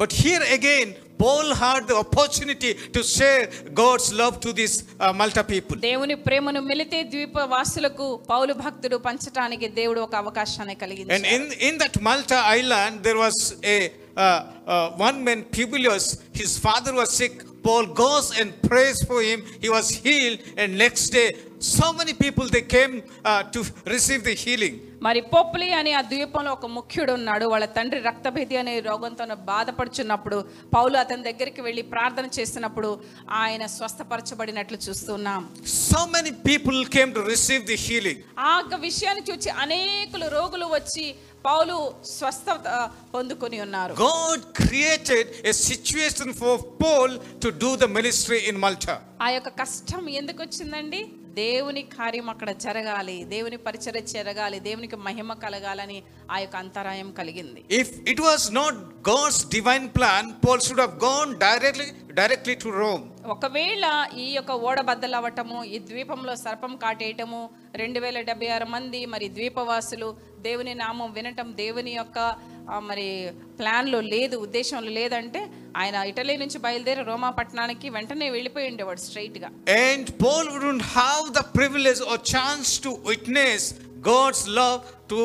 But 0.00 0.12
here 0.12 0.42
again 0.42 0.90
Paul 1.22 1.52
had 1.52 1.86
the 1.86 1.94
opportunity 1.94 2.72
to 2.72 3.02
share 3.02 3.44
God's 3.80 4.14
love 4.14 4.40
to 4.40 4.50
this 4.50 4.84
Malta 5.14 5.42
people 5.42 5.78
దేవుని 5.80 6.14
ప్రేమను 6.14 6.60
మిలితే 6.60 7.02
ద్వీప 7.02 7.38
వాసులకు 7.38 8.16
పౌలు 8.30 8.52
భక్తుడు 8.54 8.96
పంచడానికి 8.96 9.68
దేవుడు 9.68 10.00
ఒక 10.00 10.14
అవకాశాన్ని 10.14 10.74
కలిగింది 10.74 11.14
and 11.14 11.26
in 11.26 11.52
in 11.52 11.78
that 11.78 12.02
Malta 12.02 12.42
island 12.50 13.02
there 13.02 13.16
was 13.16 13.54
a 13.64 13.88
one 14.96 15.18
men 15.24 15.44
people 15.58 15.88
his 16.36 16.60
father 16.60 16.94
was 16.94 17.10
sick 17.10 17.42
Paul 17.68 17.88
goes 17.88 18.32
and 18.40 18.62
prays 18.62 19.04
for 19.04 19.20
him. 19.20 19.44
He 19.60 19.68
was 19.68 19.90
healed. 19.90 20.40
And 20.56 20.78
next 20.78 21.10
day, 21.10 21.36
so 21.58 21.92
many 21.92 22.14
people, 22.14 22.48
they 22.48 22.62
came 22.62 23.02
uh, 23.22 23.42
to 23.42 23.62
receive 23.84 24.24
the 24.24 24.32
healing. 24.32 24.87
మరి 25.02 25.20
పొప్లి 25.32 25.68
అని 25.78 25.90
ఆ 25.94 26.00
ద్వీపంలో 26.08 26.50
ఒక 26.52 26.66
ముఖ్యుడు 26.76 27.12
ఉన్నాడు 27.18 27.44
వాళ్ళ 27.52 27.66
తండ్రి 27.76 28.00
రక్తభేది 28.06 28.56
అనే 28.60 28.72
రోగంతో 28.86 29.24
బాధపడుచున్నప్పుడు 29.50 30.38
పౌలు 30.72 30.96
అతని 31.02 31.22
దగ్గరికి 31.28 31.60
వెళ్ళి 31.66 31.82
ప్రార్థన 31.92 32.26
చేసినప్పుడు 32.38 32.90
ఆయన 33.40 33.66
స్వస్థపరచబడినట్లు 33.76 34.78
చూస్తున్నాం 34.86 35.42
So 35.88 36.00
many 36.08 36.32
people 36.42 36.78
came 36.88 37.10
to 37.12 37.22
receive 37.24 37.62
the 37.66 37.78
healing. 37.84 38.18
ఆ 38.40 38.50
యొక్క 38.56 38.74
విషయాన్ని 38.82 39.24
చూసి 39.28 39.50
అనేకులు 39.62 40.26
రోగులు 40.36 40.66
వచ్చి 40.74 41.06
పౌలు 41.44 41.76
స్వస్థత 42.12 42.66
పొందుకొని 43.14 43.58
ఉన్నారు 43.66 43.92
God 44.06 44.40
created 44.60 45.24
a 45.44 45.56
situation 45.62 46.28
for 46.34 46.54
Paul 46.82 47.10
to 47.40 47.50
do 47.64 47.70
the 47.76 47.90
ministry 47.90 48.40
in 48.50 48.58
Malta. 48.64 48.96
ఆ 49.24 49.30
యొక్క 49.30 49.50
కష్టం 49.62 50.02
ఎందుకు 50.18 50.40
వచ్చిందండి 50.44 51.00
దేవుని 51.36 51.82
కార్యం 51.94 52.28
అక్కడ 52.28 52.50
జరగాలి 52.64 53.16
దేవుని 53.26 53.58
పరిచర్య 53.66 54.02
జరగాలి 54.12 54.58
దేవునికి 54.60 54.96
మహిమ 55.06 55.34
కలగాలని 55.42 55.98
ఆ 56.30 56.38
యొక్క 56.38 56.56
అంతరాయం 56.56 57.08
కలిగింది 57.12 57.60
If 57.80 57.90
it 58.12 58.20
was 58.20 58.42
not 58.50 58.74
God's 59.02 59.38
divine 59.48 59.88
plan, 59.90 60.24
Paul 60.42 60.58
should 60.58 60.80
have 60.80 60.96
gone 61.00 61.30
directly, 61.40 61.88
directly 62.12 62.56
to 62.56 62.70
Rome. 62.80 63.04
ఒకవేళ 63.34 63.84
ఈ 64.16 64.26
యొక్క 64.30 64.52
ఓడ 64.66 64.78
బద్దలవ్వటము 64.82 65.58
ఈ 65.72 65.78
ద్వీపంలో 65.88 66.34
సర్పం 66.44 66.72
కాటేయటము 66.76 67.40
రెండు 67.74 67.98
వేల 68.00 68.18
డెబ్బై 68.28 68.48
ఆరు 68.54 68.66
మంది 68.66 69.00
మరి 69.06 69.26
ద్వీపవాసులు 69.36 70.08
దేవుని 70.42 70.74
నామం 70.74 71.10
వినటం 71.12 71.48
దేవుని 71.60 71.92
యొక్క 71.96 72.18
మరి 72.88 73.06
ప్లాన్లో 73.58 74.00
లేదు 74.14 74.36
ఉద్దేశంలో 74.46 74.92
లేదంటే 74.98 75.40
ఆయన 75.80 75.96
ఇటలీ 76.10 76.36
నుంచి 76.42 76.58
బయలుదేరి 76.66 77.02
రోమా 77.10 77.30
పట్టణానికి 77.38 77.86
వెంటనే 77.96 78.28
వెళ్ళిపోయి 78.36 78.68
ఉండేవాడు 78.70 79.00
స్ట్రైట్గా. 79.06 79.48
And 79.88 80.06
Paul 80.22 80.46
wouldn't 80.54 80.86
have 81.00 81.24
the 81.38 81.44
privilege 81.58 82.00
or 82.10 82.16
chance 82.34 82.70
to 82.86 82.90
witness 83.10 83.62
God's 84.10 84.42
love 84.60 84.80
to 85.12 85.20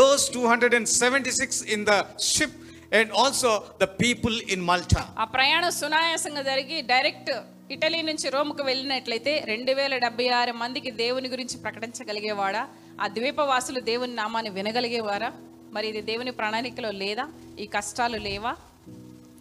those 0.00 0.22
276 0.36 1.62
in 1.74 1.80
the 1.90 1.98
ship 2.32 2.52
and 2.98 3.08
also 3.20 3.50
the 3.82 3.88
people 4.02 4.36
in 4.54 4.60
Malta. 4.70 5.02
ఆ 5.22 5.24
ప్రయాణం 5.36 5.70
సునాయాసంగా 5.80 6.42
జరిగి 6.50 6.78
డైరెక్ట్ 6.92 7.32
ఇటలీ 7.74 8.00
నుంచి 8.08 8.26
రోమ్కు 8.34 8.62
వెళ్ళినట్లయితే 8.68 9.32
రెండు 9.52 9.72
వేల 9.78 9.94
డెబ్బై 10.04 10.28
ఆరు 10.40 10.52
మందికి 10.62 10.90
దేవుని 11.02 11.28
గురించి 11.34 11.56
ప్రకటించగలిగేవాడా? 11.64 12.62
ఆ 13.02 13.08
ద్వీపవాసులు 13.16 13.80
దేవుని 13.90 14.14
నామాన్ని 14.22 14.50
వినగలిగేవారా? 14.58 15.30
మరి 15.76 15.86
ఇది 15.92 16.00
దేవుని 16.10 16.32
ప్రణాళికలో 16.38 16.90
లేదా? 17.02 17.26
ఈ 17.62 17.66
కష్టాలు 17.76 18.18
లేవా? 18.28 18.52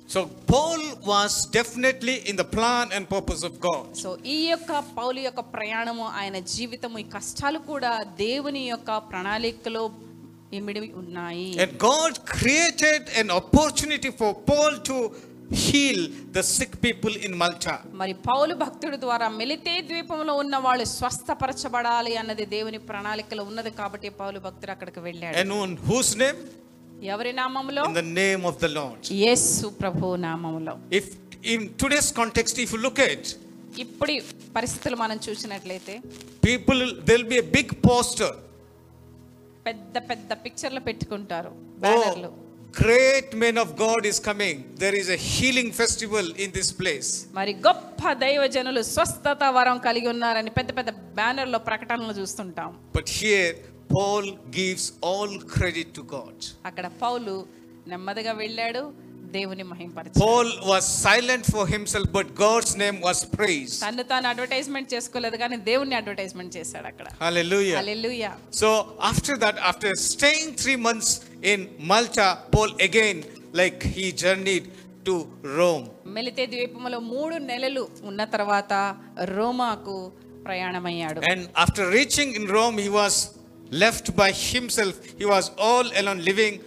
So 0.07 0.19
Paul 0.47 0.81
was 1.03 1.31
definitely 1.47 2.17
in 2.29 2.37
the 2.37 2.45
plan 2.47 2.91
and 2.91 3.03
purpose 3.09 3.41
of 3.43 3.53
God. 3.61 3.85
So 4.03 4.09
ఈ 4.35 4.39
యొక్క 4.51 4.71
పౌలు 4.97 5.19
యొక్క 5.25 5.41
ప్రయాణము 5.55 6.05
ఆయన 6.19 6.37
జీవితము 6.53 6.97
ఈ 7.03 7.07
కష్టాలు 7.15 7.59
కూడా 7.71 7.91
దేవుని 8.21 8.61
యొక్క 8.67 8.91
ప్రణాళికలో 9.09 9.83
ఇమిడి 10.57 10.81
ఉన్నాయి 11.01 11.47
And 11.63 11.73
God 11.89 12.13
created 12.35 13.01
an 13.21 13.31
opportunity 13.39 14.11
for 14.19 14.29
Paul 14.49 14.73
to 14.89 14.97
heal 15.63 15.99
the 16.37 16.43
sick 16.53 16.73
people 16.85 17.13
in 17.27 17.33
Malta. 17.41 17.75
మరి 18.01 18.13
పౌలు 18.29 18.55
భక్తుడి 18.63 18.99
ద్వారా 19.03 19.27
మెలితే 19.39 19.75
ద్వీపంలో 19.89 20.35
ఉన్న 20.43 20.55
వాళ్ళు 20.65 20.85
స్వస్థపరచబడాలి 20.97 22.13
అన్నది 22.21 22.45
దేవుని 22.55 22.79
ప్రణాళికలో 22.89 23.45
ఉన్నది 23.51 23.73
కాబట్టి 23.81 24.11
పౌలు 24.21 24.39
భక్తుడు 24.47 24.73
అక్కడికి 24.75 25.03
వెళ్ళాడు 25.07 25.35
And 25.43 25.51
on 25.61 25.71
whose 25.87 26.13
name? 26.23 26.39
ఎవరి 27.13 27.31
నామములో 27.41 27.81
In 27.89 27.97
the 28.03 28.09
name 28.23 28.43
of 28.49 28.55
the 28.63 28.71
Lord. 28.79 28.99
యేసు 29.25 29.67
ప్రభు 29.81 30.15
నామములో 30.27 30.73
If 30.99 31.05
in 31.53 31.61
today's 31.83 32.09
context, 32.21 32.55
if 32.65 32.71
you 32.75 32.81
look 32.87 32.99
at 33.09 33.23
ఇప్పుడు 33.83 34.13
పరిస్థితులు 34.57 34.95
మనం 35.03 35.17
చూసినట్లయితే 35.27 35.95
people, 36.47 36.81
there'll 37.07 37.31
be 37.35 37.39
a 37.45 37.49
big 37.57 37.69
poster. 37.87 38.31
పెద్ద 39.65 39.97
పెద్ద 40.09 40.33
పిక్చర్లు 40.43 40.81
పెట్టుకుంటారు 40.89 41.51
Oh, 41.53 41.79
బ్యానర్లు 41.85 42.29
great 42.81 43.29
man 43.43 43.57
of 43.57 43.69
God 43.85 44.01
is 44.05 44.17
coming. 44.29 44.57
There 44.83 44.95
is 45.01 45.07
a 45.09 45.19
healing 45.29 45.69
festival 45.81 46.25
in 46.43 46.49
this 46.57 46.69
place. 46.81 47.09
మరి 47.39 47.53
గొప్ప 47.67 48.13
దైవజనులు 48.23 48.81
స్వస్థత 48.93 49.43
వరం 49.57 49.77
కలిగి 49.87 50.07
ఉన్నారని 50.15 50.51
పెద్ద 50.59 50.71
పెద్ద 50.79 50.89
బ్యానర్లో 51.19 51.59
ప్రకటనలు 51.69 52.15
చూస్తుంటాం 52.21 52.71
But 52.97 53.09
here, 53.19 53.53
Paul 53.89 54.25
gives 54.51 54.85
all 55.01 55.29
credit 55.55 55.93
to 55.93 56.03
God. 56.15 56.37
అక్కడ 56.69 56.85
పౌలు 57.03 57.33
నెమ్మదిగా 57.91 58.33
వెళ్ళాడు 58.43 58.81
దేవుని 59.35 59.63
మహింపరిచాడు 59.71 60.19
Paul 60.25 60.49
was 60.71 60.83
silent 61.05 61.45
for 61.55 61.63
himself, 61.75 62.07
but 62.17 62.27
God's 62.45 62.71
name 62.83 62.97
was 63.07 63.19
praised. 63.37 63.77
తను 63.85 64.03
తాను 64.11 64.27
అడ్వర్టైజ్మెంట్ 64.31 64.89
చేసుకోలేదు 64.95 65.37
కానీ 65.43 65.57
దేవుణ్ణి 65.69 65.95
అడ్వర్టైజ్మెంట్ 66.01 66.53
చేశాడు 66.57 66.87
అక్కడ 66.91 67.07
Hallelujah. 67.25 67.77
Hallelujah 67.81 68.31
So 68.61 68.69
after 69.11 69.35
that, 69.43 69.57
after 69.71 69.91
staying 70.11 70.49
three 70.63 70.79
months 70.87 71.09
in 71.53 71.59
Malta, 71.91 72.27
Paul 72.55 72.71
again, 72.89 73.17
like 73.61 73.81
he 73.97 74.05
journeyed 74.23 74.67
to 75.07 75.15
Rome. 75.59 75.85
Melite 76.17 76.43
ద్వీపములో 76.53 76.99
మూడు 77.13 77.35
నెలలు 77.51 77.83
ఉన్న 78.09 78.21
తర్వాత 78.35 78.73
రోమాకు 79.35 79.97
ప్రయాణమయ్యాడు 80.47 81.19
And 81.31 81.41
after 81.65 81.83
reaching 81.97 82.29
in 82.39 82.45
Rome, 82.57 82.77
he 82.85 82.89
was 83.01 83.15
left 83.71 84.11
by 84.11 84.31
himself 84.31 84.97
he 85.19 85.25
was 85.25 85.49
all 85.59 85.91
alone 85.93 86.21
living 86.21 86.59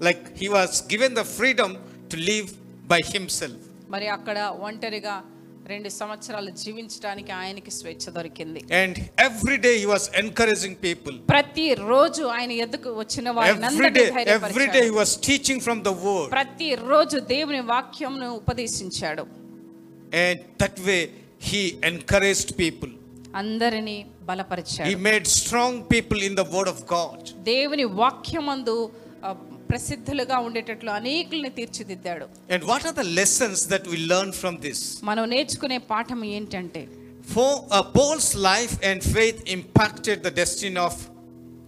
like 0.00 0.38
he 0.42 0.48
was 0.48 0.82
given 0.92 1.14
the 1.14 1.20
freedom 1.20 1.74
to 2.10 2.16
live 2.16 2.48
by 2.86 3.00
himself 3.14 3.90
మరి 3.90 4.08
అక్కడ 4.08 4.38
ఒంటరిగా 4.38 5.22
రెండు 5.66 5.88
సంవత్సరాలు 5.88 6.50
జీవించడానికి 6.50 7.32
ఆయనకి 7.32 7.70
స్వేచ్ఛ 7.70 8.10
దొరికింది. 8.10 8.60
And 8.72 8.98
every 9.20 9.56
day 9.56 9.78
he 9.78 9.84
was 9.84 10.10
encouraging 10.14 10.76
people 10.82 11.18
ప్రతి 11.18 11.74
రోజు 11.74 12.22
ఆయన 12.22 12.52
ఎదుకు 12.52 12.90
వచ్చిన 12.90 13.30
వారందరికి 13.30 14.00
every 14.30 14.66
day 14.66 14.82
teaching 15.26 15.60
from 15.60 15.84
the 15.84 15.88
word 15.88 16.32
ప్రతి 16.32 16.74
రోజు 16.74 17.18
దేవుని 17.18 17.60
వాక్యమును 17.60 18.30
ఉపదేశించాడు. 18.30 19.22
And 20.14 20.40
that 20.62 20.80
way 20.80 21.10
he 21.42 21.78
encouraged 21.84 22.58
people 22.58 22.97
అందరిని 23.34 24.06
బలపరిచాడు. 24.22 24.88
He 24.88 24.94
made 24.94 25.26
strong 25.26 25.82
people 25.92 26.22
in 26.22 26.36
the 26.36 26.44
word 26.54 26.68
of 26.68 26.82
God 26.92 27.28
దేవుని 27.42 27.84
వాక్యమందు 27.84 28.92
ప్రసిద్ధులుగా 29.70 30.38
ఉండేటట్లు 30.38 30.90
అనేకుల్ని 30.90 31.50
తీర్చిదిద్దాడు. 31.50 32.26
And 32.50 32.64
what 32.64 32.86
are 32.86 32.94
the 32.94 33.00
lessons 33.00 33.68
that 33.68 33.88
we 33.88 33.96
learn 33.96 34.32
from 34.32 34.58
this 34.58 35.02
మనం 35.02 35.28
నేర్చుకునే 35.28 35.78
పాఠం 35.78 36.24
ఏంటంటే 36.24 36.88
ఫో 37.34 37.46
Paul's 37.98 38.36
life 38.36 38.84
and 38.84 39.02
faith 39.02 39.42
impacted 39.50 40.22
the 40.22 40.32
destine 40.40 40.78
of 40.78 41.00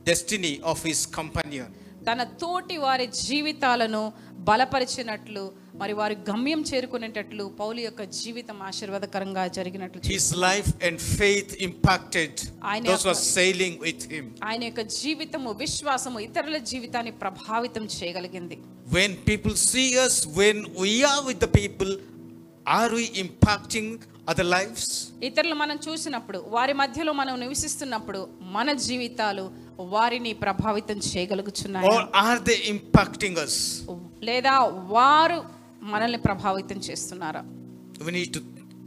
destiny 0.04 0.60
of 0.64 0.86
his 0.86 1.06
company 1.06 1.60
తన 2.04 2.22
తోటి 2.24 2.76
వారి 2.76 3.06
జీవితాలను 3.06 4.12
బలపరిచినట్లు 4.38 5.52
మరి 5.80 5.92
వారి 5.98 6.16
గమ్యం 6.28 6.60
చేరుకునేటట్లు 6.70 7.44
పౌలు 7.60 7.80
యొక్క 7.80 8.02
జీవితం 8.18 8.56
ఆశీర్వాదకరంగా 8.68 9.44
జరిగినట్లు 9.56 10.00
His 10.10 10.26
life 10.44 10.68
and 10.86 10.96
faith 11.18 11.50
impacted 11.68 12.32
ఆయన 12.70 12.84
those 12.84 13.02
who 13.02 13.10
యొక్క- 13.10 13.14
are 13.14 13.22
sailing 13.36 13.74
with 13.86 14.02
him. 14.12 14.24
ఆయన 14.48 14.62
యొక్క 14.68 14.82
జీవితము 14.98 15.50
విశ్వాసము 15.62 16.20
ఇతరుల 16.26 16.58
జీవితాన్ని 16.72 17.12
ప్రభావితం 17.22 17.86
చేయగలిగింది 17.96 18.58
When 18.92 19.10
people 19.24 19.54
see 19.68 19.88
us, 20.04 20.14
when 20.40 20.56
we 20.76 20.94
are 21.04 21.20
with 21.24 21.40
the 21.40 21.50
people, 21.58 21.90
are 22.66 22.90
we 22.90 23.04
impacting 23.24 23.88
other 24.28 24.46
lives? 24.48 24.82
ఇతరులు 25.28 25.56
మనం 25.62 25.78
చూసినప్పుడు 25.86 26.38
వారి 26.56 26.74
మధ్యలో 26.80 27.14
మనం 27.20 27.34
నివసిస్తున్నప్పుడు 27.40 28.20
మన 28.56 28.72
జీవితాలు 28.88 29.44
వారిని 29.94 30.32
ప్రభావితం 30.42 30.98
చేయగలుగుతున్నాయి 31.10 31.88
Or 31.90 32.00
are 32.24 32.38
they 32.48 32.58
impacting 32.74 33.36
us? 33.46 33.56
లేదా 34.22 34.54
వారు 34.96 35.38
మనల్ని 35.82 36.18
ప్రభావితం 36.18 36.78
చేస్తున్నారా 36.88 37.42
We 38.06 38.12
need 38.12 38.30
to 38.36 38.40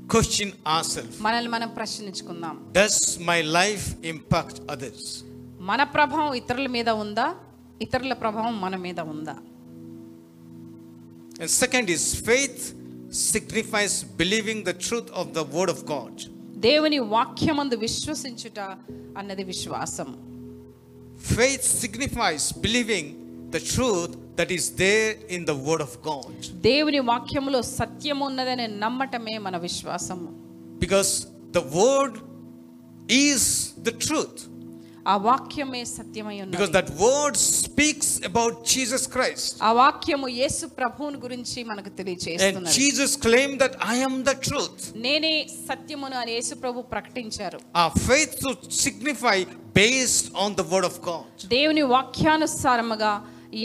question 0.07 0.49
ourselves. 0.75 1.15
మనల్ని 1.21 1.49
మనం 1.49 1.69
ప్రశ్నించుకుందాం 1.79 2.55
Does 2.73 2.97
my 3.31 3.39
life 3.59 3.85
impact 4.13 4.55
others? 4.73 5.01
మన 5.69 5.83
ప్రభావం 5.95 6.31
ఇతరుల 6.41 6.67
మీద 6.67 6.89
ఉందా 7.03 7.27
ఇతరుల 7.81 8.13
ప్రభావం 8.13 8.55
మన 8.65 8.75
మీద 8.85 8.99
ఉందా 9.13 9.35
And 11.39 11.49
second 11.63 11.89
is 11.89 12.03
faith 12.29 12.59
signifies 13.09 13.93
believing 14.21 14.63
the 14.63 14.75
truth 14.87 15.09
of 15.11 15.33
the 15.37 15.43
word 15.55 15.69
of 15.75 15.79
God. 15.85 16.13
దేవుని 16.67 16.99
వాక్యమందు 17.15 17.75
విశ్వసించుట 17.85 18.59
అన్నది 19.19 19.43
విశ్వాసం 19.43 20.09
Faith 21.37 21.65
signifies 21.83 22.43
believing 22.65 23.05
the 23.55 23.61
truth 23.73 24.13
that 24.35 24.51
is 24.51 24.75
there 24.75 25.09
in 25.29 25.45
the 25.45 25.55
word 25.67 25.81
of 25.81 25.93
God. 26.01 26.31
దేవుని 26.69 27.01
వాక్యములో 27.11 27.61
సత్యం 27.79 28.19
ఉన్నదని 28.29 28.67
నమ్మటమే 28.85 29.37
మన 29.47 29.57
విశ్వాసము 29.67 30.29
Because 30.85 31.11
the 31.57 31.65
word 31.81 32.15
is 33.09 33.43
the 33.87 33.93
truth. 34.07 34.39
ఆ 35.05 35.15
వాక్యమే 35.27 35.81
సత్యమై 35.95 36.35
Because 36.35 36.69
ఉన్నది 36.69 36.75
that 36.77 36.89
word 37.05 37.35
speaks 37.63 38.09
about 38.29 38.53
Jesus 38.73 39.03
Christ. 39.15 39.49
ఆ 39.67 39.71
వాక్యము 39.81 40.27
యేసు 40.41 40.65
ప్రభువుని 40.79 41.17
గురించి 41.25 41.57
మనకు 41.71 41.89
And 41.89 41.97
తెలియజేస్తున్నది 41.99 42.75
Jesus 42.83 43.11
claimed 43.25 43.57
that 43.63 43.75
I 43.93 43.97
am 44.07 44.15
the 44.29 44.35
truth. 44.47 44.79
నేనే 45.07 45.33
సత్యమును 45.69 46.17
అని 46.21 46.33
యేసు 46.37 46.55
ప్రభు 46.63 46.85
ప్రకటించారు 46.93 47.59
Our 47.81 47.93
faith 48.09 48.33
to 48.45 48.51
signify 48.85 49.37
based 49.83 50.27
on 50.43 50.49
the 50.61 50.65
word 50.73 50.87
of 50.91 50.97
God. 51.11 51.27
దేవుని 51.55 51.85
వాక్యానుసారముగా 51.95 53.13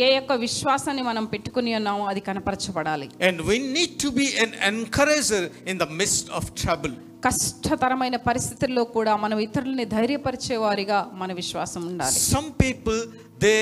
ఏ 0.05 0.09
యొక్క 0.14 0.32
విశ్వాసాన్ని 0.32 1.03
మనం 1.03 1.24
పెట్టుకుని 1.24 1.70
ఉన్నామో 1.76 2.05
అది 2.07 2.20
కనపరచబడాలి. 2.20 3.07
And 3.28 3.43
we 3.49 3.59
need 3.76 3.95
to 4.03 4.09
be 4.20 4.26
an 4.45 4.55
encourager 4.70 5.47
in 5.70 5.78
the 5.78 5.86
midst 6.01 6.30
of 6.30 6.49
trouble 6.62 6.95
కష్టతరమైన 7.26 8.16
పరిస్థితుల్లో 8.16 8.84
కూడా 8.97 9.16
మనం 9.16 9.39
ఇతరులని 9.39 9.84
ధైర్యపరిచే 9.84 10.57
వారిగా 10.57 10.99
మన 11.12 11.32
విశ్వాసం 11.32 11.82
ఉండాలి. 11.86 12.18
Some 12.34 12.51
people 12.62 13.01
they 13.45 13.55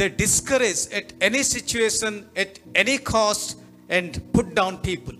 they 0.00 0.06
discourage 0.22 0.82
at 0.98 1.12
any 1.24 1.42
situation 1.54 2.16
at 2.36 2.56
any 2.76 2.96
cost 3.12 3.52
and 3.92 4.16
put 4.34 4.54
down 4.60 4.78
people 4.86 5.18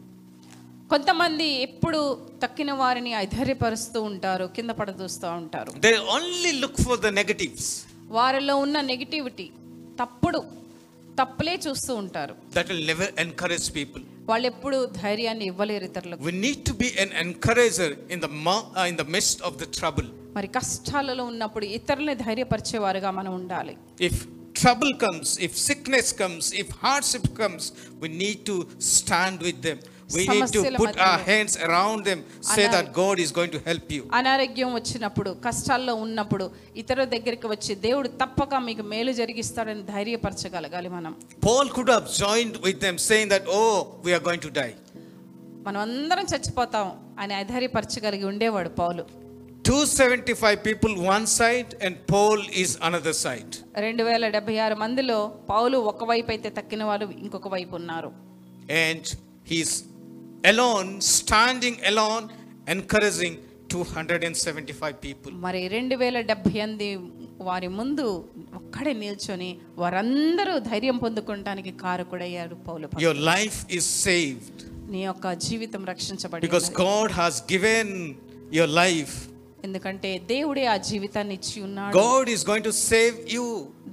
కొంతమంది 0.90 1.46
ఎప్పుడు 1.66 2.00
తక్కిన 2.42 2.72
వారిని 2.72 3.12
ఐధర్యపరుస్తూ 3.14 4.02
ఉంటారు 4.02 4.44
కింద 4.56 4.70
పడదూస్తూ 4.70 5.28
ఉంటారు. 5.40 5.70
They 5.84 5.92
only 6.16 6.52
look 6.62 6.80
for 6.86 7.00
the 7.00 7.06
negatives 7.20 7.70
వారిలో 8.16 8.56
ఉన్న 8.56 8.80
నెగటివిటీ 8.80 9.46
తప్పుడు 10.00 10.40
తప్పులే 11.20 11.54
చూస్తూ 11.66 11.94
ఉంటారు. 11.94 12.34
That 12.56 12.68
will 12.72 12.86
never 12.86 13.12
encourage 13.18 13.76
people 13.76 14.02
వాళ్ళు 14.28 14.46
ఎప్పుడు 14.46 14.86
ధైర్యాన్ని 15.02 15.44
ఇవ్వలేరు 15.44 15.84
ఇతరులకు. 15.84 16.22
We 16.22 16.32
need 16.32 16.62
to 16.64 16.72
be 16.72 16.88
an 16.98 17.12
encourager 17.24 17.94
in 18.10 18.22
the 18.24 18.28
in 18.88 18.96
the 18.96 19.04
midst 19.16 19.42
of 19.42 19.56
the 19.56 19.66
trouble 19.78 20.08
మరి 20.36 20.46
కష్టాలలో 20.46 21.24
ఉన్నప్పుడు 21.24 21.64
ఇతరులని 21.64 22.14
ధైర్యపరిచేవారుగా 22.14 23.10
మనం 23.10 23.34
ఉండాలి. 23.34 23.76
If 24.00 24.20
trouble 24.60 24.94
comes 24.94 25.40
if 25.40 25.56
sickness 25.58 26.12
comes 26.18 26.54
if 26.54 26.70
hardship 26.82 27.38
comes 27.38 27.72
we 28.02 28.08
need 28.08 28.42
to 28.46 28.66
stand 28.80 29.42
with 29.42 29.60
them 29.60 29.80
We 30.10 30.26
need 30.28 30.46
to 30.48 30.62
put 30.76 30.98
our 30.98 31.18
hands 31.20 31.56
around 31.58 32.04
them, 32.04 32.20
say 32.42 32.64
అనారోగ్యం. 32.64 32.72
that 32.74 32.92
God 32.92 33.18
is 33.18 33.30
going 33.32 33.50
to 33.50 33.60
help 33.68 33.86
you. 33.96 34.02
అనారోగ్యం 34.18 34.70
వచ్చినప్పుడు 34.78 35.30
కష్టాల్లో 35.46 35.94
ఉన్నప్పుడు 36.04 36.46
ఇతరుల 36.82 37.06
దగ్గరికి 37.14 37.46
వచ్చి 37.54 37.74
దేవుడు 37.86 38.08
తప్పక 38.22 38.54
మీకు 38.68 38.84
మేలు 38.92 39.12
జరిగిస్తాడని 39.20 39.84
ధైర్యపరచగలగాలి 39.94 40.90
మనం 40.96 41.12
Paul 41.46 41.66
could 41.76 41.90
have 41.96 42.08
joined 42.22 42.56
with 42.66 42.78
them, 42.84 42.96
saying 43.08 43.28
that, 43.34 43.44
Oh, 43.60 43.74
we 44.06 44.12
are 44.16 44.24
going 44.28 44.42
to 44.48 44.52
die. 44.62 44.74
మనం 45.66 45.80
అందరం 45.86 46.24
చచ్చిపోతాం 46.32 46.86
అని 47.22 47.34
అధైర్యపరచగలిగి 47.42 48.26
ఉండేవాడు 48.32 48.72
పౌలు 48.80 49.04
275 49.68 50.56
people 50.62 50.92
one 51.06 51.26
side, 51.28 51.70
and 51.80 51.94
Paul 52.06 52.38
is 52.62 52.70
another 52.88 53.14
side. 53.22 53.52
రెండు 53.84 54.02
వేల 54.08 54.24
డెబ్బై 54.34 54.56
ఆరు 54.64 54.76
మందిలో 54.82 55.16
పౌలు 55.52 55.76
ఒకవైపు 55.92 56.30
అయితే 56.34 56.48
తక్కిన 56.58 56.82
వాళ్ళు 56.90 57.06
ఇంకొక 57.24 57.48
వైపు 57.54 57.74
ఉన్నారు 57.80 58.10
And 58.84 59.04
he's 59.50 59.72
alone 60.44 60.90
standing 61.10 61.80
alone 61.84 62.26
encouraging 62.68 63.38
two 63.72 63.80
hundred 63.92 64.24
and 64.24 64.38
seventy 64.38 64.74
five 64.80 64.96
people 65.04 65.32
మరి 65.44 65.60
రెండు 65.68 65.94
వేల 65.96 66.18
డెబ్బై 66.30 66.54
ఎనిమిది 66.58 66.88
వారి 67.40 67.68
ముందు 67.78 68.04
ఒక్కడే 68.60 68.92
నిల్చొని 68.94 69.50
వారందరూ 69.78 70.54
ధైర్యం 70.70 70.98
పొందుకోవడానికి 70.98 71.72
కారకుడయ్యాడు 71.82 72.56
Paul 72.68 72.90
your 73.06 73.22
life 73.32 73.58
is 73.78 73.90
saved 74.04 74.62
నీ 74.94 75.02
యొక్క 75.02 75.32
జీవితం 75.46 75.84
రక్షించబడి 75.92 76.46
because 76.48 76.68
God 76.82 77.14
has 77.20 77.40
given 77.52 77.94
your 78.52 78.74
life 78.82 79.14
ఎందుకంటే 79.66 80.10
దేవుడే 80.32 80.64
ఆ 80.72 80.76
జీవితాన్ని 80.88 81.34
ఇచ్చి 81.34 81.58
ఉన్నాడు. 81.62 81.94
God 81.98 82.28
is 82.34 82.44
going 82.48 82.66
to 82.70 82.74
save 82.82 83.16
you 83.36 83.44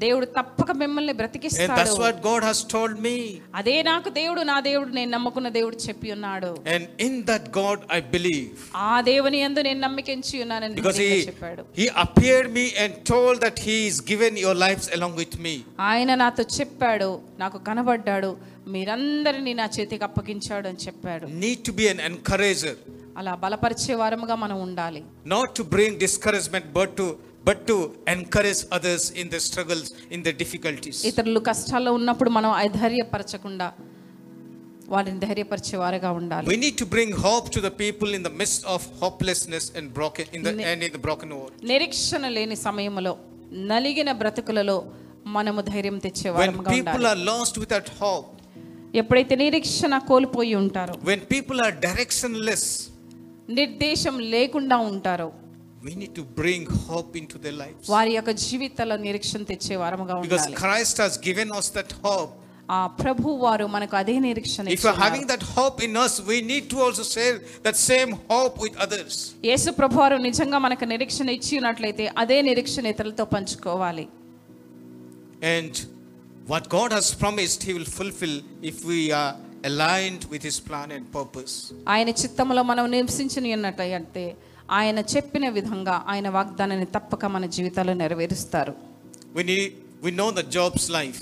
దేవుడు 0.03 0.27
తప్పక 0.37 0.71
మిమ్మల్ని 0.81 1.13
బ్రతికిస్తాడు. 1.13 1.79
That's 1.79 1.97
what 1.99 2.19
God 2.27 2.43
has 2.43 2.61
told 2.73 2.99
me 3.01 3.15
అదే 3.55 3.75
నాకు 3.83 4.09
దేవుడు 4.19 4.41
నా 4.51 4.55
దేవుడు 4.59 4.91
నేను 4.97 5.11
నమ్ముకున్న 5.11 5.49
దేవుడు 5.57 5.77
చెప్పి 5.87 6.07
ఉన్నాడు. 6.11 6.51
And 6.73 6.87
in 7.07 7.17
that 7.23 7.47
God 7.57 7.81
I 7.91 7.99
believe 8.15 8.47
ఆ 8.89 9.01
దేవుని 9.01 9.39
యందు 9.41 9.63
నేను 9.69 9.79
నమ్మకించి 9.79 10.35
ఉన్నాను 10.41 10.65
అని 10.65 11.25
చెప్పాడు. 11.29 11.65
He 11.79 11.87
appeared 12.05 12.49
me 12.57 12.65
and 12.83 12.95
told 13.11 13.41
that 13.41 13.61
he 13.67 13.77
is 13.89 14.01
given 14.11 14.39
your 14.45 14.61
lifes 14.65 14.89
along 14.97 15.19
with 15.23 15.37
me 15.45 15.55
ఆయన 15.89 16.15
నాతో 16.15 16.45
చెప్పాడు 16.59 17.11
నాకు 17.39 17.59
కనబడ్డాడు 17.69 18.31
మీరందరిని 18.67 19.53
నా 19.59 19.65
చేతికి 19.75 20.03
అప్పగించాడు 20.03 20.67
అని 20.71 20.81
చెప్పాడు. 20.87 21.25
Need 21.43 21.63
to 21.67 21.71
be 21.71 21.85
an 21.93 22.01
encourager 22.09 22.79
అలా 23.19 23.33
బలపరిచే 23.43 23.93
వారముగా 24.01 24.35
మనం 24.43 24.57
ఉండాలి 24.67 25.01
Not 25.35 25.49
to 25.57 25.63
bring 25.75 25.91
discouragement, 26.05 26.65
but 26.79 26.89
to 26.99 27.05
but 27.47 27.59
to 27.69 27.75
encourage 28.15 28.59
others 28.77 29.03
in 29.21 29.25
their 29.31 29.43
struggles, 29.47 29.87
in 30.15 30.19
their 30.25 30.35
difficulties. 30.43 30.97
ఇతరులు 31.11 31.39
కష్టాల్లో 31.49 31.91
ఉన్నప్పుడు 31.99 32.31
మనం 32.37 32.51
అధైర్యపరచకుండా 32.65 33.67
వారిని 34.87 35.19
ధైర్యపరిచే 35.25 35.75
వారుగా 35.83 36.09
ఉండాలి 36.19 36.47
We 36.53 36.57
need 36.65 36.77
to 36.83 36.87
bring 36.95 37.11
hope 37.25 37.45
to 37.55 37.61
the 37.67 37.73
people 37.83 38.09
in 38.17 38.23
the 38.27 38.33
midst 38.41 38.61
of 38.73 38.81
hopelessness 39.03 39.65
and 39.77 39.85
broken 39.99 40.25
in 40.37 40.41
the 40.47 40.53
Ne- 40.57 40.67
and 40.71 40.79
in 40.87 40.91
the 40.97 41.03
broken 41.07 41.29
world. 41.37 41.53
నిరీక్షణ 41.71 42.23
లేని 42.37 42.57
సమయంలో 42.67 43.13
నలిగిన 43.71 44.11
బ్రతుకులలో 44.21 44.77
మనము 45.37 45.61
ధైర్యం 45.71 45.97
తెచ్చే 46.05 46.27
When 46.29 46.37
వారముగా 46.39 46.71
people 46.77 47.01
ఉండాలి 47.01 47.09
are 47.13 47.21
lost 47.31 47.55
without 47.63 47.89
hope, 48.01 48.29
ఎప్పుడైతే 49.01 49.35
నిరీక్షణ 49.43 49.97
కోల్పోయి 50.09 50.55
ఉంటారో 50.63 50.95
when 51.09 51.19
people 51.35 51.59
are 51.67 51.73
directionless, 51.87 52.63
నిర్దేశం 53.59 54.17
లేకుండా 54.35 54.79
ఉంటారో 54.91 55.29
we 55.83 55.93
need 56.01 56.13
to 56.15 56.23
bring 56.41 56.63
hope 56.89 57.13
into 57.19 57.37
their 57.43 57.55
lives. 57.61 57.85
వారి 57.93 58.11
యొక్క 58.17 58.31
జీవితాల 58.45 58.95
నిరీక్షణ 59.07 59.41
తెచ్చే 59.51 59.75
వారముగా 59.83 60.13
Because 60.17 60.45
ఉండాలి 60.45 60.59
Christ 60.63 60.97
has 61.03 61.15
given 61.29 61.49
us 61.59 61.67
that 61.77 61.91
hope. 62.05 62.31
ఆ 62.69 62.81
ప్రభు 62.99 63.29
వారు 63.45 63.65
మనకు 63.75 63.95
అదే 64.01 64.15
నిరీక్షణ 64.27 64.65
If 64.67 64.73
ఇచ్చి 64.75 64.91
having 65.05 65.25
that 65.31 65.43
hope 65.55 65.79
in 65.87 65.93
us, 66.03 66.13
we 66.29 66.37
need 66.51 66.65
to 66.73 66.77
also 66.85 67.03
share 67.15 67.33
that 67.65 67.77
same 67.89 68.11
hope 68.29 68.57
with 68.65 68.75
others. 68.85 69.13
యేసు 69.49 69.69
ప్రభు 69.79 69.97
వారు 70.01 70.17
నిజంగా 70.27 70.59
మనకు 70.65 70.85
నిరీక్షణ 70.93 71.29
ఇచ్చి 71.37 71.53
ఉన్నట్లయితే 71.61 72.05
అదే 72.23 72.37
నిరీక్షణ 72.49 72.85
ఇతరులతో 72.93 73.25
పంచుకోవాలి 73.35 74.05
And 75.55 75.73
what 76.47 76.69
God 76.69 76.91
has 76.91 77.07
promised, 77.15 77.63
He 77.63 77.73
will 77.73 77.89
fulfill 77.99 78.35
if 78.63 78.77
we 78.85 79.11
are 79.13 79.33
aligned 79.63 80.23
with 80.31 80.43
His 80.43 80.57
plan 80.59 80.89
and 80.91 81.05
purpose. 81.11 81.53
ఆయన 81.93 82.09
చిత్తంలో 82.21 82.63
మనం 82.63 82.85
నివసించిన 82.95 83.53
ఉన్నట్లయితే 83.57 84.25
ఆయన 84.79 84.99
చెప్పిన 85.13 85.45
విధంగా 85.49 85.95
ఆయన 86.13 86.27
వాగ్దానాన్ని 86.29 86.87
తప్పక 86.95 87.25
మన 87.35 87.45
జీవితాల్లో 87.57 87.93
నెరవేరుస్తారు 88.03 88.73
We 89.35 89.43
need 89.51 89.67
we 90.05 90.11
know 90.19 90.29
the 90.39 90.45
Job's 90.57 90.87
life. 90.99 91.21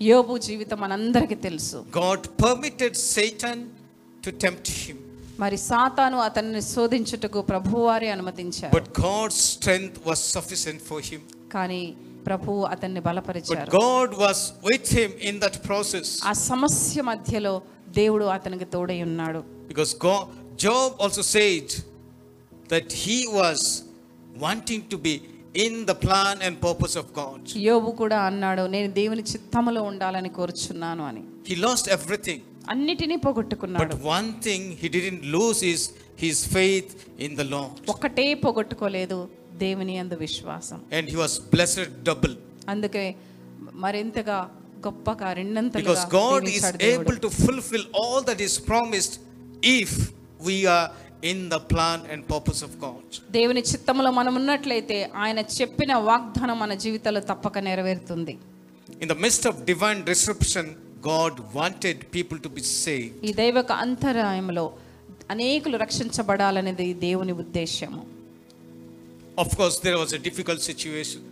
యోబు 0.00 0.34
జీవితం 0.46 0.78
మనందరికీ 0.84 1.36
తెలుసు 1.48 1.78
God 2.02 2.20
permitted 2.44 2.94
Satan 3.14 3.58
to 4.22 4.30
tempt 4.44 4.68
him. 4.80 4.96
మరి 5.40 5.56
సాతాను 5.70 6.18
అతన్ని 6.26 6.60
శోధించుటకు 6.74 7.40
ప్రభువారే 7.50 8.10
అనుమతించారు 8.16 8.72
But 8.78 8.86
God's 9.08 9.38
strength 9.54 9.96
was 10.08 10.20
sufficient 10.36 10.80
for 10.90 11.00
him. 11.10 11.22
కానీ 11.54 11.82
ప్రభువు 12.27 12.61
అతన్ని 12.73 13.01
But 13.01 13.07
బలపరిచారు 13.09 13.69
God 13.83 14.09
was 14.25 14.39
with 14.69 14.87
him 14.99 15.11
in 15.29 15.35
that 15.43 15.55
process. 15.69 16.07
ఆ 16.31 16.33
సమస్య 16.49 17.01
మధ్యలో 17.11 17.53
దేవుడు 17.99 18.25
అతనికి 18.37 18.67
తోడై 18.75 18.99
ఉన్నాడు 19.07 19.41
Because 19.71 19.93
God, 20.07 20.23
Job 20.65 20.89
also 21.03 21.23
said 21.35 21.67
that 22.73 22.87
he 23.05 23.17
was 23.39 23.59
wanting 24.45 24.81
to 24.93 24.97
be 25.07 25.13
in 25.65 25.73
the 25.85 25.95
plan 26.05 26.35
and 26.45 26.53
purpose 26.67 26.95
of 27.01 27.07
God. 27.21 27.39
యోబు 27.67 27.89
కూడా 28.01 28.19
అన్నాడు 28.29 28.63
నేను 28.75 28.89
దేవుని 28.99 29.23
చిత్తములో 29.31 29.81
ఉండాలని 29.91 30.31
కోరుచున్నాను 30.39 31.03
అని 31.09 31.23
He 31.49 31.57
lost 31.67 31.87
everything. 31.97 32.39
అన్నిటినీ 32.73 33.17
పోగొట్టుకున్నాడు 33.25 33.81
But 33.83 33.95
one 34.17 34.29
thing 34.47 34.61
he 34.81 34.89
didn't 34.97 35.23
lose 35.35 35.59
is 35.73 35.81
his 36.23 36.37
faith 36.55 36.89
in 37.25 37.31
the 37.41 37.47
Lord. 37.55 37.75
ఒక్కటే 37.93 38.25
పోగొట్టుకోలేదు 38.45 39.17
దేవుని 39.64 39.94
అందు 40.02 40.16
విశ్వాసం 40.26 40.78
And 40.98 41.04
he 41.12 41.16
was 41.24 41.34
blessed 41.54 41.90
double. 42.10 42.34
అందుకే 42.72 43.04
మరింతగా 43.84 44.38
గొప్పగా 44.86 45.28
రెండంతలుగా 45.40 45.84
Because 45.84 46.04
God 46.20 46.40
is 46.42 46.46
దీవించాడు 46.48 46.78
దేవుడు. 46.84 47.06
able 47.06 47.18
to 47.26 47.30
fulfill 47.44 47.84
all 48.00 48.18
that 48.30 48.40
is 48.48 48.54
promised 48.70 49.14
if 49.80 49.92
we 50.48 50.56
are 50.76 50.86
in 51.22 51.38
the 51.48 51.60
plan 51.72 52.00
and 52.12 52.20
purpose 52.34 52.60
of 52.66 52.72
God. 52.86 53.04
దేవుని 53.38 53.62
చిత్తములో 53.70 54.10
మనం 54.20 54.32
ఉన్నట్లయితే 54.40 54.98
ఆయన 55.24 55.40
చెప్పిన 55.58 55.92
వాగ్దానం 56.10 56.58
మన 56.64 56.74
జీవితంలో 56.84 57.22
తప్పక 57.32 57.58
నెరవేరుతుంది 57.68 58.36
In 59.02 59.08
the 59.08 59.18
midst 59.24 59.44
of 59.50 59.54
divine 59.70 60.00
disruption, 60.10 60.66
God 61.02 61.32
wanted 61.56 61.96
people 62.16 62.38
to 62.44 62.50
be 62.56 62.62
saved. 62.84 63.16
ఈ 63.28 63.32
దైవక 63.40 63.72
అంతరాయంలో 63.84 64.64
అనేకులు 65.34 65.76
రక్షించబడాలనేది 65.84 66.86
దేవుని 67.06 67.34
ఉద్దేశము 67.42 68.02
Of 69.38 69.48
course, 69.56 69.78
there 69.80 69.98
was 69.98 70.12
a 70.12 70.18
difficult 70.18 70.60
situation, 70.70 71.22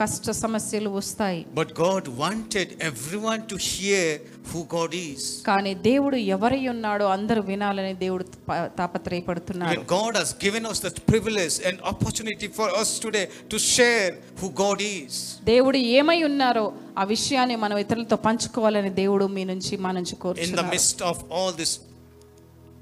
కష్ట 0.00 0.30
సమస్యలు 0.40 0.90
వస్తాయి 0.96 1.38
but 1.58 1.68
God 1.76 2.04
wanted 2.20 2.68
everyone 2.88 3.40
to 3.52 3.56
hear 3.68 4.04
who 4.50 4.60
God 4.74 4.92
is. 5.00 5.22
కానీ 5.48 5.72
దేవుడు 5.86 6.16
ఎవరై 6.34 6.68
ఉన్నాడో 6.68 7.06
అందరూ 7.06 7.40
వినాలని 7.42 7.94
దేవుడు 7.94 8.24
త- 8.34 8.68
తాపత్రయపడుతున్నాడు 8.78 9.72
And 9.74 9.86
God 9.96 10.12
has 10.20 10.30
given 10.44 10.66
us 10.72 10.78
that 10.86 10.98
privilege 11.12 11.56
and 11.68 11.76
opportunity 11.92 12.48
for 12.58 12.68
us 12.82 12.90
today 13.06 13.24
to 13.52 13.58
share 13.74 14.10
who 14.40 14.48
God 14.64 14.80
is. 14.94 15.12
దేవుడు 15.44 15.80
ఏమై 15.98 16.18
ఉన్నారో 16.30 16.66
ఆ 16.98 17.04
విషయాన్ని 17.14 17.56
మనం 17.56 17.78
ఇతరులతో 17.78 18.16
పంచుకోవాలని 18.28 18.90
దేవుడు 19.02 19.26
మీ 19.36 19.44
నుంచి 19.52 19.76
మా 19.86 19.92
నుంచి 19.98 20.14
In 20.14 20.18
the 20.18 20.24
కోరుచున్నాడు 20.24 20.70
midst 20.76 21.02
of 21.10 21.18
all 21.30 21.50
these 21.62 21.74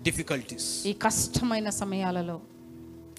difficulties. 0.02 0.66
ఈ 0.86 0.94
కష్టమైన 1.06 1.70
సమయాలలో 1.82 2.36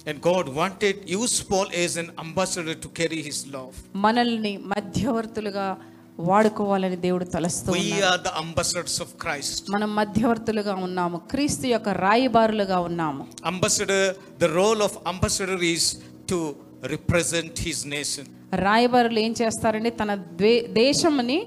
And 0.06 0.20
God 0.22 0.48
wanted 0.50 1.08
use 1.08 1.42
Paul 1.42 1.66
as 1.74 1.96
an 1.96 2.10
ambassador 2.18 2.74
to 2.74 2.88
carry 2.90 3.20
his 3.22 3.38
love. 3.54 3.72
మనల్ని 4.04 4.52
మధ్యవర్తులుగా 4.72 5.66
వాడుకోవాలని 6.28 6.96
దేవుడు 7.04 7.26
తలస్తూ 7.34 7.72
We 7.72 7.82
ఉన్నాడు 7.82 8.06
are 8.10 8.20
the 8.28 8.34
ambassadors 8.44 8.96
of 9.04 9.10
Christ. 9.24 9.60
మనం 9.74 9.90
మధ్యవర్తులుగా 10.00 10.74
ఉన్నాము 10.86 11.18
క్రీస్తు 11.32 11.66
యొక్క 11.74 11.88
రాయబారులుగా 12.04 12.78
ఉన్నాము 12.88 13.22
Ambassador, 13.52 14.02
the 14.44 14.50
role 14.60 14.82
of 14.88 14.94
ambassador 15.12 15.58
is 15.74 15.84
to 16.32 16.38
represent 16.94 17.52
his 17.68 17.78
nation. 17.96 18.24
రాయబారులు 18.66 19.18
ఏం 19.26 19.32
చేస్తారంటే 19.42 19.90
తన 20.00 20.10
దేశంని 20.82 21.38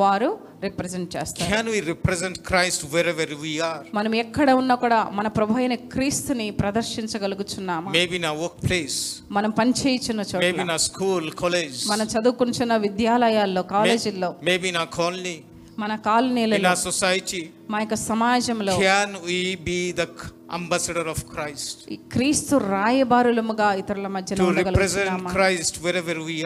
వారు 0.00 0.30
రిప్రజెంట్ 0.62 1.16
చేస్తారు. 1.16 1.50
Can 1.52 1.68
we 1.68 1.80
represent 1.80 2.38
Christ 2.38 2.84
wherever 3.08 3.34
we 3.42 3.60
are 3.60 3.86
మనం 3.94 4.14
ఎక్కడ 4.14 4.50
ఉన్నా 4.50 4.74
కూడా 4.74 5.00
మన 5.12 5.28
ప్రభు 5.28 5.54
క్రీస్తుని 5.94 6.50
ప్రదర్శించగలుగుతున్నామా 6.50 7.90
మేబీ 7.90 8.18
నా 8.18 8.30
వర్క్ 8.32 8.60
ప్లేస్ 8.68 8.98
మనం 9.30 9.50
పని 9.50 9.72
చేయించిన 9.80 10.20
చోట 10.20 10.42
మేబీ 10.44 10.64
నా 10.64 10.76
స్కూల్ 10.76 11.30
కాలేజ్ 11.30 11.88
మన 11.88 12.02
చదువుకున్న 12.02 12.76
విద్యాలయాల్లో 12.76 13.62
కాలేజీల్లో. 13.62 14.34
మేబీ 14.42 14.70
నా 14.70 14.84
కాలనీ 14.84 15.36
మన 15.78 15.96
కాలనీలో 15.96 16.56
నా 16.56 16.74
సొసైటీ 16.74 17.50
మా 17.70 17.80
యొక్క 17.80 17.94
సమాజంలో. 17.94 18.74
Can 18.76 19.16
we 19.26 19.56
be 19.68 19.92
the 19.92 20.06
ambassador 20.50 21.08
of 21.08 21.24
Christ 21.24 21.80
క్రీస్తు 22.12 22.56
రాయబారులముగా 22.56 23.74
ఇతరుల 23.74 24.06
మధ్య 24.06 24.34
ఉండగలుగుతున్నామా? 24.34 24.70
To 24.70 24.70
represent 24.70 25.32
Christ 25.36 25.78
wherever 25.96 26.18
we 26.18 26.38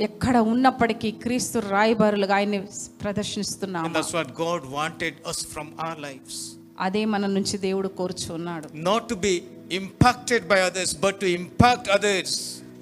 ఎక్కడ 0.00 0.36
ఉన్నప్పటికీ 0.52 1.08
క్రీస్తు 1.24 1.58
రాయబారులుగా 1.72 2.34
ఆయన్ని 2.36 2.58
And 2.58 2.70
ప్రదర్శిస్తున్నాము 3.02 3.90
that's 3.96 4.12
what 4.18 4.30
God 4.44 4.62
wanted 4.78 5.14
us 5.30 5.38
from 5.52 5.68
our 5.86 5.96
lives. 6.06 6.34
అదే 6.80 7.04
మన 7.04 7.26
నుంచి 7.36 7.58
దేవుడు 7.58 7.88
కోరుచున్నాడు 8.00 8.66
Not 8.90 9.02
to 9.12 9.16
be 9.26 9.34
impacted 9.80 10.42
by 10.52 10.58
others, 10.70 10.90
but 11.04 11.14
to 11.22 11.28
impact 11.40 11.86
others. 11.98 12.30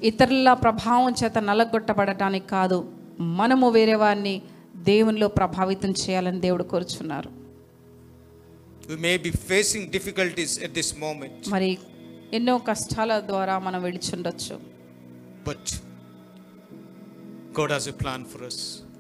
ఇతరుల 0.03 0.53
ప్రభావం 0.65 1.13
చేత 1.21 1.39
నలగొట్టబడటానికి 1.51 2.47
కాదు 2.57 2.79
మనము 3.39 3.67
వేరే 3.71 3.95
వారిని 3.95 4.35
దేవునిలో 4.91 5.29
ప్రభావితం 5.41 5.91
చేయాలని 6.03 6.41
దేవుడు 6.41 6.65
కోరుచున్నారు. 6.75 7.31
We 8.89 8.97
may 8.97 9.17
be 9.27 9.33
facing 9.51 9.91
difficulties 9.91 10.53
at 10.67 10.75
this 10.75 10.89
moment, 11.05 11.37
మరి 11.55 11.71
ఎన్నో 12.33 12.59
కష్టాల 12.71 13.21
ద్వారా 13.31 13.59
మనం 13.59 13.83
వెళుచుండొచ్చు. 13.83 14.55
But 15.45 15.65
God 17.54 17.72
has 17.72 17.88
a 17.88 17.95
plan 18.04 18.22
for 18.32 18.41
us. 18.50 18.58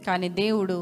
కానీ 0.07 0.27
దేవుడు 0.43 0.75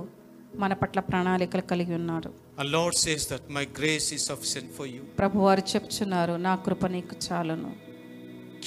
మన 0.63 0.73
పట్ల 0.81 0.99
ప్రణాళికలు 1.09 1.63
కలిగి 1.71 1.93
ఉన్నాడు 2.01 2.29
Our 2.61 2.69
Lord 2.77 2.93
says 3.05 3.23
that 3.31 3.43
my 3.57 3.65
grace 3.79 4.07
is 4.17 4.21
sufficient 4.31 4.69
for 4.77 4.85
you. 4.95 5.01
ప్రభువారు 5.21 5.63
చెప్తున్నారు 5.73 6.35
నా 6.47 6.53
కృప 6.67 6.85
నీకు 6.95 7.15
చాలును 7.27 7.71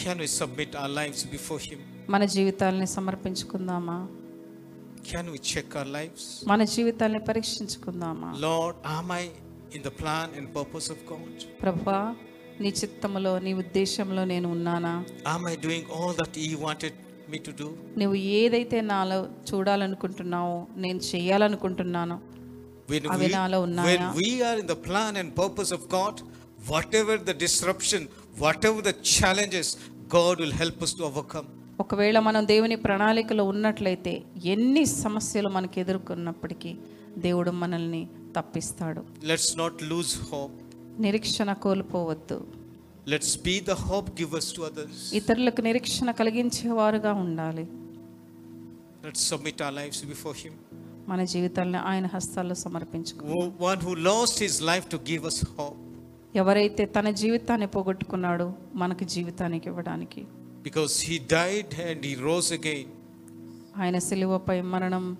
Can 0.03 0.17
we 0.25 0.29
submit 0.41 0.71
our 0.83 0.93
lives 1.01 1.21
before 1.37 1.61
Him? 1.69 1.81
మన 2.15 2.25
జీవితాలని 2.37 2.89
సమర్పించుకుందామా 2.97 3.99
Can 5.11 5.27
we 5.35 5.39
check 5.53 5.69
our 5.81 5.89
lives? 5.99 6.23
మన 6.53 6.63
జీవితాల్ని 6.75 7.21
పరీక్షించుకుందామా 7.31 8.31
Lord, 8.49 8.75
am 8.99 9.11
I 9.21 9.25
in 9.77 9.83
the 9.89 9.95
plan 10.03 10.29
and 10.39 10.47
purpose 10.61 10.89
of 10.95 10.99
God? 11.13 11.35
ప్రభువా 11.65 12.01
నీ 12.63 12.71
చిత్తములో 12.81 13.33
నీ 13.47 13.53
ఉద్దేశంలో 13.63 14.23
నేను 14.35 14.49
ఉన్నానా 14.57 14.95
Am 15.35 15.45
I 15.53 15.57
doing 15.67 15.85
all 15.97 16.13
that 16.21 16.33
He 16.45 16.51
wanted 16.67 16.95
me 17.32 17.40
to 17.48 17.54
do? 17.54 17.68
నువ్వు 18.02 18.18
ఏదైతే 18.40 18.78
నాలో 18.92 19.18
చూడాలనుకుంటున్నావో 19.50 20.56
నేను 20.86 21.02
చేయాలనుకుంటున్నాను 21.12 22.18
When 22.90 23.04
we, 23.12 23.28
when 23.88 24.02
we 24.18 24.30
are 24.44 24.56
in 24.62 24.68
the 24.68 24.76
plan 24.88 25.16
and 25.20 25.28
purpose 25.36 25.72
of 25.72 25.82
God, 25.90 26.16
whatever 26.72 27.16
the 27.30 27.36
disruption, 27.44 28.02
whatever 28.38 28.80
the 28.82 28.96
challenges, 29.14 29.68
God 30.10 30.36
will 30.42 30.56
help 30.62 30.82
us 30.86 30.92
to 30.94 31.04
overcome. 31.10 31.48
ఒకవేళ 31.80 32.18
మనం 32.20 32.44
దేవుని 32.46 32.76
ప్రణాళికలో 32.86 33.44
ఉన్నట్లయితే 33.44 34.14
ఎన్ని 34.54 34.84
సమస్యలు 35.04 35.50
మనకు 35.50 35.80
ఎదుర్కొన్నప్పటికీ 35.80 36.72
దేవుడు 37.18 37.52
మనల్ని 37.62 38.04
తప్పిస్తాడు 38.38 39.02
Let's 39.32 39.50
not 39.56 39.76
lose 39.94 40.14
hope. 40.32 40.58
నిరీక్షణ 41.06 41.54
కోల్పోవద్దు 41.66 42.38
let's 43.08 43.42
be 43.42 43.60
the 43.60 43.72
hope 43.72 44.22
givers 44.22 44.56
to 44.56 44.62
others 44.62 45.14
ఇతరులకు 45.14 45.62
నిరీక్షణ 45.62 46.12
కలిగించే 46.12 46.70
వారుగా 46.70 47.14
ఉండాలి. 47.14 47.68
Let's 49.06 49.30
submit 49.30 49.62
our 49.62 49.74
lifes 49.74 50.06
before 50.06 50.38
him 50.40 50.56
మన 51.08 51.24
జీవితాలను 51.24 51.80
ఆయన 51.80 52.06
హస్తాల్లో 52.14 52.56
సమర్పించుకోవాలి 52.56 53.52
one 53.60 53.80
who 53.80 53.94
lost 53.94 54.44
his 54.44 54.62
life 54.62 54.88
to 54.88 54.98
give 54.98 55.26
us 55.26 55.46
hope 55.60 55.78
ఎవరైతే 56.36 56.86
తన 56.86 57.10
జీవితాన్ని 57.10 57.68
పోగొట్టుకున్నాడు 57.68 58.54
మనకి 58.76 59.06
జీవితానికి 59.06 59.70
ఇవ్వడానికి. 59.70 60.26
Because 60.64 61.06
he 61.06 61.18
died 61.18 61.82
and 61.82 62.06
he 62.06 62.14
rose 62.14 62.54
again 62.54 62.92
ఆయన 63.78 64.00
సిలువపై 64.00 64.62
మరణం 64.62 65.18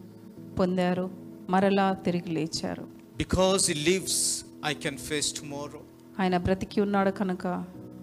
పొందారు 0.60 1.12
మరలా 1.50 1.94
తిరిగి 1.94 2.32
లేచారు. 2.32 2.88
Because 3.18 3.72
he 3.72 3.74
lives 3.74 4.46
I 4.66 4.74
can 4.74 4.98
face 4.98 5.34
tomorrow 5.40 5.82
ఆయన 6.20 6.38
బ్రతికి 6.38 6.82
ఉన్నాడు 6.82 7.10
కనుక 7.10 7.48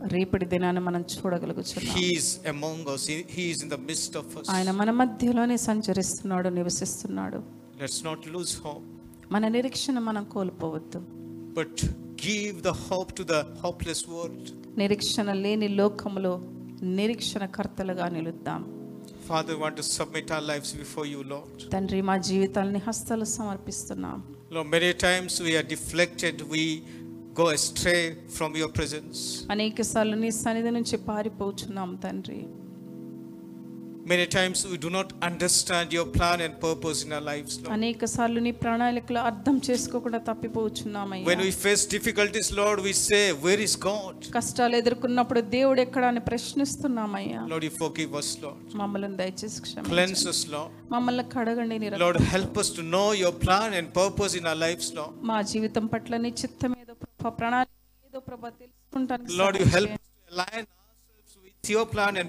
రేపటి 0.06 0.46
దినాన్ని 0.46 0.82
మనం 0.82 1.00
చూడగలుగుతున్నాము 1.00 2.96
ఆయన 4.50 4.70
మన 4.70 4.90
మధ్యలోనే 4.90 5.56
సంచరిస్తున్నాడు 5.56 6.48
నివసిస్తున్నాడు. 6.48 7.42
లెట్స్ 7.80 8.04
నాట్ 8.04 8.28
లూజ్ 8.28 8.56
హోప్ 8.64 8.82
మన 9.32 9.48
నిరీక్షణ 9.48 9.98
మనం 9.98 10.24
కోల్పోవద్దు. 10.24 10.98
But 11.52 11.84
give 12.26 12.62
the 12.62 12.68
hope 12.68 13.14
to 13.14 13.22
the 13.22 13.32
hopeless 13.32 14.04
world 14.08 14.78
నిరీక్షణ 14.78 15.32
లేని 15.32 15.68
లోకములో 15.68 16.40
నిరీక్షణ 16.82 17.46
కర్తలుగా 17.46 18.08
నిలుద్దాం 18.08 18.80
father 19.28 19.56
want 19.56 19.76
to 19.76 19.82
submit 19.82 20.32
our 20.32 20.44
lifes 20.44 20.76
before 20.76 21.08
you 21.08 21.22
Lord 21.22 21.72
తండ్రి 21.72 22.02
మా 22.02 22.16
జీవితాలను 22.16 22.80
హస్తల 22.88 23.24
సమర్పిస్తున్నాం. 23.24 24.34
లో 24.52 24.62
many 24.62 24.92
times 24.92 25.42
we 25.42 25.56
are 25.56 25.66
deflected 25.66 26.42
we 26.42 26.82
go 27.34 27.48
astray 27.48 28.02
from 28.28 28.56
your 28.56 28.70
presence. 28.70 29.18
అనేక 29.54 29.82
సార్లు 29.92 30.16
నీ 30.24 30.30
సన్నిధి 30.42 30.72
నుంచి 30.78 30.98
పారిపోచున్నాం 31.10 31.92
తండ్రి 32.06 32.40
Many 34.06 34.26
times 34.28 34.58
we 34.66 34.76
do 34.78 34.90
not 34.90 35.08
understand 35.22 35.92
your 35.92 36.04
plan 36.06 36.38
and 36.40 36.52
purpose 36.60 36.98
in 37.04 37.10
our 37.12 37.24
lives, 37.28 37.52
Lord. 37.58 37.70
అనేక 37.74 38.04
సార్లు 38.14 38.40
నీ 38.46 38.52
ప్రణాళికలు 38.62 39.20
అర్థం 39.30 39.56
చేసుకోకుండా 39.68 40.18
తప్పిపోవచ్చున్నామయ్యా 40.28 41.26
When 41.30 41.42
we 41.46 41.52
face 41.64 41.82
difficulties, 41.96 42.48
Lord, 42.60 42.78
we 42.88 42.94
say, 43.00 43.20
Where 43.44 43.60
is 43.66 43.74
God? 43.90 44.16
కష్టాలు 44.38 44.76
ఎదుర్కొన్నప్పుడు 44.80 45.42
దేవుడు 45.56 45.82
ఎక్కడ 45.86 46.04
అని 46.12 46.22
ప్రశ్నిస్తున్నామయ్యా 46.30 47.42
Lord, 47.52 47.66
you 47.68 47.74
forgive 47.84 48.14
us, 48.22 48.30
Lord. 48.46 48.64
మమ్మల్ని 48.82 49.16
దయచేసి 49.22 49.60
క్షమించండి 49.66 49.94
Cleanse 49.94 50.24
us, 50.32 50.40
Lord. 50.56 50.72
మమ్మల్ని 50.94 51.26
కడగండి 51.36 51.78
నీ. 51.84 51.90
Lord, 52.04 52.18
help 52.34 52.56
us 52.64 52.70
to 52.78 52.84
know 52.94 53.08
your 53.24 53.34
plan 53.46 53.70
and 53.80 53.88
purpose 54.02 54.34
in 54.40 54.46
our 54.52 54.60
lives, 54.66 54.88
Lord. 55.00 55.14
మా 55.32 55.38
జీవితం 55.52 55.86
పట్ల 55.94 56.22
నీ 56.26 56.32
చిత్తం 56.42 56.70
ఏదో 56.72 56.78
ప్రభా, 56.78 56.79
ప్రణాళిక 57.38 58.18
ప్రభా 58.28 58.50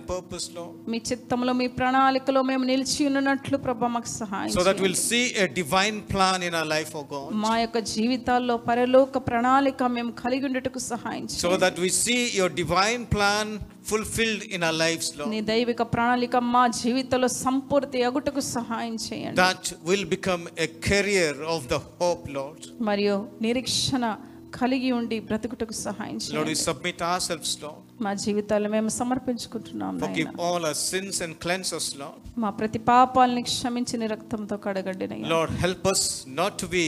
purpose, 0.07 0.45
Lord. 0.55 0.73
మీ 0.91 0.97
చిత్తంలో 1.09 1.53
మీ 1.53 1.67
ప్రణాళికలో 1.77 2.41
మేము 2.43 2.63
నిలిచి 2.63 3.05
ఉన్నట్లు 3.07 3.57
ప్రభా 3.57 3.87
మాకు 3.87 4.09
సహాయం 4.21 4.95
see 5.09 5.25
a 5.43 5.47
divine 5.47 5.97
plan 6.13 6.43
in 6.47 6.53
our 6.53 6.69
life, 6.75 6.91
oh 6.95 7.03
God. 7.03 7.29
మా 7.43 7.53
యొక్క 7.59 7.79
జీవితాల్లో 7.93 8.57
పరలోక 8.69 9.17
ప్రణాళిక 9.29 9.83
మేము 9.97 10.11
కలిగి 10.23 10.45
ఉండటకు 10.49 10.79
సహాయం 10.79 11.27
that 11.65 11.77
we 11.85 11.89
see 12.03 12.21
your 12.39 12.49
divine 12.49 13.05
plan 13.15 13.59
fulfilled 13.83 14.43
in 14.55 14.63
our 14.63 14.77
lives, 14.85 15.07
Lord. 15.17 15.29
నీ 15.29 15.41
దైవిక 15.41 15.81
ప్రణాళిక 15.93 16.35
మా 16.55 16.67
జీవితంలో 16.81 17.27
సంపూర్తి 17.27 18.03
అగుటకు 18.09 18.43
సహాయం 18.57 18.97
చేయండి 19.07 19.37
That 19.45 19.63
will 19.89 20.05
become 20.17 20.43
a 20.65 20.69
carrier 20.89 21.33
of 21.55 21.61
the 21.73 21.81
hope, 22.01 22.25
Lord. 22.39 22.61
మరియు 22.89 23.15
నిరీక్షణ 23.47 24.03
కలిగి 24.59 24.91
ఉండి 24.91 25.19
బ్రతుకుటకు 25.19 25.73
సహాయం 25.73 26.17
చేయండి. 26.17 26.55
సబ్మిట్ 26.55 27.01
అవర్ 27.01 28.01
మా 28.01 28.13
జీవితాలను 28.13 28.69
మేము 28.69 28.89
సమర్పించుకుంటున్నాము 28.89 29.97
నాయన. 29.99 30.13
ఫర్గివ్ 30.13 30.73
సిన్స్ 30.73 31.21
అండ్ 31.21 31.35
క్లెన్స్ 31.35 31.73
మా 32.37 32.49
ప్రతి 32.49 32.79
పాపాలను 32.79 33.43
క్షమించిన 33.43 34.05
రక్తంతో 34.05 34.57
కడగండి 34.57 35.07
నాయన 35.07 35.27
Lord 35.27 35.55
help 35.55 35.87
us 35.87 36.03
not 36.41 36.53
to 36.63 36.67
be 36.75 36.85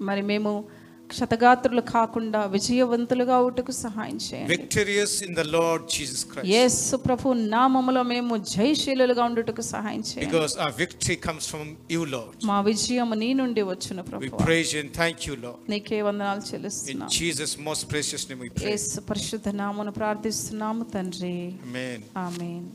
మరి 0.00 0.22
మేము 0.22 0.64
క్షతగాత్రులు 1.12 1.82
కాకుండా 1.96 2.40
విజయవంతులుగా 2.56 3.36
ఉటకు 3.48 3.72
సహాయం 3.84 4.18
చేయండి. 4.26 4.50
Victorious 4.54 5.16
in 5.26 5.36
the 5.40 5.44
Lord 5.56 5.84
Jesus 5.94 6.24
Christ 6.30 6.50
యేసు 6.56 6.96
ప్రభు 7.06 7.34
నామములో 7.56 8.02
మేము 8.12 8.36
జయశీలులుగా 8.54 9.22
ఉండుటకు 9.30 9.64
సహాయం 9.72 10.02
చేయండి. 10.10 10.26
బికాజ్ 10.26 10.54
ఆ 10.66 10.68
victory 10.82 11.16
comes 11.26 11.48
from 11.52 11.70
you 11.96 12.02
Lord 12.14 12.46
మా 12.52 12.58
విజయము 12.70 13.16
నీ 13.24 13.30
నుండి 13.42 13.64
వచ్చిన 13.72 14.00
ప్రభు. 14.10 14.22
We 14.26 14.30
praise 14.44 14.74
and 14.82 14.92
thank you 15.00 15.36
Lord 15.46 15.70
నీకే 15.74 16.00
వందనాలు 16.08 16.44
చెల్లిస్తున్నాము 16.50 17.10
in 17.10 17.18
Jesus 17.20 17.56
most 17.70 17.86
precious 17.94 18.26
name 18.32 18.42
we 18.46 18.52
praise 18.58 18.70
యేసు 18.72 19.00
పరిశుద్ధ 19.12 19.48
నామమును 19.62 19.94
ప్రార్థిస్తున్నాము 20.00 20.84
తండ్రి. 20.96 21.36
ఆమేన్ 21.68 22.04
ఆమేన్. 22.26 22.68